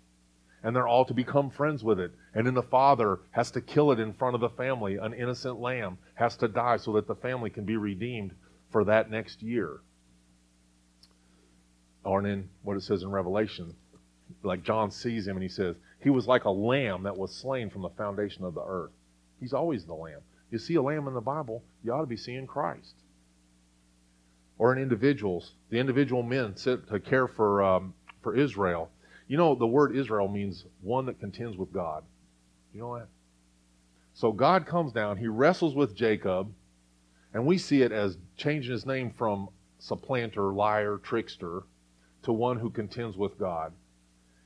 And 0.63 0.75
they're 0.75 0.89
all 0.89 1.05
to 1.05 1.15
become 1.15 1.49
friends 1.49 1.85
with 1.85 2.01
it. 2.01 2.13
And 2.35 2.47
then 2.47 2.55
the 2.55 2.63
father 2.63 3.21
has 3.31 3.51
to 3.53 3.61
kill 3.61 3.93
it 3.93 4.01
in 4.01 4.13
front 4.13 4.35
of 4.35 4.41
the 4.41 4.49
family. 4.51 4.97
An 4.97 5.15
innocent 5.15 5.61
lamb 5.61 5.99
has 6.15 6.37
to 6.39 6.49
die 6.49 6.77
so 6.77 6.93
that 6.95 7.07
the 7.07 7.15
family 7.15 7.51
can 7.51 7.65
be 7.65 7.77
redeemed 7.77 8.33
for 8.71 8.85
that 8.85 9.11
next 9.11 9.43
year. 9.43 9.81
Or 12.05 12.25
in 12.25 12.49
what 12.63 12.77
it 12.77 12.83
says 12.83 13.03
in 13.03 13.11
Revelation, 13.11 13.75
like 14.43 14.63
John 14.63 14.91
sees 14.91 15.27
him 15.27 15.37
and 15.37 15.43
he 15.43 15.49
says, 15.49 15.77
He 16.01 16.11
was 16.11 16.27
like 16.27 16.45
a 16.45 16.51
lamb 16.51 17.03
that 17.05 17.17
was 17.17 17.35
slain 17.35 17.71
from 17.71 17.83
the 17.83 17.91
foundation 17.91 18.45
of 18.45 18.55
the 18.55 18.65
earth. 18.65 18.93
He's 19.41 19.53
always 19.53 19.85
the 19.85 19.95
lamb. 19.95 20.21
You 20.51 20.59
see 20.59 20.77
a 20.77 20.83
lamb 20.83 21.09
in 21.09 21.15
the 21.15 21.21
Bible, 21.21 21.65
you 21.83 21.93
ought 21.93 22.03
to 22.03 22.07
be 22.07 22.17
seeing 22.17 22.47
Christ. 22.47 22.95
Or 24.59 24.73
in 24.73 24.81
individuals, 24.81 25.55
the 25.71 25.79
individual 25.79 26.23
men 26.23 26.57
sit 26.57 26.89
to 26.89 27.01
care 27.01 27.29
for 27.29 27.63
um, 27.63 27.95
for 28.23 28.35
Israel. 28.35 28.91
You 29.29 29.37
know, 29.37 29.55
the 29.55 29.67
word 29.67 29.97
Israel 29.97 30.29
means 30.29 30.65
one 30.81 31.07
that 31.07 31.21
contends 31.21 31.57
with 31.57 31.73
God. 31.73 32.05
You 32.73 32.81
know 32.81 32.99
that? 32.99 33.09
So 34.15 34.33
God 34.33 34.65
comes 34.65 34.93
down, 34.93 35.19
he 35.19 35.27
wrestles 35.27 35.75
with 35.75 35.95
Jacob, 35.95 36.53
and 37.37 37.45
we 37.45 37.59
see 37.59 37.83
it 37.83 37.93
as 37.93 38.17
changing 38.39 38.73
his 38.73 38.87
name 38.87 39.11
from 39.11 39.51
supplanter, 39.79 40.55
liar, 40.55 40.99
trickster, 41.03 41.65
to 42.23 42.33
one 42.33 42.59
who 42.59 42.71
contends 42.71 43.15
with 43.15 43.39
God. 43.39 43.75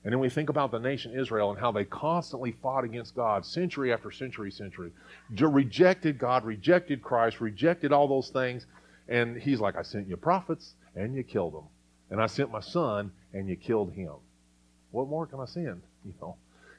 And 0.03 0.13
then 0.13 0.19
we 0.19 0.29
think 0.29 0.49
about 0.49 0.73
the 0.73 0.81
nation 0.81 1.17
Israel 1.17 1.51
and 1.51 1.59
how 1.61 1.71
they 1.71 1.85
constantly 1.85 2.51
fought 2.51 2.83
against 2.83 3.15
God 3.15 3.47
century 3.47 3.93
after 3.93 4.11
century, 4.11 4.51
century. 4.51 4.91
Rejected 5.39 6.19
God, 6.19 6.45
rejected 6.45 7.01
Christ, 7.01 7.41
rejected 7.41 7.93
all 7.93 8.09
those 8.09 8.31
things. 8.31 8.67
And 9.07 9.41
he's 9.41 9.61
like, 9.61 9.77
I 9.77 9.83
sent 9.83 10.09
you 10.09 10.17
prophets 10.17 10.75
and 10.97 11.15
you 11.15 11.23
killed 11.23 11.55
them. 11.55 11.69
And 12.11 12.21
I 12.21 12.27
sent 12.27 12.51
my 12.51 12.59
son 12.59 13.13
and 13.33 13.49
you 13.49 13.55
killed 13.55 13.93
him. 13.93 14.15
What 14.91 15.07
more 15.07 15.27
can 15.27 15.39
I 15.39 15.47
send? 15.47 15.83
You 16.05 16.15
know. 16.21 16.35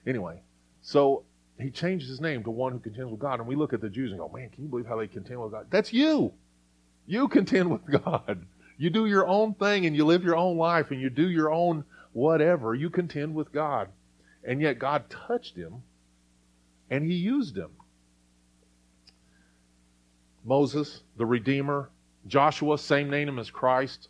Anyway, 0.06 0.42
so 0.82 1.24
he 1.62 1.70
changes 1.70 2.10
his 2.10 2.22
name 2.22 2.44
to 2.44 2.52
one 2.52 2.72
who 2.72 2.80
contends 2.80 3.12
with 3.12 3.20
God. 3.20 3.40
And 3.40 3.48
we 3.48 3.56
look 3.56 3.74
at 3.74 3.82
the 3.82 3.90
Jews 3.90 4.12
and 4.12 4.20
go, 4.20 4.30
man, 4.30 4.50
can 4.50 4.64
you 4.64 4.70
believe 4.70 4.86
how 4.86 4.98
they 4.98 5.08
contend 5.08 5.42
with 5.42 5.52
God? 5.52 5.68
That's 5.70 5.94
you. 5.94 6.34
You 7.06 7.28
contend 7.28 7.70
with 7.70 7.86
God. 8.04 8.46
You 8.78 8.90
do 8.90 9.06
your 9.06 9.28
own 9.28 9.54
thing 9.54 9.86
and 9.86 9.96
you 9.96 10.06
live 10.06 10.24
your 10.24 10.38
own 10.38 10.58
life 10.58 10.92
and 10.92 11.00
you 11.00 11.10
do 11.10 11.30
your 11.30 11.52
own 11.52 11.84
whatever, 12.14 12.74
you 12.74 12.90
contend 12.90 13.34
with 13.34 13.52
God. 13.52 13.90
And 14.44 14.62
yet 14.62 14.80
God 14.80 15.10
touched 15.10 15.56
him 15.56 15.84
and 16.90 17.06
he 17.06 17.14
used 17.16 17.56
him. 17.56 17.70
Moses, 20.44 21.02
the 21.18 21.26
Redeemer, 21.26 21.90
Joshua, 22.28 22.78
same 22.78 23.10
name 23.10 23.38
as 23.40 23.50
Christ. 23.50 24.10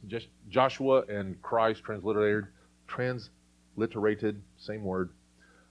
Joshua 0.49 1.01
and 1.03 1.41
Christ 1.41 1.83
transliterated, 1.83 2.47
transliterated, 2.87 4.41
same 4.57 4.83
word. 4.83 5.09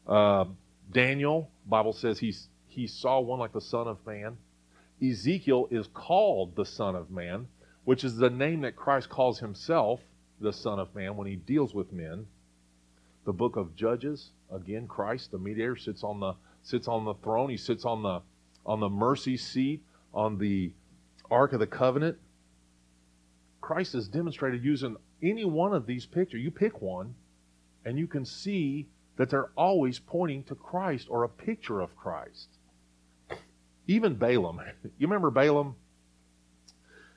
Uh, 0.06 0.44
Daniel, 0.90 1.50
Bible 1.66 1.92
says 1.92 2.18
he's, 2.18 2.48
he 2.66 2.86
saw 2.86 3.20
one 3.20 3.38
like 3.38 3.52
the 3.52 3.60
Son 3.60 3.86
of 3.86 4.04
Man. 4.06 4.36
Ezekiel 5.02 5.68
is 5.70 5.88
called 5.92 6.56
the 6.56 6.64
Son 6.64 6.94
of 6.94 7.10
Man, 7.10 7.48
which 7.84 8.04
is 8.04 8.16
the 8.16 8.30
name 8.30 8.60
that 8.62 8.76
Christ 8.76 9.08
calls 9.08 9.38
himself 9.38 10.00
the 10.40 10.52
Son 10.52 10.78
of 10.78 10.94
Man 10.94 11.16
when 11.16 11.26
he 11.26 11.36
deals 11.36 11.74
with 11.74 11.92
men. 11.92 12.26
The 13.24 13.32
book 13.32 13.56
of 13.56 13.76
Judges, 13.76 14.30
again, 14.50 14.86
Christ, 14.86 15.30
the 15.30 15.38
mediator, 15.38 15.76
sits 15.76 16.02
on 16.02 16.20
the 16.20 16.34
sits 16.62 16.88
on 16.88 17.04
the 17.04 17.14
throne. 17.14 17.50
He 17.50 17.56
sits 17.56 17.84
on 17.84 18.02
the 18.02 18.22
on 18.66 18.80
the 18.80 18.88
mercy 18.88 19.36
seat, 19.36 19.82
on 20.12 20.38
the 20.38 20.72
Ark 21.30 21.52
of 21.52 21.60
the 21.60 21.66
Covenant. 21.66 22.18
Christ 23.60 23.94
is 23.94 24.08
demonstrated 24.08 24.64
using 24.64 24.96
any 25.22 25.44
one 25.44 25.74
of 25.74 25.86
these 25.86 26.06
pictures. 26.06 26.42
You 26.42 26.50
pick 26.50 26.80
one, 26.80 27.14
and 27.84 27.98
you 27.98 28.06
can 28.06 28.24
see 28.24 28.88
that 29.20 29.28
they're 29.28 29.50
always 29.54 29.98
pointing 29.98 30.42
to 30.44 30.54
Christ 30.54 31.08
or 31.10 31.24
a 31.24 31.28
picture 31.28 31.82
of 31.82 31.94
Christ. 31.94 32.48
Even 33.86 34.14
Balaam. 34.14 34.62
You 34.98 35.06
remember 35.06 35.30
Balaam? 35.30 35.74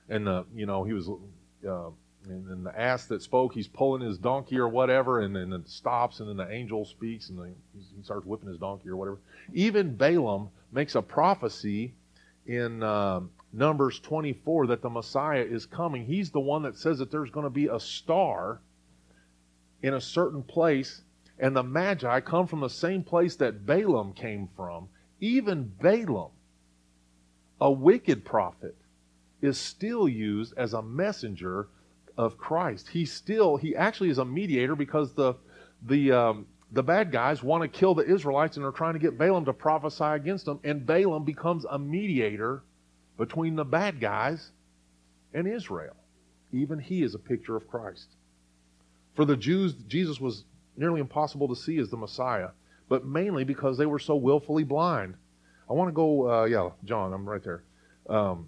And, 0.09 0.27
the, 0.27 0.45
you 0.53 0.65
know, 0.65 0.83
he 0.83 0.91
was 0.91 1.07
uh, 1.07 1.91
and 2.27 2.65
the 2.65 2.77
ass 2.77 3.05
that 3.05 3.21
spoke, 3.21 3.53
he's 3.53 3.69
pulling 3.69 4.01
his 4.01 4.17
donkey 4.17 4.57
or 4.57 4.67
whatever, 4.67 5.21
and 5.21 5.33
then 5.33 5.53
it 5.53 5.69
stops, 5.69 6.19
and 6.19 6.27
then 6.27 6.35
the 6.35 6.53
angel 6.53 6.83
speaks, 6.83 7.29
and 7.29 7.39
then 7.39 7.55
he 7.73 8.03
starts 8.03 8.25
whipping 8.25 8.49
his 8.49 8.57
donkey 8.57 8.89
or 8.89 8.97
whatever. 8.97 9.19
Even 9.53 9.95
Balaam 9.95 10.49
makes 10.73 10.95
a 10.95 11.01
prophecy 11.01 11.93
in 12.45 12.83
um, 12.83 13.31
Numbers 13.53 14.01
24 14.01 14.67
that 14.67 14.81
the 14.81 14.89
Messiah 14.89 15.45
is 15.49 15.65
coming. 15.65 16.05
He's 16.05 16.31
the 16.31 16.41
one 16.41 16.63
that 16.63 16.77
says 16.77 16.99
that 16.99 17.11
there's 17.11 17.31
going 17.31 17.45
to 17.45 17.49
be 17.49 17.67
a 17.67 17.79
star 17.79 18.59
in 19.83 19.93
a 19.93 20.01
certain 20.01 20.41
place, 20.41 21.02
and 21.39 21.56
the 21.56 21.63
Magi 21.63 22.19
come 22.22 22.48
from 22.48 22.60
the 22.60 22.69
same 22.69 23.04
place 23.04 23.36
that 23.38 23.65
Balaam 23.65 24.13
came 24.13 24.50
from. 24.56 24.89
Even 25.19 25.72
Balaam, 25.82 26.32
a 27.60 27.72
wicked 27.72 28.24
prophet, 28.24 28.76
is 29.41 29.58
still 29.58 30.08
used 30.08 30.54
as 30.58 30.74
a 30.74 30.82
messenger 30.82 31.67
of 32.17 32.38
Christ. 32.38 32.89
He 32.89 33.06
still, 33.06 33.58
he 33.58 33.76
actually 33.76 34.10
is 34.10 34.17
a 34.17 34.26
mediator 34.26 34.76
because 34.76 35.13
the, 35.13 35.34
the, 35.82 36.12
um, 36.12 36.46
the 36.72 36.84
bad 36.84 37.12
guys 37.12 37.43
want 37.43 37.62
to 37.63 37.67
kill 37.67 37.96
the 37.96 38.06
Israelites 38.06 38.58
and 38.58 38.65
are 38.65 38.72
trying 38.72 38.93
to 38.93 39.00
get 39.00 39.17
Balaam 39.17 39.46
to 39.46 39.54
prophesy 39.54 40.04
against 40.04 40.46
them. 40.46 40.60
And 40.63 40.86
Balaam 40.86 41.24
becomes 41.24 41.65
a 41.65 41.78
mediator 41.80 42.63
between 43.17 43.56
the 43.56 43.65
bad 43.65 44.00
guys 44.00 44.52
and 45.34 45.48
Israel. 45.48 45.96
Even 46.52 46.80
he 46.80 47.04
is 47.04 47.15
a 47.15 47.19
picture 47.19 47.56
of 47.56 47.67
Christ. 47.67 48.08
For 49.15 49.26
the 49.26 49.38
Jews, 49.38 49.74
Jesus 49.88 50.19
was 50.19 50.43
nearly 50.75 50.99
impossible 50.99 51.47
to 51.49 51.55
see 51.55 51.77
as 51.77 51.89
the 51.89 51.97
Messiah, 51.97 52.49
but 52.89 53.05
mainly 53.05 53.43
because 53.43 53.77
they 53.77 53.86
were 53.86 53.99
so 53.99 54.15
willfully 54.15 54.63
blind. 54.63 55.15
I 55.69 55.73
want 55.73 55.89
to 55.89 55.93
go, 55.93 56.29
uh, 56.29 56.45
yeah, 56.45 56.69
John, 56.83 57.13
I'm 57.13 57.27
right 57.27 57.43
there. 57.43 57.63
Um, 58.09 58.47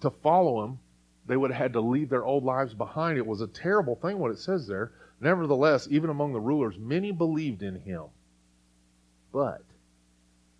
to 0.00 0.10
follow 0.10 0.64
him, 0.64 0.78
they 1.26 1.36
would 1.36 1.50
have 1.50 1.60
had 1.60 1.72
to 1.74 1.80
leave 1.80 2.08
their 2.08 2.24
old 2.24 2.44
lives 2.44 2.74
behind. 2.74 3.18
It 3.18 3.26
was 3.26 3.40
a 3.40 3.46
terrible 3.46 3.96
thing 3.96 4.18
what 4.18 4.30
it 4.30 4.38
says 4.38 4.66
there. 4.66 4.92
Nevertheless, 5.20 5.88
even 5.90 6.10
among 6.10 6.32
the 6.32 6.40
rulers, 6.40 6.78
many 6.78 7.10
believed 7.10 7.62
in 7.62 7.80
him. 7.80 8.04
But 9.32 9.62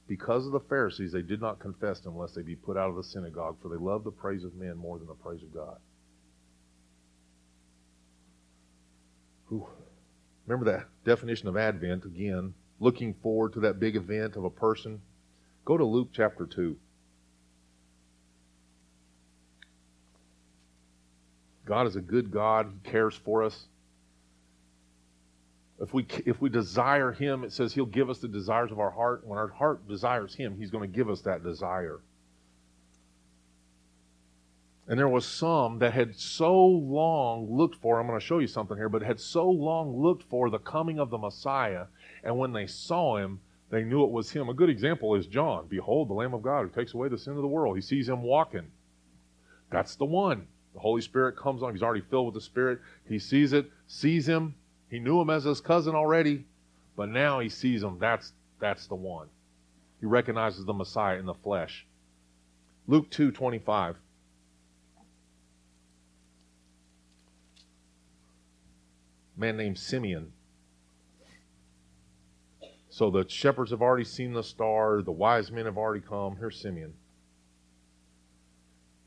because 0.06 0.46
of 0.46 0.52
the 0.52 0.60
Pharisees, 0.60 1.12
they 1.12 1.22
did 1.22 1.40
not 1.40 1.58
confess 1.58 2.04
lest 2.04 2.34
they 2.34 2.42
be 2.42 2.56
put 2.56 2.76
out 2.76 2.90
of 2.90 2.96
the 2.96 3.04
synagogue, 3.04 3.56
for 3.60 3.68
they 3.68 3.76
loved 3.76 4.04
the 4.04 4.10
praise 4.10 4.44
of 4.44 4.54
men 4.54 4.76
more 4.76 4.98
than 4.98 5.06
the 5.06 5.14
praise 5.14 5.42
of 5.42 5.52
God. 5.52 5.78
Whew. 9.48 9.66
Remember 10.46 10.70
that 10.70 10.86
definition 11.04 11.48
of 11.48 11.56
Advent 11.56 12.04
again, 12.04 12.54
looking 12.78 13.14
forward 13.14 13.54
to 13.54 13.60
that 13.60 13.80
big 13.80 13.96
event 13.96 14.36
of 14.36 14.44
a 14.44 14.50
person. 14.50 15.00
Go 15.64 15.76
to 15.76 15.84
Luke 15.84 16.10
chapter 16.12 16.46
2. 16.46 16.76
God 21.64 21.88
is 21.88 21.96
a 21.96 22.00
good 22.00 22.30
God. 22.30 22.72
He 22.72 22.90
cares 22.90 23.16
for 23.16 23.42
us. 23.42 23.66
If 25.80 25.92
we, 25.92 26.06
if 26.24 26.40
we 26.40 26.48
desire 26.48 27.12
Him, 27.12 27.44
it 27.44 27.52
says 27.52 27.74
He'll 27.74 27.84
give 27.84 28.08
us 28.08 28.18
the 28.18 28.28
desires 28.28 28.70
of 28.70 28.78
our 28.78 28.90
heart. 28.90 29.26
When 29.26 29.38
our 29.38 29.48
heart 29.48 29.86
desires 29.88 30.34
Him, 30.34 30.56
He's 30.56 30.70
going 30.70 30.88
to 30.88 30.96
give 30.96 31.10
us 31.10 31.22
that 31.22 31.42
desire. 31.42 31.98
And 34.88 34.98
there 34.98 35.08
was 35.08 35.26
some 35.26 35.80
that 35.80 35.92
had 35.92 36.16
so 36.16 36.64
long 36.64 37.50
looked 37.50 37.76
for, 37.76 37.98
I'm 37.98 38.06
going 38.06 38.18
to 38.20 38.24
show 38.24 38.38
you 38.38 38.46
something 38.46 38.76
here, 38.76 38.88
but 38.88 39.02
had 39.02 39.18
so 39.18 39.50
long 39.50 40.00
looked 40.00 40.22
for 40.22 40.48
the 40.48 40.60
coming 40.60 41.00
of 41.00 41.10
the 41.10 41.18
Messiah. 41.18 41.86
And 42.22 42.38
when 42.38 42.52
they 42.52 42.66
saw 42.66 43.16
him, 43.16 43.40
they 43.70 43.82
knew 43.82 44.04
it 44.04 44.12
was 44.12 44.30
him. 44.30 44.48
A 44.48 44.54
good 44.54 44.70
example 44.70 45.16
is 45.16 45.26
John. 45.26 45.66
Behold, 45.68 46.08
the 46.08 46.14
Lamb 46.14 46.34
of 46.34 46.42
God 46.42 46.62
who 46.62 46.68
takes 46.68 46.94
away 46.94 47.08
the 47.08 47.18
sin 47.18 47.34
of 47.34 47.42
the 47.42 47.48
world. 47.48 47.74
He 47.74 47.82
sees 47.82 48.08
him 48.08 48.22
walking. 48.22 48.70
That's 49.70 49.96
the 49.96 50.04
one. 50.04 50.46
The 50.74 50.80
Holy 50.80 51.00
Spirit 51.00 51.36
comes 51.36 51.64
on. 51.64 51.72
He's 51.72 51.82
already 51.82 52.04
filled 52.08 52.26
with 52.26 52.34
the 52.34 52.40
Spirit. 52.40 52.78
He 53.08 53.18
sees 53.18 53.52
it, 53.52 53.70
sees 53.88 54.28
him. 54.28 54.54
He 54.88 55.00
knew 55.00 55.20
him 55.20 55.30
as 55.30 55.42
his 55.42 55.60
cousin 55.60 55.96
already, 55.96 56.44
but 56.96 57.08
now 57.08 57.40
he 57.40 57.48
sees 57.48 57.82
him. 57.82 57.98
That's, 57.98 58.32
that's 58.60 58.86
the 58.86 58.94
one. 58.94 59.26
He 59.98 60.06
recognizes 60.06 60.64
the 60.64 60.74
Messiah 60.74 61.18
in 61.18 61.26
the 61.26 61.34
flesh. 61.34 61.86
Luke 62.86 63.10
2 63.10 63.32
25. 63.32 63.96
Man 69.36 69.56
named 69.56 69.78
Simeon. 69.78 70.32
So 72.88 73.10
the 73.10 73.28
shepherds 73.28 73.70
have 73.72 73.82
already 73.82 74.04
seen 74.04 74.32
the 74.32 74.42
star, 74.42 75.02
the 75.02 75.12
wise 75.12 75.52
men 75.52 75.66
have 75.66 75.76
already 75.76 76.00
come. 76.00 76.36
Here's 76.36 76.60
Simeon. 76.60 76.94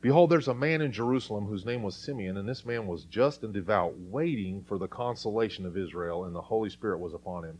Behold, 0.00 0.30
there's 0.30 0.48
a 0.48 0.54
man 0.54 0.80
in 0.80 0.92
Jerusalem 0.92 1.46
whose 1.46 1.66
name 1.66 1.82
was 1.82 1.94
Simeon, 1.94 2.38
and 2.38 2.48
this 2.48 2.64
man 2.64 2.86
was 2.86 3.04
just 3.04 3.42
and 3.42 3.52
devout, 3.52 3.98
waiting 3.98 4.62
for 4.62 4.78
the 4.78 4.88
consolation 4.88 5.66
of 5.66 5.76
Israel, 5.76 6.24
and 6.24 6.34
the 6.34 6.40
Holy 6.40 6.70
Spirit 6.70 7.00
was 7.00 7.12
upon 7.12 7.44
him. 7.44 7.58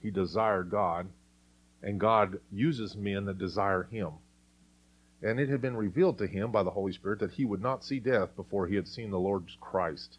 He 0.00 0.10
desired 0.10 0.70
God, 0.70 1.08
and 1.82 2.00
God 2.00 2.40
uses 2.50 2.96
men 2.96 3.26
that 3.26 3.36
desire 3.36 3.82
him. 3.82 4.12
And 5.20 5.38
it 5.38 5.48
had 5.48 5.60
been 5.60 5.76
revealed 5.76 6.18
to 6.18 6.26
him 6.26 6.52
by 6.52 6.62
the 6.62 6.70
Holy 6.70 6.92
Spirit 6.92 7.18
that 7.18 7.32
he 7.32 7.44
would 7.44 7.60
not 7.60 7.84
see 7.84 7.98
death 7.98 8.34
before 8.36 8.66
he 8.66 8.76
had 8.76 8.88
seen 8.88 9.10
the 9.10 9.18
Lord's 9.18 9.56
Christ. 9.60 10.18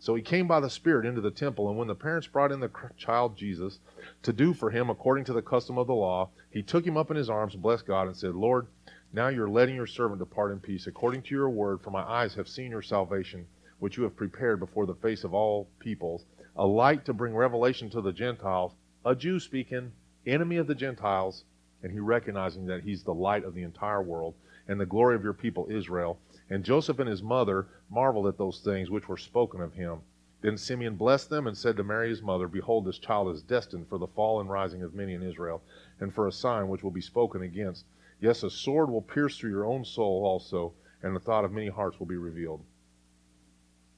So 0.00 0.14
he 0.14 0.22
came 0.22 0.46
by 0.46 0.60
the 0.60 0.70
Spirit 0.70 1.06
into 1.06 1.20
the 1.20 1.30
temple, 1.30 1.68
and 1.68 1.76
when 1.76 1.88
the 1.88 1.94
parents 1.94 2.28
brought 2.28 2.52
in 2.52 2.60
the 2.60 2.70
child 2.96 3.36
Jesus 3.36 3.80
to 4.22 4.32
do 4.32 4.54
for 4.54 4.70
him 4.70 4.90
according 4.90 5.24
to 5.24 5.32
the 5.32 5.42
custom 5.42 5.76
of 5.76 5.88
the 5.88 5.94
law, 5.94 6.30
he 6.50 6.62
took 6.62 6.86
him 6.86 6.96
up 6.96 7.10
in 7.10 7.16
his 7.16 7.28
arms, 7.28 7.56
blessed 7.56 7.86
God, 7.86 8.06
and 8.06 8.16
said, 8.16 8.34
Lord, 8.34 8.68
now 9.12 9.28
you're 9.28 9.48
letting 9.48 9.74
your 9.74 9.86
servant 9.86 10.20
depart 10.20 10.52
in 10.52 10.60
peace, 10.60 10.86
according 10.86 11.22
to 11.22 11.34
your 11.34 11.50
word, 11.50 11.80
for 11.80 11.90
my 11.90 12.02
eyes 12.02 12.34
have 12.34 12.48
seen 12.48 12.70
your 12.70 12.82
salvation, 12.82 13.46
which 13.80 13.96
you 13.96 14.04
have 14.04 14.14
prepared 14.14 14.60
before 14.60 14.86
the 14.86 14.94
face 14.94 15.24
of 15.24 15.34
all 15.34 15.68
peoples, 15.80 16.26
a 16.54 16.66
light 16.66 17.04
to 17.04 17.12
bring 17.12 17.34
revelation 17.34 17.90
to 17.90 18.00
the 18.00 18.12
Gentiles, 18.12 18.74
a 19.04 19.16
Jew 19.16 19.40
speaking, 19.40 19.92
enemy 20.26 20.56
of 20.58 20.66
the 20.66 20.74
Gentiles, 20.74 21.44
and 21.82 21.90
he 21.90 21.98
recognizing 21.98 22.66
that 22.66 22.82
he's 22.82 23.02
the 23.02 23.14
light 23.14 23.44
of 23.44 23.54
the 23.54 23.62
entire 23.62 24.02
world, 24.02 24.34
and 24.68 24.78
the 24.78 24.86
glory 24.86 25.16
of 25.16 25.24
your 25.24 25.32
people 25.32 25.66
Israel. 25.70 26.18
And 26.50 26.64
Joseph 26.64 26.98
and 26.98 27.08
his 27.08 27.22
mother 27.22 27.68
marveled 27.90 28.26
at 28.26 28.38
those 28.38 28.60
things 28.60 28.90
which 28.90 29.08
were 29.08 29.16
spoken 29.16 29.60
of 29.60 29.74
him. 29.74 30.00
Then 30.40 30.56
Simeon 30.56 30.96
blessed 30.96 31.30
them 31.30 31.46
and 31.46 31.56
said 31.56 31.76
to 31.76 31.84
Mary 31.84 32.08
his 32.08 32.22
mother, 32.22 32.48
Behold, 32.48 32.84
this 32.84 32.98
child 32.98 33.34
is 33.34 33.42
destined 33.42 33.88
for 33.88 33.98
the 33.98 34.06
fall 34.06 34.40
and 34.40 34.48
rising 34.48 34.82
of 34.82 34.94
many 34.94 35.14
in 35.14 35.22
Israel, 35.22 35.62
and 36.00 36.14
for 36.14 36.26
a 36.26 36.32
sign 36.32 36.68
which 36.68 36.82
will 36.82 36.92
be 36.92 37.00
spoken 37.00 37.42
against 37.42 37.84
Yes, 38.20 38.42
a 38.42 38.50
sword 38.50 38.90
will 38.90 39.02
pierce 39.02 39.38
through 39.38 39.50
your 39.50 39.64
own 39.64 39.84
soul 39.84 40.24
also, 40.24 40.74
and 41.02 41.14
the 41.14 41.20
thought 41.20 41.44
of 41.44 41.52
many 41.52 41.68
hearts 41.68 42.00
will 42.00 42.06
be 42.06 42.16
revealed. 42.16 42.64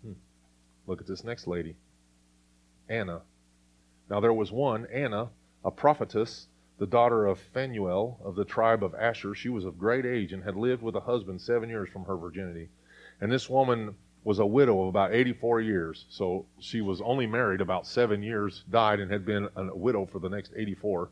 Hmm. 0.02 0.12
Look 0.86 1.00
at 1.00 1.06
this 1.06 1.24
next 1.24 1.46
lady, 1.46 1.76
Anna. 2.88 3.22
Now 4.10 4.20
there 4.20 4.32
was 4.32 4.52
one, 4.52 4.86
Anna, 4.86 5.30
a 5.64 5.70
prophetess, 5.70 6.48
the 6.80 6.86
daughter 6.86 7.26
of 7.26 7.38
Phanuel 7.38 8.18
of 8.24 8.34
the 8.34 8.44
tribe 8.44 8.82
of 8.82 8.94
Asher. 8.94 9.34
She 9.34 9.50
was 9.50 9.66
of 9.66 9.78
great 9.78 10.06
age 10.06 10.32
and 10.32 10.42
had 10.42 10.56
lived 10.56 10.82
with 10.82 10.96
a 10.96 11.00
husband 11.00 11.42
seven 11.42 11.68
years 11.68 11.90
from 11.90 12.06
her 12.06 12.16
virginity. 12.16 12.70
And 13.20 13.30
this 13.30 13.50
woman 13.50 13.94
was 14.24 14.38
a 14.38 14.46
widow 14.46 14.80
of 14.82 14.88
about 14.88 15.12
84 15.14 15.60
years. 15.60 16.06
So 16.08 16.46
she 16.58 16.80
was 16.80 17.02
only 17.02 17.26
married 17.26 17.60
about 17.60 17.86
seven 17.86 18.22
years, 18.22 18.64
died, 18.70 18.98
and 18.98 19.12
had 19.12 19.26
been 19.26 19.50
a 19.54 19.76
widow 19.76 20.06
for 20.06 20.20
the 20.20 20.30
next 20.30 20.52
84 20.56 21.10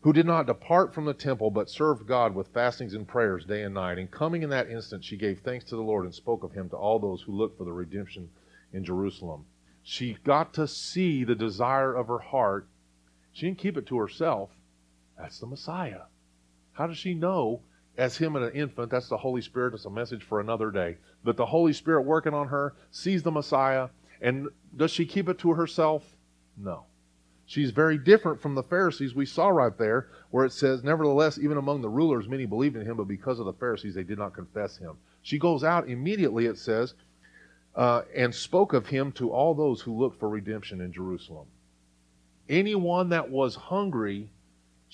who 0.00 0.12
did 0.12 0.26
not 0.26 0.46
depart 0.46 0.92
from 0.92 1.06
the 1.06 1.14
temple, 1.14 1.50
but 1.50 1.70
served 1.70 2.06
God 2.06 2.34
with 2.34 2.48
fastings 2.48 2.92
and 2.92 3.08
prayers 3.08 3.46
day 3.46 3.62
and 3.62 3.74
night. 3.74 3.96
And 3.96 4.10
coming 4.10 4.42
in 4.42 4.50
that 4.50 4.68
instant, 4.68 5.02
she 5.02 5.16
gave 5.16 5.38
thanks 5.38 5.64
to 5.66 5.76
the 5.76 5.82
Lord 5.82 6.04
and 6.04 6.14
spoke 6.14 6.42
of 6.44 6.52
him 6.52 6.68
to 6.70 6.76
all 6.76 6.98
those 6.98 7.22
who 7.22 7.32
looked 7.32 7.56
for 7.56 7.64
the 7.64 7.72
redemption 7.72 8.28
in 8.72 8.84
Jerusalem. 8.84 9.46
She 9.82 10.18
got 10.24 10.52
to 10.54 10.66
see 10.66 11.22
the 11.24 11.34
desire 11.34 11.94
of 11.94 12.08
her 12.08 12.18
heart. 12.18 12.66
She 13.32 13.46
didn't 13.46 13.58
keep 13.58 13.78
it 13.78 13.86
to 13.86 13.98
herself. 13.98 14.50
That's 15.18 15.38
the 15.38 15.46
Messiah. 15.46 16.02
How 16.72 16.86
does 16.86 16.98
she 16.98 17.14
know, 17.14 17.60
as 17.96 18.16
him 18.16 18.36
and 18.36 18.44
an 18.44 18.52
infant, 18.52 18.90
that's 18.90 19.08
the 19.08 19.16
Holy 19.16 19.40
Spirit? 19.40 19.74
It's 19.74 19.84
a 19.84 19.90
message 19.90 20.22
for 20.22 20.40
another 20.40 20.70
day. 20.70 20.96
But 21.22 21.36
the 21.36 21.46
Holy 21.46 21.72
Spirit 21.72 22.02
working 22.02 22.34
on 22.34 22.48
her 22.48 22.74
sees 22.90 23.22
the 23.22 23.30
Messiah. 23.30 23.88
And 24.20 24.48
does 24.76 24.90
she 24.90 25.06
keep 25.06 25.28
it 25.28 25.38
to 25.38 25.54
herself? 25.54 26.16
No. 26.56 26.84
She's 27.46 27.70
very 27.70 27.98
different 27.98 28.40
from 28.40 28.54
the 28.54 28.62
Pharisees 28.62 29.14
we 29.14 29.26
saw 29.26 29.48
right 29.48 29.76
there, 29.76 30.08
where 30.30 30.46
it 30.46 30.52
says, 30.52 30.82
Nevertheless, 30.82 31.38
even 31.38 31.58
among 31.58 31.82
the 31.82 31.88
rulers, 31.88 32.26
many 32.26 32.46
believed 32.46 32.76
in 32.76 32.86
him, 32.86 32.96
but 32.96 33.06
because 33.06 33.38
of 33.38 33.46
the 33.46 33.52
Pharisees, 33.52 33.94
they 33.94 34.02
did 34.02 34.18
not 34.18 34.32
confess 34.32 34.76
him. 34.78 34.96
She 35.22 35.38
goes 35.38 35.62
out 35.62 35.88
immediately, 35.88 36.46
it 36.46 36.58
says, 36.58 36.94
uh, 37.74 38.02
and 38.14 38.34
spoke 38.34 38.72
of 38.72 38.86
him 38.86 39.12
to 39.12 39.30
all 39.30 39.54
those 39.54 39.80
who 39.80 39.98
looked 39.98 40.18
for 40.18 40.28
redemption 40.28 40.80
in 40.80 40.92
Jerusalem. 40.92 41.46
Anyone 42.48 43.10
that 43.10 43.30
was 43.30 43.54
hungry, 43.54 44.30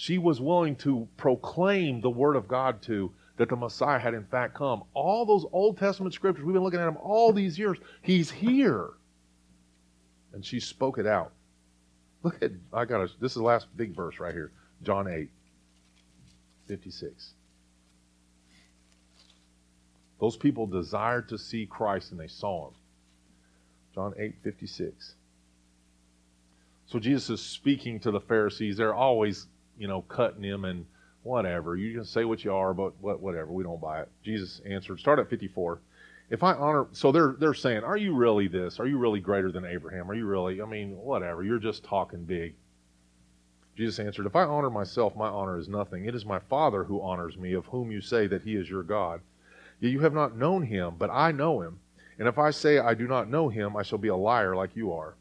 she 0.01 0.17
was 0.17 0.41
willing 0.41 0.75
to 0.77 1.07
proclaim 1.19 2.01
the 2.01 2.09
word 2.09 2.35
of 2.35 2.49
God 2.49 2.81
to, 2.81 3.13
that 3.37 3.51
the 3.51 3.57
Messiah 3.57 3.99
had 3.99 4.15
in 4.15 4.25
fact 4.25 4.55
come. 4.55 4.83
All 4.95 5.27
those 5.27 5.45
Old 5.53 5.77
Testament 5.77 6.15
scriptures, 6.15 6.43
we've 6.43 6.55
been 6.55 6.63
looking 6.63 6.81
at 6.81 6.87
them 6.87 6.97
all 7.03 7.35
these 7.35 7.59
years. 7.59 7.77
He's 8.01 8.31
here. 8.31 8.93
And 10.33 10.43
she 10.43 10.59
spoke 10.59 10.97
it 10.97 11.07
out. 11.07 11.33
Look 12.23 12.43
at, 12.43 12.53
I 12.73 12.87
got 12.87 13.11
this 13.21 13.33
is 13.33 13.37
the 13.37 13.43
last 13.43 13.67
big 13.77 13.95
verse 13.95 14.19
right 14.19 14.33
here. 14.33 14.53
John 14.83 15.07
8, 15.07 15.29
56. 16.67 17.35
Those 20.19 20.39
people 20.39 20.67
desired 20.67 21.29
to 21.29 21.37
see 21.37 21.67
Christ 21.67 22.11
and 22.13 22.19
they 22.19 22.27
saw 22.27 22.69
him. 22.69 22.75
John 23.95 24.15
8, 24.19 24.37
56. 24.43 25.15
So 26.87 26.99
Jesus 26.99 27.29
is 27.29 27.43
speaking 27.43 28.01
to 28.01 28.11
the 28.11 28.21
Pharisees. 28.21 28.79
They're 28.79 28.95
always, 28.95 29.47
you 29.81 29.89
know, 29.89 30.03
cutting 30.03 30.45
him 30.45 30.65
and 30.65 30.87
whatever. 31.25 31.77
You 31.77 31.93
can 31.93 32.05
say 32.05 32.25
what 32.25 32.45
you 32.45 32.55
are, 32.55 32.73
but 32.73 33.01
whatever. 33.01 33.51
We 33.51 33.65
don't 33.65 33.81
buy 33.81 34.03
it. 34.03 34.09
Jesus 34.23 34.61
answered. 34.65 35.01
Start 35.01 35.19
at 35.19 35.29
54 35.29 35.81
if 36.31 36.45
I 36.45 36.53
honor, 36.55 36.87
so 36.93 37.11
they're 37.11 37.35
they're 37.39 37.55
saying, 37.55 37.83
are 37.83 37.97
you 37.97 38.15
really 38.15 38.47
this? 38.47 38.79
Are 38.79 38.87
you 38.87 38.99
really 38.99 39.19
greater 39.19 39.51
than 39.51 39.65
Abraham? 39.65 40.09
Are 40.09 40.15
you 40.15 40.27
really? 40.27 40.63
I 40.63 40.65
mean, 40.65 40.97
whatever. 40.97 41.43
You're 41.43 41.59
just 41.59 41.83
talking 41.83 42.25
big. 42.25 42.55
Jesus 43.77 43.99
answered, 43.99 44.27
If 44.27 44.37
I 44.37 44.45
honor 44.45 44.71
myself, 44.71 45.17
my 45.17 45.27
honor 45.27 45.59
is 45.59 45.69
nothing. 45.69 46.05
It 46.05 46.15
is 46.15 46.25
my 46.25 46.39
Father 46.39 46.85
who 46.85 47.03
honors 47.03 47.37
me, 47.37 47.53
of 47.55 47.67
whom 47.67 47.91
you 47.91 48.01
say 48.01 48.29
that 48.29 48.43
he 48.43 48.55
is 48.55 48.71
your 48.71 48.85
God. 48.85 49.21
Yet 49.81 49.91
you 49.91 50.01
have 50.01 50.15
not 50.15 50.37
known 50.37 50.63
him, 50.63 50.95
but 50.99 51.11
I 51.11 51.33
know 51.33 51.63
him. 51.63 51.81
And 52.19 52.29
if 52.29 52.39
I 52.39 52.51
say 52.51 52.79
I 52.79 52.95
do 52.95 53.09
not 53.09 53.31
know 53.31 53.49
him, 53.49 53.77
I 53.77 53.83
shall 53.83 53.99
be 53.99 54.09
a 54.09 54.17
liar 54.17 54.55
like 54.55 54.77
you 54.77 54.93
are. 54.93 55.17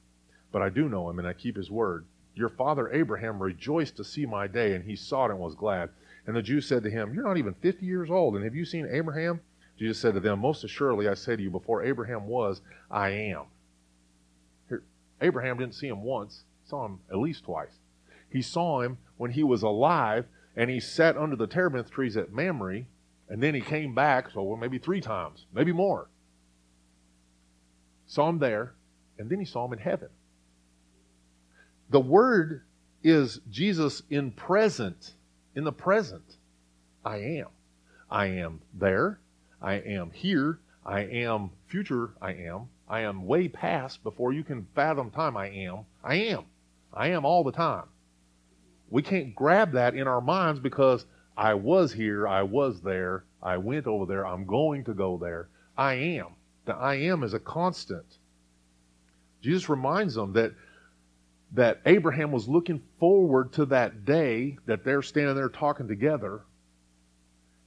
But 0.51 0.61
I 0.61 0.69
do 0.69 0.89
know 0.89 1.09
him, 1.09 1.17
and 1.17 1.27
I 1.27 1.33
keep 1.33 1.55
his 1.55 1.71
word. 1.71 2.05
Your 2.39 2.49
father 2.49 2.89
Abraham 2.93 3.43
rejoiced 3.43 3.97
to 3.97 4.03
see 4.05 4.25
my 4.25 4.47
day, 4.47 4.73
and 4.73 4.85
he 4.85 4.95
saw 4.95 5.25
it 5.25 5.31
and 5.31 5.39
was 5.39 5.55
glad. 5.55 5.89
And 6.25 6.33
the 6.33 6.41
Jews 6.41 6.65
said 6.65 6.83
to 6.83 6.89
him, 6.89 7.13
You're 7.13 7.27
not 7.27 7.37
even 7.37 7.53
fifty 7.53 7.85
years 7.85 8.09
old, 8.09 8.35
and 8.35 8.45
have 8.45 8.55
you 8.55 8.63
seen 8.63 8.87
Abraham? 8.89 9.41
Jesus 9.77 9.99
said 9.99 10.13
to 10.13 10.21
them, 10.21 10.39
Most 10.39 10.63
assuredly 10.63 11.09
I 11.09 11.15
say 11.15 11.35
to 11.35 11.41
you, 11.41 11.49
before 11.49 11.83
Abraham 11.83 12.27
was, 12.27 12.61
I 12.89 13.09
am. 13.09 13.43
Here, 14.69 14.83
Abraham 15.19 15.57
didn't 15.57 15.75
see 15.75 15.89
him 15.89 16.01
once, 16.01 16.45
saw 16.63 16.85
him 16.85 16.99
at 17.11 17.17
least 17.17 17.43
twice. 17.43 17.77
He 18.29 18.41
saw 18.41 18.81
him 18.81 18.99
when 19.17 19.31
he 19.31 19.43
was 19.43 19.61
alive, 19.61 20.25
and 20.55 20.69
he 20.69 20.79
sat 20.79 21.17
under 21.17 21.35
the 21.35 21.47
terebinth 21.47 21.91
trees 21.91 22.15
at 22.15 22.31
Mamre, 22.31 22.85
and 23.27 23.43
then 23.43 23.53
he 23.53 23.61
came 23.61 23.93
back, 23.93 24.31
so 24.31 24.43
well, 24.43 24.57
maybe 24.57 24.77
three 24.77 25.01
times, 25.01 25.45
maybe 25.53 25.73
more. 25.73 26.07
Saw 28.07 28.29
him 28.29 28.39
there, 28.39 28.75
and 29.17 29.29
then 29.29 29.39
he 29.39 29.45
saw 29.45 29.65
him 29.65 29.73
in 29.73 29.79
heaven. 29.79 30.09
The 31.89 31.99
word 31.99 32.61
is 33.03 33.39
Jesus 33.49 34.03
in 34.09 34.31
present, 34.31 35.13
in 35.55 35.63
the 35.63 35.71
present. 35.71 36.37
I 37.03 37.17
am. 37.17 37.47
I 38.09 38.27
am 38.27 38.61
there. 38.73 39.19
I 39.61 39.75
am 39.75 40.11
here. 40.11 40.59
I 40.85 41.01
am 41.01 41.51
future. 41.67 42.11
I 42.21 42.33
am. 42.33 42.69
I 42.87 43.01
am 43.01 43.25
way 43.25 43.47
past 43.47 44.03
before 44.03 44.33
you 44.33 44.43
can 44.43 44.67
fathom 44.75 45.11
time. 45.11 45.37
I 45.37 45.49
am. 45.49 45.85
I 46.03 46.15
am. 46.15 46.45
I 46.93 47.07
am 47.09 47.25
all 47.25 47.43
the 47.43 47.51
time. 47.51 47.85
We 48.89 49.01
can't 49.01 49.35
grab 49.35 49.71
that 49.73 49.95
in 49.95 50.07
our 50.07 50.21
minds 50.21 50.59
because 50.59 51.05
I 51.37 51.53
was 51.53 51.93
here. 51.93 52.27
I 52.27 52.43
was 52.43 52.81
there. 52.81 53.25
I 53.41 53.57
went 53.57 53.87
over 53.87 54.05
there. 54.05 54.25
I'm 54.25 54.45
going 54.45 54.83
to 54.85 54.93
go 54.93 55.17
there. 55.17 55.49
I 55.77 55.93
am. 55.93 56.27
The 56.65 56.73
I 56.73 56.95
am 56.95 57.23
is 57.23 57.33
a 57.33 57.39
constant. 57.39 58.17
Jesus 59.41 59.69
reminds 59.69 60.15
them 60.15 60.33
that 60.33 60.53
that 61.53 61.81
Abraham 61.85 62.31
was 62.31 62.47
looking 62.47 62.81
forward 62.99 63.53
to 63.53 63.65
that 63.65 64.05
day 64.05 64.57
that 64.65 64.83
they're 64.83 65.01
standing 65.01 65.35
there 65.35 65.49
talking 65.49 65.87
together 65.87 66.41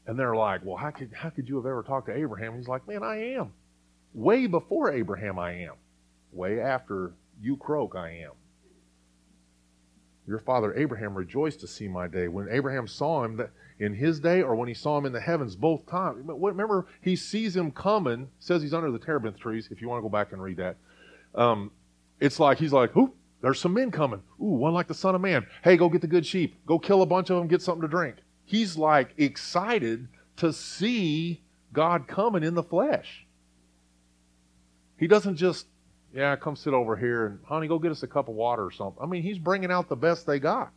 and 0.06 0.18
they're 0.18 0.36
like, 0.36 0.64
well, 0.64 0.76
how 0.76 0.90
could, 0.90 1.12
how 1.12 1.30
could 1.30 1.48
you 1.48 1.56
have 1.56 1.66
ever 1.66 1.82
talked 1.82 2.06
to 2.06 2.16
Abraham? 2.16 2.56
He's 2.56 2.68
like, 2.68 2.86
man, 2.88 3.02
I 3.02 3.34
am. 3.34 3.52
Way 4.14 4.46
before 4.46 4.92
Abraham, 4.92 5.38
I 5.38 5.52
am. 5.62 5.74
Way 6.32 6.60
after 6.60 7.12
you 7.40 7.56
croak, 7.56 7.94
I 7.94 8.10
am. 8.24 8.32
Your 10.26 10.38
father 10.38 10.74
Abraham 10.74 11.14
rejoiced 11.14 11.60
to 11.60 11.66
see 11.66 11.88
my 11.88 12.06
day. 12.06 12.28
When 12.28 12.48
Abraham 12.50 12.86
saw 12.86 13.24
him 13.24 13.48
in 13.78 13.94
his 13.94 14.20
day 14.20 14.42
or 14.42 14.54
when 14.54 14.68
he 14.68 14.74
saw 14.74 14.98
him 14.98 15.06
in 15.06 15.12
the 15.12 15.20
heavens, 15.20 15.56
both 15.56 15.86
times. 15.86 16.22
Remember, 16.24 16.86
he 17.00 17.16
sees 17.16 17.56
him 17.56 17.72
coming, 17.72 18.28
says 18.38 18.62
he's 18.62 18.74
under 18.74 18.90
the 18.90 18.98
terebinth 18.98 19.38
trees, 19.38 19.68
if 19.70 19.80
you 19.80 19.88
want 19.88 19.98
to 19.98 20.02
go 20.02 20.08
back 20.08 20.32
and 20.32 20.42
read 20.42 20.58
that. 20.58 20.76
Um, 21.34 21.72
it's 22.20 22.38
like, 22.38 22.58
he's 22.58 22.72
like, 22.72 22.94
whoop, 22.94 23.16
there's 23.42 23.60
some 23.60 23.74
men 23.74 23.90
coming. 23.90 24.22
Ooh, 24.40 24.46
one 24.46 24.72
like 24.72 24.88
the 24.88 24.94
Son 24.94 25.14
of 25.14 25.20
Man. 25.20 25.46
Hey, 25.62 25.76
go 25.76 25.90
get 25.90 26.00
the 26.00 26.06
good 26.06 26.24
sheep. 26.24 26.64
Go 26.64 26.78
kill 26.78 27.02
a 27.02 27.06
bunch 27.06 27.28
of 27.28 27.36
them, 27.36 27.48
get 27.48 27.60
something 27.60 27.82
to 27.82 27.88
drink 27.88 28.16
he's 28.44 28.76
like 28.76 29.14
excited 29.16 30.08
to 30.36 30.52
see 30.52 31.42
God 31.72 32.06
coming 32.06 32.42
in 32.42 32.54
the 32.54 32.62
flesh. 32.62 33.26
He 34.98 35.06
doesn't 35.06 35.36
just 35.36 35.66
yeah, 36.14 36.36
come 36.36 36.56
sit 36.56 36.74
over 36.74 36.94
here 36.94 37.26
and, 37.26 37.38
honey, 37.46 37.66
go 37.66 37.78
get 37.78 37.90
us 37.90 38.02
a 38.02 38.06
cup 38.06 38.28
of 38.28 38.34
water 38.34 38.64
or 38.64 38.70
something. 38.70 39.02
I 39.02 39.06
mean, 39.06 39.22
he's 39.22 39.38
bringing 39.38 39.72
out 39.72 39.88
the 39.88 39.96
best 39.96 40.26
they 40.26 40.38
got, 40.38 40.70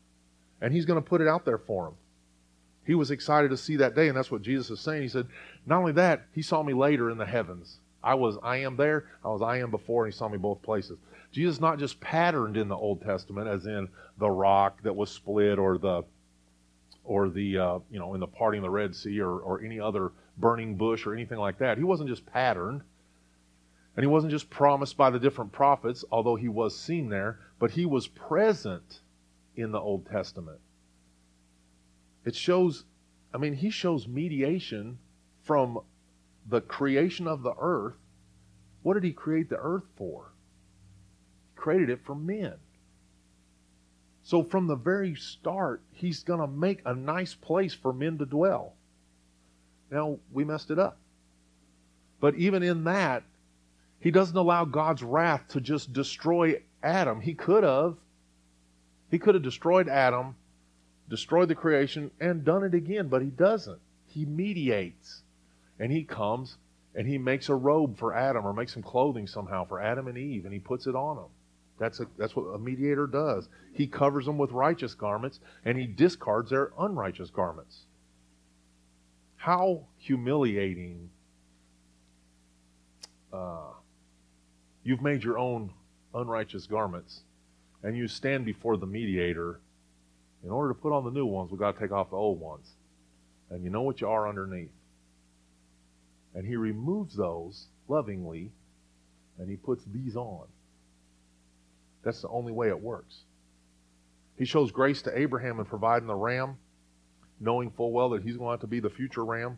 and 0.62 0.74
he's 0.74 0.86
going 0.86 1.02
to 1.02 1.08
put 1.08 1.20
it 1.20 1.28
out 1.28 1.44
there 1.44 1.58
for 1.58 1.86
them. 1.86 1.96
He 2.86 2.96
was 2.96 3.12
excited 3.12 3.50
to 3.50 3.58
see 3.58 3.76
that 3.78 3.96
day, 3.96 4.08
and 4.08 4.16
that's 4.16 4.32
what 4.32 4.42
Jesus 4.42 4.70
is 4.70 4.80
saying. 4.80 5.02
He 5.02 5.10
said, 5.10 5.28
not 5.66 5.80
only 5.80 5.92
that, 5.94 6.28
he 6.32 6.42
saw 6.42 6.64
me 6.64 6.74
later 6.74 7.10
in 7.10 7.18
the 7.18 7.26
heavens. 7.26 7.80
I 8.02 8.14
was 8.14 8.38
I 8.44 8.58
am 8.58 8.78
there, 8.78 9.10
I 9.26 9.30
was 9.30 9.42
I 9.42 9.58
am 9.58 9.72
before, 9.72 10.06
and 10.06 10.14
he 10.14 10.18
saw 10.18 10.30
me 10.30 10.38
both 10.38 10.62
places. 10.62 11.00
Jesus 11.36 11.60
not 11.60 11.80
just 11.80 12.00
patterned 12.00 12.56
in 12.56 12.70
the 12.70 12.78
Old 12.78 13.02
Testament, 13.02 13.50
as 13.50 13.66
in 13.66 13.90
the 14.18 14.30
rock 14.30 14.82
that 14.84 14.96
was 14.96 15.12
split 15.12 15.60
or 15.60 15.78
the 15.78 16.04
or 17.04 17.28
the 17.28 17.58
uh, 17.58 17.80
you 17.92 18.00
know 18.00 18.14
in 18.14 18.22
the 18.22 18.28
parting 18.28 18.60
of 18.60 18.64
the 18.64 18.70
Red 18.70 18.96
Sea 18.96 19.20
or, 19.20 19.42
or 19.42 19.62
any 19.62 19.78
other 19.78 20.14
burning 20.38 20.78
bush 20.78 21.06
or 21.06 21.14
anything 21.14 21.38
like 21.38 21.58
that. 21.58 21.78
He 21.78 21.84
wasn't 21.84 22.08
just 22.08 22.26
patterned. 22.26 22.84
And 23.98 24.04
he 24.04 24.08
wasn't 24.08 24.32
just 24.32 24.50
promised 24.50 24.96
by 24.96 25.10
the 25.10 25.20
different 25.20 25.52
prophets, 25.52 26.06
although 26.10 26.36
he 26.36 26.48
was 26.48 26.78
seen 26.78 27.10
there, 27.10 27.40
but 27.60 27.72
he 27.72 27.86
was 27.86 28.08
present 28.08 29.02
in 29.58 29.72
the 29.72 29.80
Old 29.80 30.06
Testament. 30.06 30.60
It 32.24 32.36
shows, 32.36 32.86
I 33.34 33.38
mean, 33.38 33.54
he 33.54 33.70
shows 33.70 34.08
mediation 34.08 35.00
from 35.44 35.80
the 36.48 36.62
creation 36.62 37.28
of 37.28 37.44
the 37.44 37.56
earth. 37.60 37.96
What 38.84 38.94
did 38.94 39.04
he 39.04 39.14
create 39.14 39.50
the 39.50 39.60
earth 39.60 39.86
for? 39.98 40.32
Created 41.66 41.90
it 41.90 42.06
for 42.06 42.14
men. 42.14 42.54
So 44.22 44.44
from 44.44 44.68
the 44.68 44.76
very 44.76 45.16
start, 45.16 45.82
he's 45.94 46.22
going 46.22 46.40
to 46.40 46.46
make 46.46 46.84
a 46.86 46.94
nice 46.94 47.34
place 47.34 47.74
for 47.74 47.92
men 47.92 48.20
to 48.20 48.26
dwell. 48.28 48.76
Now, 49.90 50.20
we 50.32 50.44
messed 50.44 50.70
it 50.70 50.78
up. 50.78 51.00
But 52.20 52.36
even 52.36 52.62
in 52.62 52.84
that, 52.84 53.24
he 54.00 54.12
doesn't 54.12 54.38
allow 54.38 54.66
God's 54.66 55.02
wrath 55.02 55.48
to 55.54 55.60
just 55.60 55.92
destroy 55.92 56.62
Adam. 56.84 57.20
He 57.20 57.34
could 57.34 57.64
have. 57.64 57.96
He 59.10 59.18
could 59.18 59.34
have 59.34 59.44
destroyed 59.44 59.90
Adam, 59.90 60.36
destroyed 61.10 61.48
the 61.48 61.56
creation, 61.56 62.12
and 62.20 62.46
done 62.46 62.64
it 62.64 62.76
again, 62.76 63.08
but 63.08 63.24
he 63.24 63.30
doesn't. 63.30 63.82
He 64.06 64.24
mediates. 64.24 65.24
And 65.80 65.92
he 65.92 66.04
comes 66.04 66.60
and 66.94 67.08
he 67.08 67.18
makes 67.18 67.50
a 67.50 67.56
robe 67.56 67.98
for 67.98 68.14
Adam 68.14 68.46
or 68.46 68.54
makes 68.54 68.76
some 68.76 68.84
clothing 68.84 69.26
somehow 69.26 69.66
for 69.66 69.82
Adam 69.82 70.08
and 70.08 70.16
Eve 70.16 70.46
and 70.46 70.54
he 70.54 70.60
puts 70.60 70.86
it 70.86 70.96
on 70.96 71.16
them. 71.16 71.32
That's, 71.78 72.00
a, 72.00 72.08
that's 72.18 72.36
what 72.36 72.44
a 72.44 72.60
mediator 72.60 73.08
does. 73.08 73.50
He 73.74 73.88
covers 73.88 74.26
them 74.26 74.38
with 74.38 74.52
righteous 74.52 74.94
garments 74.94 75.40
and 75.66 75.78
he 75.78 75.86
discards 75.86 76.50
their 76.50 76.72
unrighteous 76.80 77.30
garments. 77.30 77.86
How 79.36 79.86
humiliating 79.98 81.10
uh, 83.34 83.74
You've 84.86 85.02
made 85.02 85.24
your 85.24 85.40
own 85.40 85.72
unrighteous 86.14 86.68
garments, 86.68 87.22
and 87.82 87.98
you 87.98 88.08
stand 88.08 88.46
before 88.46 88.78
the 88.78 88.86
mediator. 88.86 89.60
In 90.44 90.52
order 90.52 90.72
to 90.72 90.80
put 90.80 90.94
on 90.94 91.04
the 91.04 91.10
new 91.10 91.26
ones, 91.26 91.50
we've 91.50 91.60
got 91.60 91.74
to 91.74 91.80
take 91.80 91.92
off 91.92 92.12
the 92.12 92.16
old 92.16 92.40
ones. 92.40 92.70
And 93.50 93.64
you 93.64 93.72
know 93.72 93.82
what 93.82 94.00
you 94.00 94.08
are 94.08 94.30
underneath. 94.30 94.70
And 96.36 96.46
he 96.46 96.56
removes 96.56 97.16
those 97.16 97.66
lovingly, 97.88 98.52
and 99.40 99.50
he 99.50 99.56
puts 99.56 99.84
these 99.86 100.16
on. 100.16 100.46
That's 102.06 102.22
the 102.22 102.30
only 102.30 102.54
way 102.54 102.70
it 102.70 102.80
works. 102.80 103.24
He 104.38 104.46
shows 104.46 104.72
grace 104.72 105.02
to 105.02 105.18
Abraham 105.18 105.60
in 105.60 105.66
providing 105.66 106.08
the 106.08 106.16
ram, 106.16 106.58
knowing 107.40 107.72
full 107.72 107.92
well 107.92 108.10
that 108.12 108.22
he's 108.22 108.38
going 108.38 108.60
to 108.60 108.68
be 108.68 108.80
the 108.80 108.90
future 108.90 109.26
ram. 109.26 109.58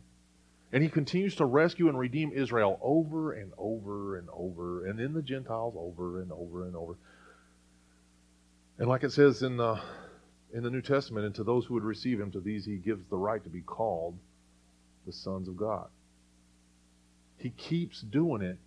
And 0.71 0.81
he 0.81 0.89
continues 0.89 1.35
to 1.35 1.45
rescue 1.45 1.89
and 1.89 1.99
redeem 1.99 2.31
Israel 2.31 2.79
over 2.81 3.33
and 3.33 3.51
over 3.57 4.17
and 4.17 4.27
over, 4.33 4.85
and 4.85 4.97
then 4.97 5.13
the 5.13 5.21
Gentiles 5.21 5.75
over 5.77 6.21
and 6.21 6.31
over 6.31 6.65
and 6.65 6.75
over. 6.75 6.97
And 8.77 8.87
like 8.87 9.03
it 9.03 9.11
says 9.11 9.43
in 9.43 9.57
the 9.57 9.79
in 10.53 10.63
the 10.63 10.69
New 10.69 10.81
Testament, 10.81 11.25
and 11.25 11.35
to 11.35 11.43
those 11.43 11.65
who 11.65 11.73
would 11.73 11.83
receive 11.83 12.19
him, 12.19 12.31
to 12.31 12.39
these 12.39 12.65
he 12.65 12.77
gives 12.77 13.05
the 13.09 13.17
right 13.17 13.43
to 13.43 13.49
be 13.49 13.61
called 13.61 14.17
the 15.05 15.11
sons 15.11 15.49
of 15.49 15.57
God. 15.57 15.87
He 17.37 17.49
keeps 17.49 18.01
doing 18.01 18.41
it 18.41 18.57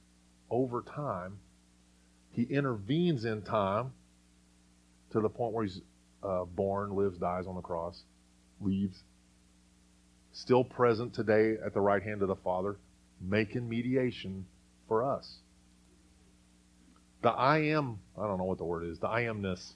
over 0.50 0.82
time. 0.82 1.38
He 2.32 2.42
intervenes 2.42 3.24
in 3.24 3.42
time 3.42 3.92
to 5.10 5.20
the 5.20 5.28
point 5.28 5.52
where 5.52 5.64
he's 5.64 5.80
uh, 6.22 6.44
born, 6.44 6.94
lives, 6.94 7.18
dies 7.18 7.46
on 7.46 7.56
the 7.56 7.60
cross, 7.60 8.02
leaves 8.60 9.02
still 10.32 10.64
present 10.64 11.14
today 11.14 11.56
at 11.64 11.74
the 11.74 11.80
right 11.80 12.02
hand 12.02 12.22
of 12.22 12.28
the 12.28 12.36
Father, 12.36 12.76
making 13.20 13.68
mediation 13.68 14.46
for 14.86 15.04
us. 15.04 15.38
The 17.22 17.30
I 17.30 17.58
am, 17.58 17.98
I 18.18 18.26
don't 18.26 18.38
know 18.38 18.44
what 18.44 18.58
the 18.58 18.64
word 18.64 18.86
is, 18.86 18.98
the 18.98 19.08
I 19.08 19.22
amness, 19.22 19.74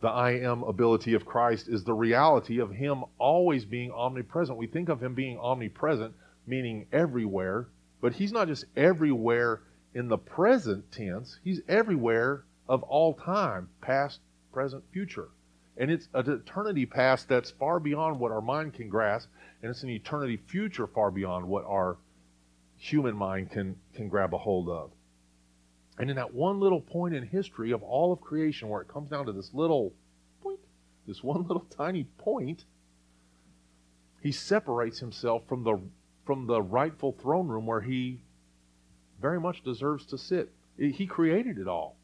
the 0.00 0.08
I 0.08 0.32
am 0.40 0.62
ability 0.62 1.14
of 1.14 1.24
Christ 1.24 1.68
is 1.68 1.84
the 1.84 1.94
reality 1.94 2.60
of 2.60 2.70
Him 2.70 3.04
always 3.18 3.64
being 3.64 3.90
omnipresent. 3.90 4.58
We 4.58 4.66
think 4.66 4.88
of 4.88 5.02
Him 5.02 5.14
being 5.14 5.38
omnipresent, 5.38 6.14
meaning 6.46 6.86
everywhere, 6.92 7.68
but 8.00 8.12
He's 8.12 8.32
not 8.32 8.48
just 8.48 8.64
everywhere 8.76 9.62
in 9.94 10.08
the 10.08 10.18
present 10.18 10.90
tense, 10.92 11.38
He's 11.42 11.60
everywhere 11.68 12.44
of 12.68 12.82
all 12.82 13.14
time, 13.14 13.68
past, 13.80 14.20
present, 14.52 14.84
future. 14.92 15.28
And 15.76 15.90
it's 15.90 16.08
an 16.12 16.30
eternity 16.30 16.86
past 16.86 17.28
that's 17.28 17.50
far 17.52 17.78
beyond 17.80 18.18
what 18.18 18.32
our 18.32 18.40
mind 18.40 18.74
can 18.74 18.88
grasp 18.88 19.28
and 19.62 19.70
it's 19.70 19.82
an 19.82 19.90
eternity 19.90 20.36
future 20.36 20.86
far 20.86 21.10
beyond 21.10 21.46
what 21.46 21.64
our 21.64 21.96
human 22.76 23.16
mind 23.16 23.50
can, 23.50 23.76
can 23.94 24.08
grab 24.08 24.32
a 24.32 24.38
hold 24.38 24.68
of. 24.68 24.90
And 25.98 26.10
in 26.10 26.16
that 26.16 26.32
one 26.32 26.60
little 26.60 26.80
point 26.80 27.14
in 27.14 27.26
history 27.26 27.72
of 27.72 27.82
all 27.82 28.12
of 28.12 28.20
creation 28.20 28.68
where 28.68 28.80
it 28.80 28.88
comes 28.88 29.10
down 29.10 29.26
to 29.26 29.32
this 29.32 29.52
little 29.52 29.92
point, 30.42 30.60
this 31.06 31.24
one 31.24 31.42
little 31.42 31.66
tiny 31.76 32.04
point, 32.04 32.64
he 34.22 34.30
separates 34.30 35.00
himself 35.00 35.42
from 35.48 35.64
the 35.64 35.80
from 36.24 36.46
the 36.46 36.60
rightful 36.60 37.12
throne 37.12 37.48
room 37.48 37.64
where 37.64 37.80
he 37.80 38.20
very 39.20 39.40
much 39.40 39.62
deserves 39.62 40.06
to 40.06 40.18
sit. 40.18 40.50
He 40.76 41.06
created 41.06 41.58
it 41.58 41.66
all. 41.66 41.96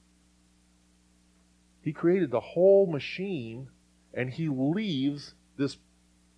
He 1.83 1.93
created 1.93 2.31
the 2.31 2.41
whole 2.41 2.87
machine 2.87 3.69
and 4.15 4.31
he 4.31 4.49
leaves 4.49 5.35
this 5.57 5.77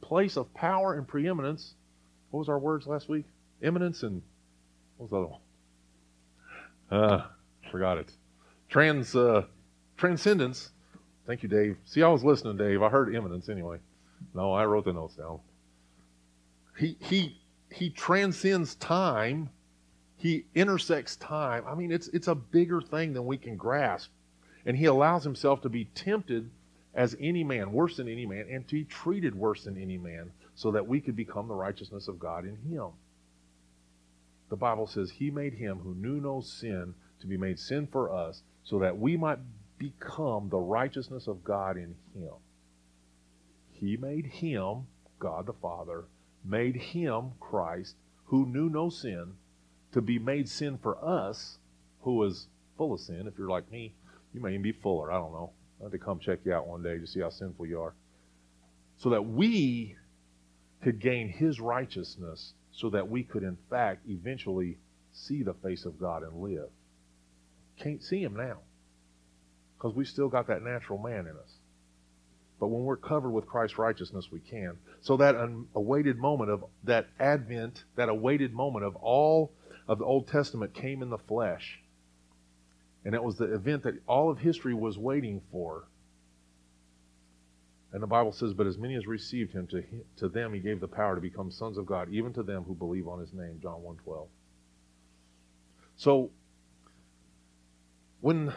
place 0.00 0.36
of 0.36 0.52
power 0.54 0.94
and 0.94 1.06
preeminence. 1.06 1.74
What 2.30 2.40
was 2.40 2.48
our 2.48 2.58
words 2.58 2.86
last 2.86 3.08
week? 3.08 3.24
Eminence 3.62 4.02
and 4.02 4.22
what 4.96 5.04
was 5.04 5.10
the 5.10 5.16
other 5.16 5.26
one? 5.26 5.40
Uh, 6.90 7.26
forgot 7.70 7.98
it. 7.98 8.12
Trans 8.68 9.14
uh, 9.14 9.44
transcendence. 9.96 10.70
Thank 11.26 11.42
you, 11.42 11.48
Dave. 11.48 11.76
See, 11.84 12.02
I 12.02 12.08
was 12.08 12.22
listening, 12.22 12.56
Dave. 12.56 12.82
I 12.82 12.88
heard 12.88 13.14
eminence 13.14 13.48
anyway. 13.48 13.78
No, 14.34 14.52
I 14.52 14.64
wrote 14.64 14.84
the 14.84 14.92
notes 14.92 15.14
down. 15.14 15.40
He 16.78 16.96
he 17.00 17.40
he 17.70 17.90
transcends 17.90 18.74
time. 18.76 19.50
He 20.26 20.44
intersects 20.56 21.14
time. 21.14 21.62
I 21.68 21.76
mean, 21.76 21.92
it's 21.92 22.08
it's 22.08 22.26
a 22.26 22.34
bigger 22.34 22.80
thing 22.80 23.12
than 23.12 23.26
we 23.26 23.38
can 23.38 23.56
grasp. 23.56 24.10
And 24.64 24.76
he 24.76 24.86
allows 24.86 25.22
himself 25.22 25.60
to 25.62 25.68
be 25.68 25.84
tempted 25.84 26.50
as 26.94 27.16
any 27.20 27.44
man, 27.44 27.70
worse 27.70 27.98
than 27.98 28.08
any 28.08 28.26
man, 28.26 28.48
and 28.50 28.66
to 28.66 28.74
be 28.74 28.84
treated 28.86 29.36
worse 29.36 29.62
than 29.62 29.80
any 29.80 29.98
man, 29.98 30.32
so 30.56 30.72
that 30.72 30.88
we 30.88 31.00
could 31.00 31.14
become 31.14 31.46
the 31.46 31.54
righteousness 31.54 32.08
of 32.08 32.18
God 32.18 32.44
in 32.44 32.56
him. 32.56 32.88
The 34.48 34.56
Bible 34.56 34.88
says, 34.88 35.12
He 35.12 35.30
made 35.30 35.54
him 35.54 35.78
who 35.78 35.94
knew 35.94 36.20
no 36.20 36.40
sin 36.40 36.96
to 37.20 37.28
be 37.28 37.36
made 37.36 37.60
sin 37.60 37.86
for 37.86 38.12
us, 38.12 38.42
so 38.64 38.80
that 38.80 38.98
we 38.98 39.16
might 39.16 39.38
become 39.78 40.48
the 40.48 40.58
righteousness 40.58 41.28
of 41.28 41.44
God 41.44 41.76
in 41.76 41.94
him. 42.16 42.34
He 43.70 43.96
made 43.96 44.26
him, 44.26 44.88
God 45.20 45.46
the 45.46 45.52
Father, 45.52 46.06
made 46.44 46.74
him, 46.74 47.30
Christ, 47.38 47.94
who 48.24 48.44
knew 48.44 48.68
no 48.68 48.88
sin, 48.88 49.34
to 49.96 50.02
be 50.02 50.18
made 50.18 50.46
sin 50.46 50.76
for 50.76 51.02
us, 51.02 51.56
who 52.02 52.16
was 52.16 52.48
full 52.76 52.92
of 52.92 53.00
sin. 53.00 53.26
If 53.26 53.38
you're 53.38 53.48
like 53.48 53.72
me, 53.72 53.94
you 54.34 54.42
may 54.42 54.50
even 54.50 54.60
be 54.60 54.72
fuller. 54.72 55.10
I 55.10 55.16
don't 55.16 55.32
know. 55.32 55.52
I 55.80 55.84
have 55.84 55.92
to 55.92 55.98
come 55.98 56.18
check 56.18 56.40
you 56.44 56.52
out 56.52 56.66
one 56.66 56.82
day 56.82 56.98
to 56.98 57.06
see 57.06 57.20
how 57.20 57.30
sinful 57.30 57.64
you 57.64 57.80
are. 57.80 57.94
So 58.98 59.08
that 59.08 59.22
we 59.22 59.96
could 60.82 61.00
gain 61.00 61.30
his 61.30 61.60
righteousness, 61.60 62.52
so 62.72 62.90
that 62.90 63.08
we 63.08 63.22
could, 63.22 63.42
in 63.42 63.56
fact, 63.70 64.02
eventually 64.06 64.76
see 65.12 65.42
the 65.42 65.54
face 65.54 65.86
of 65.86 65.98
God 65.98 66.22
and 66.22 66.42
live. 66.42 66.68
Can't 67.78 68.02
see 68.02 68.22
him 68.22 68.36
now 68.36 68.58
because 69.78 69.96
we 69.96 70.04
still 70.04 70.28
got 70.28 70.48
that 70.48 70.62
natural 70.62 70.98
man 70.98 71.20
in 71.20 71.38
us. 71.42 71.54
But 72.60 72.66
when 72.66 72.84
we're 72.84 72.96
covered 72.96 73.30
with 73.30 73.46
Christ's 73.46 73.78
righteousness, 73.78 74.28
we 74.30 74.40
can. 74.40 74.76
So 75.00 75.16
that 75.16 75.36
awaited 75.74 76.18
moment 76.18 76.50
of 76.50 76.64
that 76.84 77.06
advent, 77.18 77.84
that 77.96 78.10
awaited 78.10 78.52
moment 78.52 78.84
of 78.84 78.94
all 78.96 79.52
of 79.88 79.98
the 79.98 80.04
Old 80.04 80.28
Testament 80.28 80.74
came 80.74 81.02
in 81.02 81.10
the 81.10 81.18
flesh. 81.18 81.80
And 83.04 83.14
it 83.14 83.22
was 83.22 83.36
the 83.36 83.54
event 83.54 83.84
that 83.84 83.94
all 84.06 84.30
of 84.30 84.38
history 84.38 84.74
was 84.74 84.98
waiting 84.98 85.40
for. 85.52 85.84
And 87.92 88.02
the 88.02 88.06
Bible 88.06 88.32
says, 88.32 88.52
But 88.52 88.66
as 88.66 88.78
many 88.78 88.96
as 88.96 89.06
received 89.06 89.52
him, 89.52 89.68
to, 89.68 89.84
to 90.16 90.28
them 90.28 90.52
he 90.52 90.60
gave 90.60 90.80
the 90.80 90.88
power 90.88 91.14
to 91.14 91.20
become 91.20 91.50
sons 91.50 91.78
of 91.78 91.86
God, 91.86 92.08
even 92.10 92.32
to 92.32 92.42
them 92.42 92.64
who 92.64 92.74
believe 92.74 93.06
on 93.06 93.20
his 93.20 93.32
name. 93.32 93.60
John 93.62 93.80
1.12. 93.80 94.26
So, 95.96 96.30
when 98.20 98.52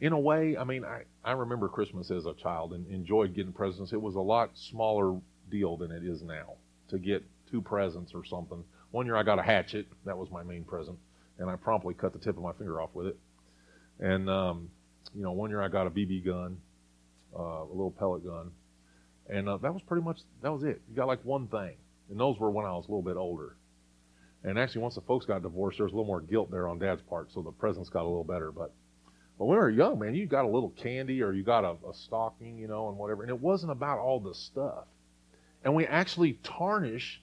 in 0.00 0.12
a 0.12 0.18
way, 0.18 0.56
I 0.56 0.64
mean, 0.64 0.84
I, 0.84 1.02
I 1.24 1.32
remember 1.32 1.68
Christmas 1.68 2.10
as 2.10 2.26
a 2.26 2.34
child 2.34 2.72
and 2.72 2.86
enjoyed 2.88 3.34
getting 3.34 3.52
presents. 3.52 3.92
It 3.92 4.00
was 4.00 4.14
a 4.14 4.20
lot 4.20 4.50
smaller 4.56 5.18
deal 5.50 5.76
than 5.76 5.90
it 5.90 6.04
is 6.04 6.22
now 6.22 6.54
to 6.88 6.98
get 6.98 7.24
two 7.50 7.62
presents 7.62 8.14
or 8.14 8.24
something. 8.24 8.62
One 8.96 9.04
year 9.04 9.16
I 9.16 9.24
got 9.24 9.38
a 9.38 9.42
hatchet. 9.42 9.86
That 10.06 10.16
was 10.16 10.30
my 10.30 10.42
main 10.42 10.64
present. 10.64 10.96
And 11.38 11.50
I 11.50 11.56
promptly 11.56 11.92
cut 11.92 12.14
the 12.14 12.18
tip 12.18 12.38
of 12.38 12.42
my 12.42 12.54
finger 12.54 12.80
off 12.80 12.88
with 12.94 13.08
it. 13.08 13.18
And, 14.00 14.30
um, 14.30 14.70
you 15.14 15.22
know, 15.22 15.32
one 15.32 15.50
year 15.50 15.60
I 15.60 15.68
got 15.68 15.86
a 15.86 15.90
BB 15.90 16.24
gun, 16.24 16.56
uh, 17.38 17.42
a 17.42 17.68
little 17.68 17.90
pellet 17.90 18.24
gun. 18.24 18.52
And 19.28 19.50
uh, 19.50 19.58
that 19.58 19.74
was 19.74 19.82
pretty 19.82 20.02
much, 20.02 20.20
that 20.40 20.50
was 20.50 20.62
it. 20.62 20.80
You 20.88 20.96
got 20.96 21.08
like 21.08 21.22
one 21.26 21.46
thing. 21.48 21.76
And 22.08 22.18
those 22.18 22.38
were 22.38 22.50
when 22.50 22.64
I 22.64 22.70
was 22.70 22.86
a 22.86 22.90
little 22.90 23.02
bit 23.02 23.18
older. 23.18 23.58
And 24.44 24.58
actually, 24.58 24.80
once 24.80 24.94
the 24.94 25.02
folks 25.02 25.26
got 25.26 25.42
divorced, 25.42 25.76
there 25.76 25.84
was 25.84 25.92
a 25.92 25.96
little 25.96 26.06
more 26.06 26.22
guilt 26.22 26.50
there 26.50 26.66
on 26.66 26.78
dad's 26.78 27.02
part. 27.02 27.30
So 27.30 27.42
the 27.42 27.52
presents 27.52 27.90
got 27.90 28.04
a 28.04 28.08
little 28.08 28.24
better. 28.24 28.50
But 28.50 28.72
but 29.38 29.44
when 29.44 29.58
we 29.58 29.62
were 29.62 29.68
young, 29.68 29.98
man, 29.98 30.14
you 30.14 30.24
got 30.24 30.46
a 30.46 30.48
little 30.48 30.70
candy 30.70 31.22
or 31.22 31.34
you 31.34 31.42
got 31.42 31.64
a, 31.64 31.76
a 31.86 31.92
stocking, 31.92 32.56
you 32.56 32.66
know, 32.66 32.88
and 32.88 32.96
whatever. 32.96 33.24
And 33.24 33.30
it 33.30 33.42
wasn't 33.42 33.72
about 33.72 33.98
all 33.98 34.20
the 34.20 34.34
stuff. 34.34 34.86
And 35.62 35.74
we 35.74 35.84
actually 35.84 36.38
tarnish 36.42 37.20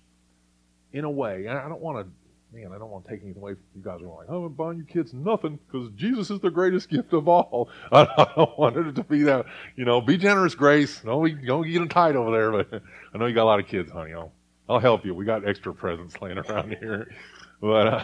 in 0.94 1.04
a 1.04 1.10
way. 1.10 1.48
I 1.48 1.68
don't 1.68 1.82
want 1.82 2.06
to, 2.06 2.58
man, 2.58 2.72
I 2.72 2.78
don't 2.78 2.89
want 2.89 3.06
to 3.06 3.12
take 3.12 3.24
anything 3.24 3.41
away 3.41 3.54
from 3.54 3.64
you 3.76 3.82
guys 3.84 4.02
are 4.02 4.08
like, 4.08 4.28
oh, 4.30 4.46
I'm 4.46 4.54
buying 4.54 4.78
you 4.78 4.86
kids 4.86 5.14
nothing 5.14 5.60
because 5.66 5.89
Jesus 5.96 6.30
is 6.30 6.39
the 6.39 6.52
greatest 6.52 6.89
gift 6.89 7.14
of 7.14 7.28
all. 7.28 7.70
I 7.91 8.06
don't 8.36 8.58
want 8.58 8.78
it 8.78 8.96
to 8.96 9.04
be 9.04 9.24
that, 9.24 9.46
you 9.76 9.86
know, 9.86 10.00
be 10.00 10.18
generous, 10.18 10.56
Grace. 10.56 11.02
Don't, 11.02 11.46
don't 11.46 11.68
get 11.68 11.80
them 11.80 11.89
tight 11.89 12.16
over 12.16 12.32
there. 12.32 12.52
But 12.52 12.84
I 13.14 13.18
know 13.18 13.26
you 13.26 13.34
got 13.34 13.44
a 13.44 13.46
lot 13.46 13.60
of 13.60 13.68
kids, 13.68 13.91
honey. 13.91 14.14
I'll, 14.14 14.32
I'll 14.70 14.80
help 14.80 15.06
you. 15.06 15.14
We 15.14 15.26
got 15.26 15.48
extra 15.48 15.74
presents 15.74 16.22
laying 16.22 16.38
around 16.38 16.76
here. 16.80 17.12
But 17.60 17.88
uh, 17.88 18.04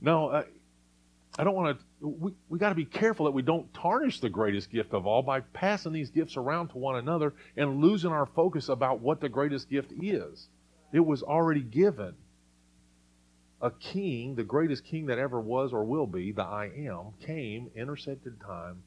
no, 0.00 0.30
I, 0.30 0.44
I 1.38 1.44
don't 1.44 1.54
want 1.54 1.78
to 1.78 1.84
we, 2.00 2.32
we 2.48 2.58
got 2.58 2.70
to 2.70 2.74
be 2.74 2.84
careful 2.84 3.26
that 3.26 3.32
we 3.32 3.42
don't 3.42 3.72
tarnish 3.74 4.20
the 4.20 4.28
greatest 4.28 4.70
gift 4.70 4.94
of 4.94 5.06
all 5.06 5.22
by 5.22 5.40
passing 5.40 5.92
these 5.92 6.10
gifts 6.10 6.36
around 6.36 6.68
to 6.68 6.78
one 6.78 6.96
another 6.96 7.34
and 7.56 7.80
losing 7.80 8.10
our 8.10 8.26
focus 8.26 8.68
about 8.68 9.00
what 9.00 9.20
the 9.20 9.28
greatest 9.28 9.68
gift 9.68 9.92
is. 10.00 10.48
It 10.92 11.00
was 11.00 11.22
already 11.22 11.62
given. 11.62 12.14
A 13.62 13.70
king, 13.70 14.34
the 14.34 14.44
greatest 14.44 14.84
king 14.84 15.06
that 15.06 15.18
ever 15.18 15.40
was 15.40 15.72
or 15.72 15.84
will 15.84 16.06
be, 16.06 16.32
the 16.32 16.42
I 16.42 16.70
am, 16.76 17.12
came, 17.20 17.70
intersected 17.76 18.40
time, 18.40 18.82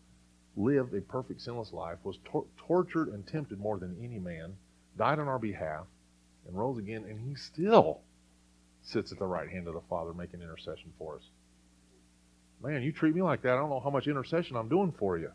lived 0.55 0.93
a 0.93 1.01
perfect 1.01 1.41
sinless 1.41 1.71
life, 1.71 1.99
was 2.03 2.17
tor- 2.25 2.45
tortured 2.57 3.09
and 3.09 3.25
tempted 3.25 3.59
more 3.59 3.77
than 3.77 3.95
any 4.03 4.19
man, 4.19 4.55
died 4.97 5.19
on 5.19 5.27
our 5.27 5.39
behalf, 5.39 5.85
and 6.47 6.57
rose 6.57 6.77
again, 6.77 7.05
and 7.07 7.19
he 7.19 7.35
still 7.35 8.01
sits 8.81 9.11
at 9.11 9.19
the 9.19 9.25
right 9.25 9.49
hand 9.49 9.67
of 9.67 9.75
the 9.75 9.81
Father 9.89 10.13
making 10.13 10.41
intercession 10.41 10.91
for 10.97 11.15
us. 11.15 11.23
Man, 12.61 12.81
you 12.81 12.91
treat 12.91 13.15
me 13.15 13.21
like 13.21 13.41
that, 13.43 13.53
I 13.53 13.57
don't 13.57 13.69
know 13.69 13.79
how 13.79 13.89
much 13.89 14.07
intercession 14.07 14.57
I'm 14.57 14.69
doing 14.69 14.91
for 14.91 15.17
you. 15.17 15.31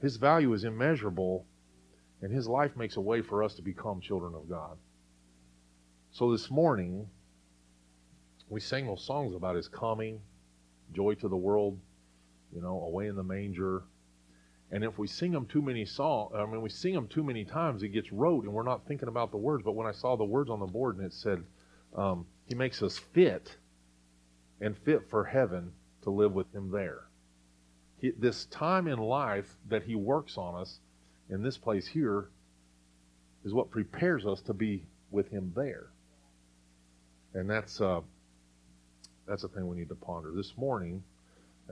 His 0.00 0.16
value 0.16 0.52
is 0.54 0.64
immeasurable, 0.64 1.44
and 2.22 2.32
His 2.32 2.48
life 2.48 2.76
makes 2.76 2.96
a 2.96 3.00
way 3.00 3.22
for 3.22 3.42
us 3.42 3.54
to 3.54 3.62
become 3.62 4.00
children 4.00 4.34
of 4.34 4.48
God. 4.48 4.76
So 6.12 6.32
this 6.32 6.50
morning, 6.50 7.08
we 8.48 8.60
sang 8.60 8.86
those 8.86 9.04
songs 9.04 9.34
about 9.34 9.56
His 9.56 9.68
coming, 9.68 10.20
joy 10.92 11.14
to 11.14 11.28
the 11.28 11.36
world, 11.36 11.78
you 12.52 12.60
know, 12.60 12.82
away 12.82 13.06
in 13.06 13.16
the 13.16 13.22
manger. 13.22 13.84
And 14.72 14.84
if 14.84 14.98
we 14.98 15.06
sing 15.06 15.32
them 15.32 15.46
too 15.46 15.62
many 15.62 15.84
songs, 15.84 16.32
I 16.34 16.44
mean, 16.46 16.62
we 16.62 16.68
sing 16.68 16.94
them 16.94 17.08
too 17.08 17.24
many 17.24 17.44
times, 17.44 17.82
it 17.82 17.88
gets 17.88 18.12
rote, 18.12 18.44
and 18.44 18.52
we're 18.52 18.62
not 18.62 18.86
thinking 18.86 19.08
about 19.08 19.30
the 19.30 19.36
words. 19.36 19.64
But 19.64 19.72
when 19.72 19.86
I 19.86 19.92
saw 19.92 20.16
the 20.16 20.24
words 20.24 20.50
on 20.50 20.60
the 20.60 20.66
board 20.66 20.96
and 20.96 21.06
it 21.06 21.12
said, 21.12 21.42
um, 21.96 22.26
He 22.46 22.54
makes 22.54 22.82
us 22.82 22.98
fit 22.98 23.56
and 24.60 24.76
fit 24.76 25.08
for 25.08 25.24
heaven 25.24 25.72
to 26.02 26.10
live 26.10 26.32
with 26.32 26.52
Him 26.54 26.70
there. 26.70 27.08
He, 27.98 28.10
this 28.10 28.46
time 28.46 28.86
in 28.86 28.98
life 28.98 29.56
that 29.68 29.84
He 29.84 29.94
works 29.94 30.36
on 30.36 30.60
us 30.60 30.80
in 31.30 31.42
this 31.42 31.56
place 31.56 31.86
here 31.86 32.28
is 33.44 33.54
what 33.54 33.70
prepares 33.70 34.26
us 34.26 34.40
to 34.42 34.52
be 34.52 34.84
with 35.10 35.30
Him 35.30 35.52
there. 35.56 35.86
And 37.34 37.48
that's 37.48 37.80
uh, 37.80 38.00
that's 39.26 39.44
a 39.44 39.48
thing 39.48 39.68
we 39.68 39.76
need 39.76 39.88
to 39.88 39.94
ponder 39.94 40.32
this 40.32 40.56
morning. 40.56 41.02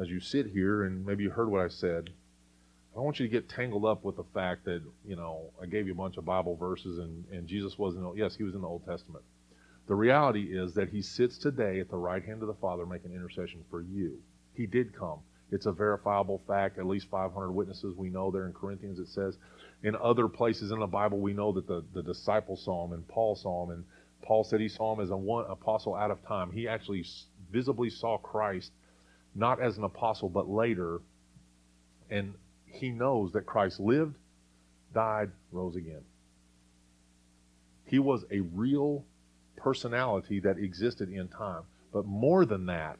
As 0.00 0.08
you 0.08 0.20
sit 0.20 0.46
here, 0.46 0.84
and 0.84 1.04
maybe 1.04 1.24
you 1.24 1.30
heard 1.30 1.50
what 1.50 1.60
I 1.60 1.68
said, 1.68 2.10
I 2.92 2.94
don't 2.94 3.04
want 3.04 3.18
you 3.18 3.26
to 3.26 3.32
get 3.32 3.48
tangled 3.48 3.84
up 3.84 4.04
with 4.04 4.16
the 4.16 4.24
fact 4.32 4.64
that 4.66 4.80
you 5.04 5.16
know 5.16 5.50
I 5.60 5.66
gave 5.66 5.86
you 5.86 5.92
a 5.92 5.96
bunch 5.96 6.16
of 6.16 6.24
Bible 6.24 6.56
verses 6.56 6.98
and 6.98 7.24
and 7.32 7.48
Jesus 7.48 7.76
wasn't. 7.76 8.16
Yes, 8.16 8.36
he 8.36 8.44
was 8.44 8.54
in 8.54 8.60
the 8.60 8.68
Old 8.68 8.86
Testament. 8.86 9.24
The 9.88 9.94
reality 9.94 10.56
is 10.56 10.74
that 10.74 10.90
he 10.90 11.02
sits 11.02 11.38
today 11.38 11.80
at 11.80 11.88
the 11.88 11.96
right 11.96 12.22
hand 12.22 12.42
of 12.42 12.48
the 12.48 12.54
Father 12.54 12.84
making 12.84 13.12
intercession 13.12 13.64
for 13.70 13.80
you. 13.80 14.18
He 14.52 14.66
did 14.66 14.94
come. 14.94 15.20
It's 15.50 15.66
a 15.66 15.72
verifiable 15.72 16.42
fact. 16.46 16.78
At 16.78 16.86
least 16.86 17.08
500 17.10 17.50
witnesses 17.50 17.94
we 17.96 18.10
know 18.10 18.30
there 18.30 18.46
in 18.46 18.52
Corinthians 18.52 18.98
it 18.98 19.08
says. 19.08 19.38
In 19.82 19.96
other 19.96 20.28
places 20.28 20.70
in 20.70 20.80
the 20.80 20.86
Bible, 20.86 21.18
we 21.18 21.32
know 21.32 21.52
that 21.52 21.66
the, 21.66 21.84
the 21.94 22.02
disciples 22.02 22.64
saw 22.64 22.84
him 22.86 22.92
and 22.92 23.06
Paul 23.08 23.34
saw 23.34 23.64
him. 23.64 23.70
And 23.70 23.84
Paul 24.22 24.44
said 24.44 24.60
he 24.60 24.68
saw 24.68 24.94
him 24.94 25.00
as 25.00 25.10
a 25.10 25.16
one 25.16 25.46
apostle 25.48 25.94
out 25.94 26.10
of 26.10 26.22
time. 26.26 26.52
He 26.52 26.68
actually 26.68 27.04
visibly 27.50 27.88
saw 27.88 28.18
Christ, 28.18 28.72
not 29.34 29.60
as 29.60 29.78
an 29.78 29.84
apostle, 29.84 30.28
but 30.28 30.48
later. 30.48 31.00
And 32.10 32.34
he 32.66 32.90
knows 32.90 33.32
that 33.32 33.46
Christ 33.46 33.80
lived, 33.80 34.16
died, 34.92 35.30
rose 35.52 35.76
again. 35.76 36.02
He 37.84 37.98
was 37.98 38.24
a 38.30 38.40
real 38.40 39.04
personality 39.56 40.40
that 40.40 40.58
existed 40.58 41.08
in 41.08 41.28
time. 41.28 41.62
But 41.92 42.04
more 42.04 42.44
than 42.44 42.66
that, 42.66 42.98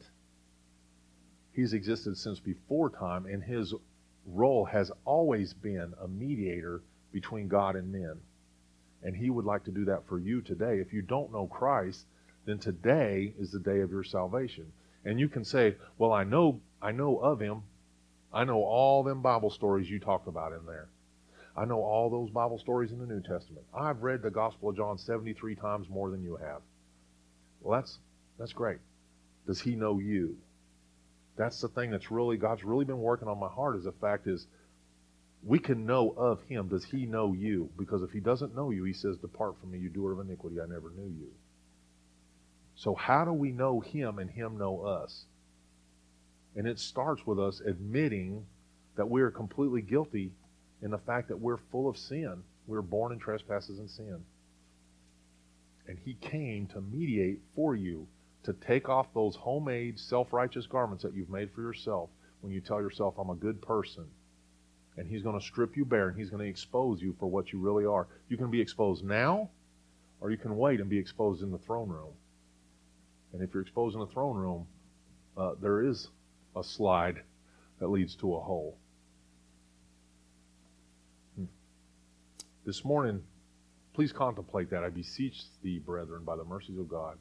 he's 1.58 1.72
existed 1.72 2.16
since 2.16 2.38
before 2.38 2.88
time, 2.88 3.26
and 3.26 3.42
his 3.42 3.74
role 4.26 4.64
has 4.64 4.92
always 5.04 5.52
been 5.52 5.92
a 6.00 6.06
mediator 6.06 6.82
between 7.10 7.48
God 7.48 7.74
and 7.74 7.90
men. 7.90 8.14
And 9.02 9.16
he 9.16 9.28
would 9.28 9.44
like 9.44 9.64
to 9.64 9.72
do 9.72 9.84
that 9.86 10.06
for 10.06 10.20
you 10.20 10.40
today. 10.40 10.78
If 10.78 10.92
you 10.92 11.02
don't 11.02 11.32
know 11.32 11.48
Christ, 11.48 12.06
then 12.44 12.60
today 12.60 13.34
is 13.40 13.50
the 13.50 13.58
day 13.58 13.80
of 13.80 13.90
your 13.90 14.04
salvation. 14.04 14.70
And 15.04 15.18
you 15.18 15.28
can 15.28 15.44
say, 15.44 15.74
Well, 15.98 16.12
I 16.12 16.22
know 16.22 16.60
I 16.80 16.92
know 16.92 17.18
of 17.18 17.40
him. 17.40 17.62
I 18.32 18.44
know 18.44 18.62
all 18.62 19.02
them 19.02 19.20
Bible 19.20 19.50
stories 19.50 19.90
you 19.90 19.98
talked 19.98 20.28
about 20.28 20.52
in 20.52 20.64
there. 20.64 20.88
I 21.56 21.64
know 21.64 21.82
all 21.82 22.08
those 22.08 22.30
Bible 22.30 22.60
stories 22.60 22.92
in 22.92 23.00
the 23.00 23.06
New 23.06 23.20
Testament. 23.20 23.66
I've 23.74 24.04
read 24.04 24.22
the 24.22 24.30
Gospel 24.30 24.68
of 24.68 24.76
John 24.76 24.96
73 24.96 25.56
times 25.56 25.88
more 25.88 26.08
than 26.10 26.22
you 26.22 26.36
have. 26.36 26.60
Well, 27.60 27.80
that's 27.80 27.98
that's 28.38 28.52
great. 28.52 28.78
Does 29.44 29.60
he 29.60 29.74
know 29.74 29.98
you? 29.98 30.36
That's 31.38 31.60
the 31.60 31.68
thing 31.68 31.90
that's 31.90 32.10
really 32.10 32.36
God's 32.36 32.64
really 32.64 32.84
been 32.84 32.98
working 32.98 33.28
on 33.28 33.38
my 33.38 33.48
heart 33.48 33.76
is 33.76 33.84
the 33.84 33.92
fact 33.92 34.26
is 34.26 34.46
we 35.44 35.60
can 35.60 35.86
know 35.86 36.10
of 36.10 36.42
him. 36.42 36.68
Does 36.68 36.84
he 36.84 37.06
know 37.06 37.32
you? 37.32 37.70
Because 37.78 38.02
if 38.02 38.10
he 38.10 38.18
doesn't 38.18 38.56
know 38.56 38.70
you, 38.70 38.82
he 38.82 38.92
says, 38.92 39.16
Depart 39.18 39.54
from 39.60 39.70
me, 39.70 39.78
you 39.78 39.88
doer 39.88 40.12
of 40.12 40.20
iniquity, 40.20 40.56
I 40.60 40.66
never 40.66 40.90
knew 40.90 41.06
you. 41.06 41.30
So 42.74 42.94
how 42.94 43.24
do 43.24 43.32
we 43.32 43.52
know 43.52 43.80
him 43.80 44.18
and 44.18 44.28
him 44.28 44.58
know 44.58 44.82
us? 44.82 45.24
And 46.56 46.66
it 46.66 46.80
starts 46.80 47.24
with 47.24 47.38
us 47.38 47.60
admitting 47.60 48.44
that 48.96 49.08
we 49.08 49.22
are 49.22 49.30
completely 49.30 49.80
guilty 49.80 50.32
in 50.82 50.90
the 50.90 50.98
fact 50.98 51.28
that 51.28 51.38
we're 51.38 51.58
full 51.70 51.88
of 51.88 51.96
sin. 51.96 52.42
We're 52.66 52.82
born 52.82 53.12
in 53.12 53.18
trespasses 53.20 53.78
and 53.78 53.88
sin. 53.88 54.24
And 55.86 55.98
he 56.04 56.14
came 56.14 56.66
to 56.68 56.80
mediate 56.80 57.40
for 57.54 57.76
you, 57.76 58.08
to 58.48 58.54
take 58.66 58.88
off 58.88 59.12
those 59.12 59.36
homemade, 59.36 59.98
self 59.98 60.32
righteous 60.32 60.66
garments 60.66 61.02
that 61.02 61.14
you've 61.14 61.28
made 61.28 61.50
for 61.54 61.60
yourself 61.60 62.08
when 62.40 62.50
you 62.50 62.62
tell 62.62 62.80
yourself, 62.80 63.14
I'm 63.18 63.28
a 63.28 63.34
good 63.34 63.60
person. 63.60 64.06
And 64.96 65.06
he's 65.06 65.22
going 65.22 65.38
to 65.38 65.44
strip 65.44 65.76
you 65.76 65.84
bare 65.84 66.08
and 66.08 66.18
he's 66.18 66.30
going 66.30 66.42
to 66.42 66.48
expose 66.48 67.02
you 67.02 67.14
for 67.20 67.26
what 67.26 67.52
you 67.52 67.58
really 67.58 67.84
are. 67.84 68.08
You 68.30 68.38
can 68.38 68.50
be 68.50 68.58
exposed 68.58 69.04
now, 69.04 69.50
or 70.22 70.30
you 70.30 70.38
can 70.38 70.56
wait 70.56 70.80
and 70.80 70.88
be 70.88 70.98
exposed 70.98 71.42
in 71.42 71.50
the 71.50 71.58
throne 71.58 71.90
room. 71.90 72.14
And 73.34 73.42
if 73.42 73.52
you're 73.52 73.62
exposed 73.62 73.94
in 73.94 74.00
the 74.00 74.06
throne 74.06 74.36
room, 74.36 74.66
uh, 75.36 75.52
there 75.60 75.84
is 75.84 76.08
a 76.56 76.64
slide 76.64 77.20
that 77.80 77.88
leads 77.88 78.16
to 78.16 78.34
a 78.34 78.40
hole. 78.40 78.78
This 82.64 82.82
morning, 82.82 83.22
please 83.92 84.12
contemplate 84.12 84.70
that. 84.70 84.84
I 84.84 84.88
beseech 84.88 85.42
thee, 85.62 85.78
brethren, 85.78 86.24
by 86.24 86.36
the 86.36 86.44
mercies 86.44 86.78
of 86.78 86.88
God, 86.88 87.18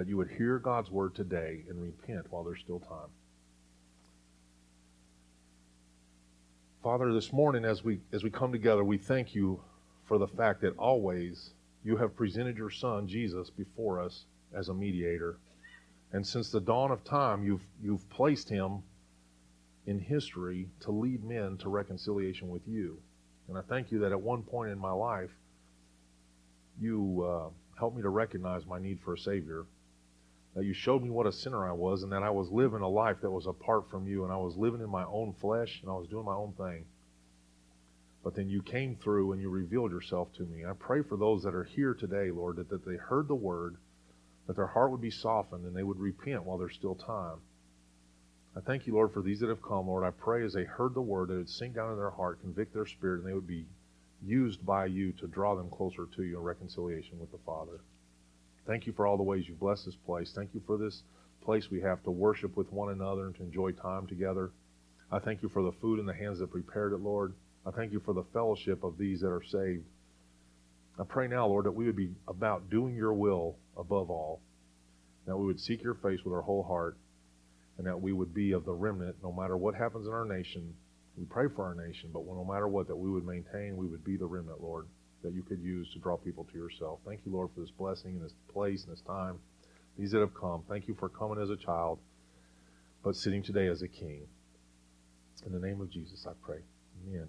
that 0.00 0.08
you 0.08 0.16
would 0.16 0.30
hear 0.30 0.58
God's 0.58 0.90
word 0.90 1.14
today 1.14 1.62
and 1.68 1.78
repent 1.78 2.24
while 2.30 2.42
there's 2.42 2.60
still 2.60 2.80
time. 2.80 3.10
Father, 6.82 7.12
this 7.12 7.34
morning 7.34 7.66
as 7.66 7.84
we 7.84 8.00
as 8.10 8.24
we 8.24 8.30
come 8.30 8.50
together, 8.50 8.82
we 8.82 8.96
thank 8.96 9.34
you 9.34 9.60
for 10.06 10.16
the 10.16 10.26
fact 10.26 10.62
that 10.62 10.74
always 10.78 11.50
you 11.84 11.98
have 11.98 12.16
presented 12.16 12.56
your 12.56 12.70
son 12.70 13.06
Jesus 13.06 13.50
before 13.50 14.00
us 14.00 14.24
as 14.56 14.70
a 14.70 14.74
mediator. 14.74 15.36
And 16.14 16.26
since 16.26 16.48
the 16.48 16.62
dawn 16.62 16.90
of 16.90 17.04
time, 17.04 17.44
you've 17.44 17.66
you've 17.82 18.08
placed 18.08 18.48
him 18.48 18.82
in 19.84 19.98
history 19.98 20.70
to 20.80 20.92
lead 20.92 21.22
men 21.22 21.58
to 21.58 21.68
reconciliation 21.68 22.48
with 22.48 22.66
you. 22.66 22.96
And 23.48 23.58
I 23.58 23.60
thank 23.68 23.92
you 23.92 23.98
that 23.98 24.12
at 24.12 24.20
one 24.22 24.44
point 24.44 24.70
in 24.70 24.78
my 24.78 24.92
life, 24.92 25.36
you 26.80 27.22
uh, 27.22 27.50
helped 27.78 27.96
me 27.96 28.02
to 28.02 28.08
recognize 28.08 28.64
my 28.64 28.78
need 28.78 28.98
for 29.04 29.12
a 29.12 29.18
Savior. 29.18 29.66
That 30.54 30.64
you 30.64 30.72
showed 30.72 31.02
me 31.02 31.10
what 31.10 31.26
a 31.26 31.32
sinner 31.32 31.68
I 31.68 31.72
was 31.72 32.02
and 32.02 32.12
that 32.12 32.22
I 32.22 32.30
was 32.30 32.50
living 32.50 32.80
a 32.80 32.88
life 32.88 33.18
that 33.22 33.30
was 33.30 33.46
apart 33.46 33.88
from 33.90 34.08
you 34.08 34.24
and 34.24 34.32
I 34.32 34.36
was 34.36 34.56
living 34.56 34.80
in 34.80 34.90
my 34.90 35.04
own 35.04 35.32
flesh 35.40 35.80
and 35.82 35.90
I 35.90 35.94
was 35.94 36.08
doing 36.08 36.24
my 36.24 36.34
own 36.34 36.52
thing. 36.52 36.84
But 38.22 38.34
then 38.34 38.48
you 38.48 38.62
came 38.62 38.96
through 38.96 39.32
and 39.32 39.40
you 39.40 39.48
revealed 39.48 39.92
yourself 39.92 40.32
to 40.34 40.42
me. 40.42 40.64
I 40.66 40.72
pray 40.72 41.02
for 41.02 41.16
those 41.16 41.42
that 41.44 41.54
are 41.54 41.64
here 41.64 41.94
today, 41.94 42.30
Lord, 42.30 42.56
that, 42.56 42.68
that 42.68 42.84
they 42.84 42.96
heard 42.96 43.28
the 43.28 43.34
word, 43.34 43.76
that 44.46 44.56
their 44.56 44.66
heart 44.66 44.90
would 44.90 45.00
be 45.00 45.10
softened 45.10 45.64
and 45.64 45.74
they 45.74 45.84
would 45.84 46.00
repent 46.00 46.44
while 46.44 46.58
there's 46.58 46.74
still 46.74 46.96
time. 46.96 47.38
I 48.56 48.60
thank 48.60 48.86
you, 48.86 48.94
Lord, 48.94 49.12
for 49.12 49.22
these 49.22 49.38
that 49.40 49.48
have 49.48 49.62
come, 49.62 49.86
Lord. 49.86 50.04
I 50.04 50.10
pray 50.10 50.44
as 50.44 50.52
they 50.52 50.64
heard 50.64 50.94
the 50.94 51.00
word, 51.00 51.28
that 51.28 51.34
it 51.34 51.38
would 51.38 51.48
sink 51.48 51.76
down 51.76 51.92
in 51.92 51.96
their 51.96 52.10
heart, 52.10 52.40
convict 52.40 52.74
their 52.74 52.86
spirit, 52.86 53.20
and 53.20 53.28
they 53.28 53.34
would 53.34 53.46
be 53.46 53.64
used 54.22 54.66
by 54.66 54.86
you 54.86 55.12
to 55.12 55.28
draw 55.28 55.54
them 55.54 55.70
closer 55.70 56.06
to 56.16 56.24
you 56.24 56.36
in 56.36 56.42
reconciliation 56.42 57.18
with 57.20 57.30
the 57.30 57.38
Father. 57.46 57.80
Thank 58.66 58.86
you 58.86 58.92
for 58.92 59.06
all 59.06 59.16
the 59.16 59.22
ways 59.22 59.44
you've 59.48 59.60
blessed 59.60 59.86
this 59.86 59.96
place. 60.06 60.32
Thank 60.34 60.54
you 60.54 60.60
for 60.66 60.76
this 60.76 61.02
place 61.44 61.70
we 61.70 61.80
have 61.80 62.02
to 62.04 62.10
worship 62.10 62.56
with 62.56 62.70
one 62.72 62.92
another 62.92 63.26
and 63.26 63.34
to 63.36 63.42
enjoy 63.42 63.72
time 63.72 64.06
together. 64.06 64.50
I 65.10 65.18
thank 65.18 65.42
you 65.42 65.48
for 65.48 65.62
the 65.62 65.72
food 65.80 65.98
in 65.98 66.06
the 66.06 66.14
hands 66.14 66.38
that 66.38 66.52
prepared 66.52 66.92
it, 66.92 67.00
Lord. 67.00 67.32
I 67.66 67.70
thank 67.70 67.92
you 67.92 68.00
for 68.00 68.14
the 68.14 68.24
fellowship 68.32 68.84
of 68.84 68.96
these 68.96 69.20
that 69.20 69.28
are 69.28 69.42
saved. 69.42 69.84
I 70.98 71.04
pray 71.04 71.28
now, 71.28 71.46
Lord, 71.46 71.66
that 71.66 71.72
we 71.72 71.86
would 71.86 71.96
be 71.96 72.10
about 72.28 72.70
doing 72.70 72.94
your 72.94 73.12
will 73.12 73.56
above 73.76 74.10
all, 74.10 74.40
that 75.26 75.36
we 75.36 75.46
would 75.46 75.60
seek 75.60 75.82
your 75.82 75.94
face 75.94 76.20
with 76.24 76.34
our 76.34 76.42
whole 76.42 76.62
heart, 76.62 76.96
and 77.78 77.86
that 77.86 78.00
we 78.00 78.12
would 78.12 78.34
be 78.34 78.52
of 78.52 78.64
the 78.66 78.72
remnant 78.72 79.16
no 79.22 79.32
matter 79.32 79.56
what 79.56 79.74
happens 79.74 80.06
in 80.06 80.12
our 80.12 80.26
nation. 80.26 80.74
We 81.16 81.24
pray 81.24 81.46
for 81.54 81.64
our 81.64 81.74
nation, 81.74 82.10
but 82.12 82.26
no 82.26 82.44
matter 82.44 82.68
what, 82.68 82.86
that 82.88 82.96
we 82.96 83.10
would 83.10 83.26
maintain, 83.26 83.76
we 83.76 83.86
would 83.86 84.04
be 84.04 84.16
the 84.16 84.26
remnant, 84.26 84.62
Lord, 84.62 84.86
that 85.22 85.32
you 85.32 85.42
could 85.42 85.60
use 85.60 85.92
to 85.92 85.98
draw 85.98 86.16
people 86.16 86.44
to 86.52 86.58
yourself. 86.58 87.00
Thank 87.06 87.20
you, 87.24 87.32
Lord, 87.32 87.50
for 87.54 87.60
this 87.60 87.70
blessing 87.70 88.12
and 88.12 88.24
this 88.24 88.34
place 88.52 88.84
and 88.84 88.92
this 88.92 89.02
time. 89.02 89.38
These 89.98 90.12
that 90.12 90.20
have 90.20 90.34
come, 90.34 90.62
thank 90.68 90.88
you 90.88 90.94
for 90.94 91.08
coming 91.08 91.40
as 91.42 91.50
a 91.50 91.56
child, 91.56 91.98
but 93.04 93.16
sitting 93.16 93.42
today 93.42 93.66
as 93.66 93.82
a 93.82 93.88
king. 93.88 94.26
In 95.44 95.52
the 95.52 95.58
name 95.58 95.80
of 95.80 95.90
Jesus, 95.90 96.26
I 96.26 96.32
pray. 96.42 96.60
Amen. 97.06 97.28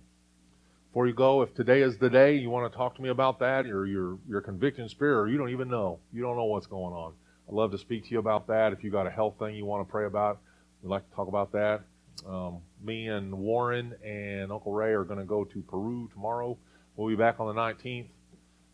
Before 0.89 1.07
you 1.07 1.13
go, 1.13 1.41
if 1.41 1.53
today 1.53 1.81
is 1.81 1.97
the 1.97 2.09
day 2.09 2.35
you 2.35 2.49
want 2.49 2.69
to 2.69 2.77
talk 2.77 2.95
to 2.95 3.01
me 3.01 3.09
about 3.09 3.39
that, 3.39 3.65
or 3.65 3.85
your 3.85 4.19
your 4.27 4.41
convicting 4.41 4.89
spirit, 4.89 5.21
or 5.21 5.29
you 5.29 5.37
don't 5.37 5.49
even 5.49 5.69
know, 5.69 5.99
you 6.11 6.21
don't 6.21 6.35
know 6.35 6.43
what's 6.43 6.67
going 6.67 6.93
on. 6.93 7.13
I'd 7.47 7.53
love 7.53 7.71
to 7.71 7.77
speak 7.77 8.03
to 8.05 8.11
you 8.11 8.19
about 8.19 8.47
that. 8.47 8.73
If 8.73 8.83
you 8.83 8.91
got 8.91 9.07
a 9.07 9.09
health 9.09 9.35
thing 9.39 9.55
you 9.55 9.65
want 9.65 9.87
to 9.87 9.89
pray 9.89 10.05
about, 10.05 10.39
we'd 10.81 10.89
like 10.89 11.09
to 11.09 11.15
talk 11.15 11.29
about 11.29 11.53
that. 11.53 11.81
Um, 12.27 12.59
me 12.83 13.07
and 13.07 13.33
Warren 13.33 13.95
and 14.05 14.51
Uncle 14.51 14.73
Ray 14.73 14.91
are 14.91 15.05
going 15.05 15.19
to 15.19 15.25
go 15.25 15.45
to 15.45 15.61
Peru 15.61 16.09
tomorrow. 16.13 16.57
We'll 17.01 17.09
be 17.09 17.15
back 17.15 17.39
on 17.39 17.47
the 17.47 17.59
19th, 17.59 18.09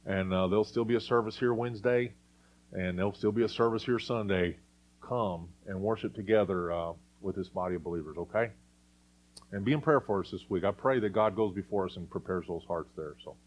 and 0.06 0.34
uh, 0.34 0.50
there'll 0.50 0.66
still 0.66 0.84
be 0.84 0.96
a 0.96 1.00
service 1.00 1.38
here 1.40 1.54
Wednesday, 1.54 2.12
and 2.74 2.98
there'll 2.98 3.14
still 3.14 3.32
be 3.32 3.44
a 3.44 3.48
service 3.48 3.86
here 3.86 4.00
Sunday. 4.00 4.58
Come 5.00 5.48
and 5.66 5.80
worship 5.80 6.14
together 6.14 6.74
uh, 6.74 6.92
with 7.22 7.38
this 7.38 7.48
body 7.48 7.76
of 7.76 7.86
believers, 7.86 8.18
okay? 8.18 8.52
And 9.54 9.64
be 9.64 9.72
in 9.72 9.80
prayer 9.80 10.02
for 10.02 10.20
us 10.20 10.30
this 10.30 10.42
week. 10.50 10.66
I 10.66 10.72
pray 10.72 11.00
that 11.00 11.14
God 11.14 11.38
goes 11.38 11.56
before 11.56 11.86
us 11.86 11.96
and 11.96 12.10
prepares 12.10 12.44
those 12.50 12.64
hearts 12.68 12.90
there. 12.98 13.14
So, 13.24 13.38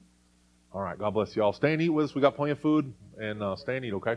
all 0.72 0.80
right, 0.80 0.98
God 0.98 1.12
bless 1.12 1.36
you 1.36 1.42
all. 1.42 1.52
Stay 1.52 1.74
and 1.74 1.82
eat 1.82 1.90
with 1.90 2.06
us. 2.06 2.14
We 2.14 2.22
got 2.22 2.36
plenty 2.36 2.52
of 2.52 2.60
food, 2.60 2.90
and 3.18 3.42
uh, 3.42 3.56
stay 3.56 3.76
and 3.76 3.84
eat, 3.84 3.92
okay? 3.92 4.16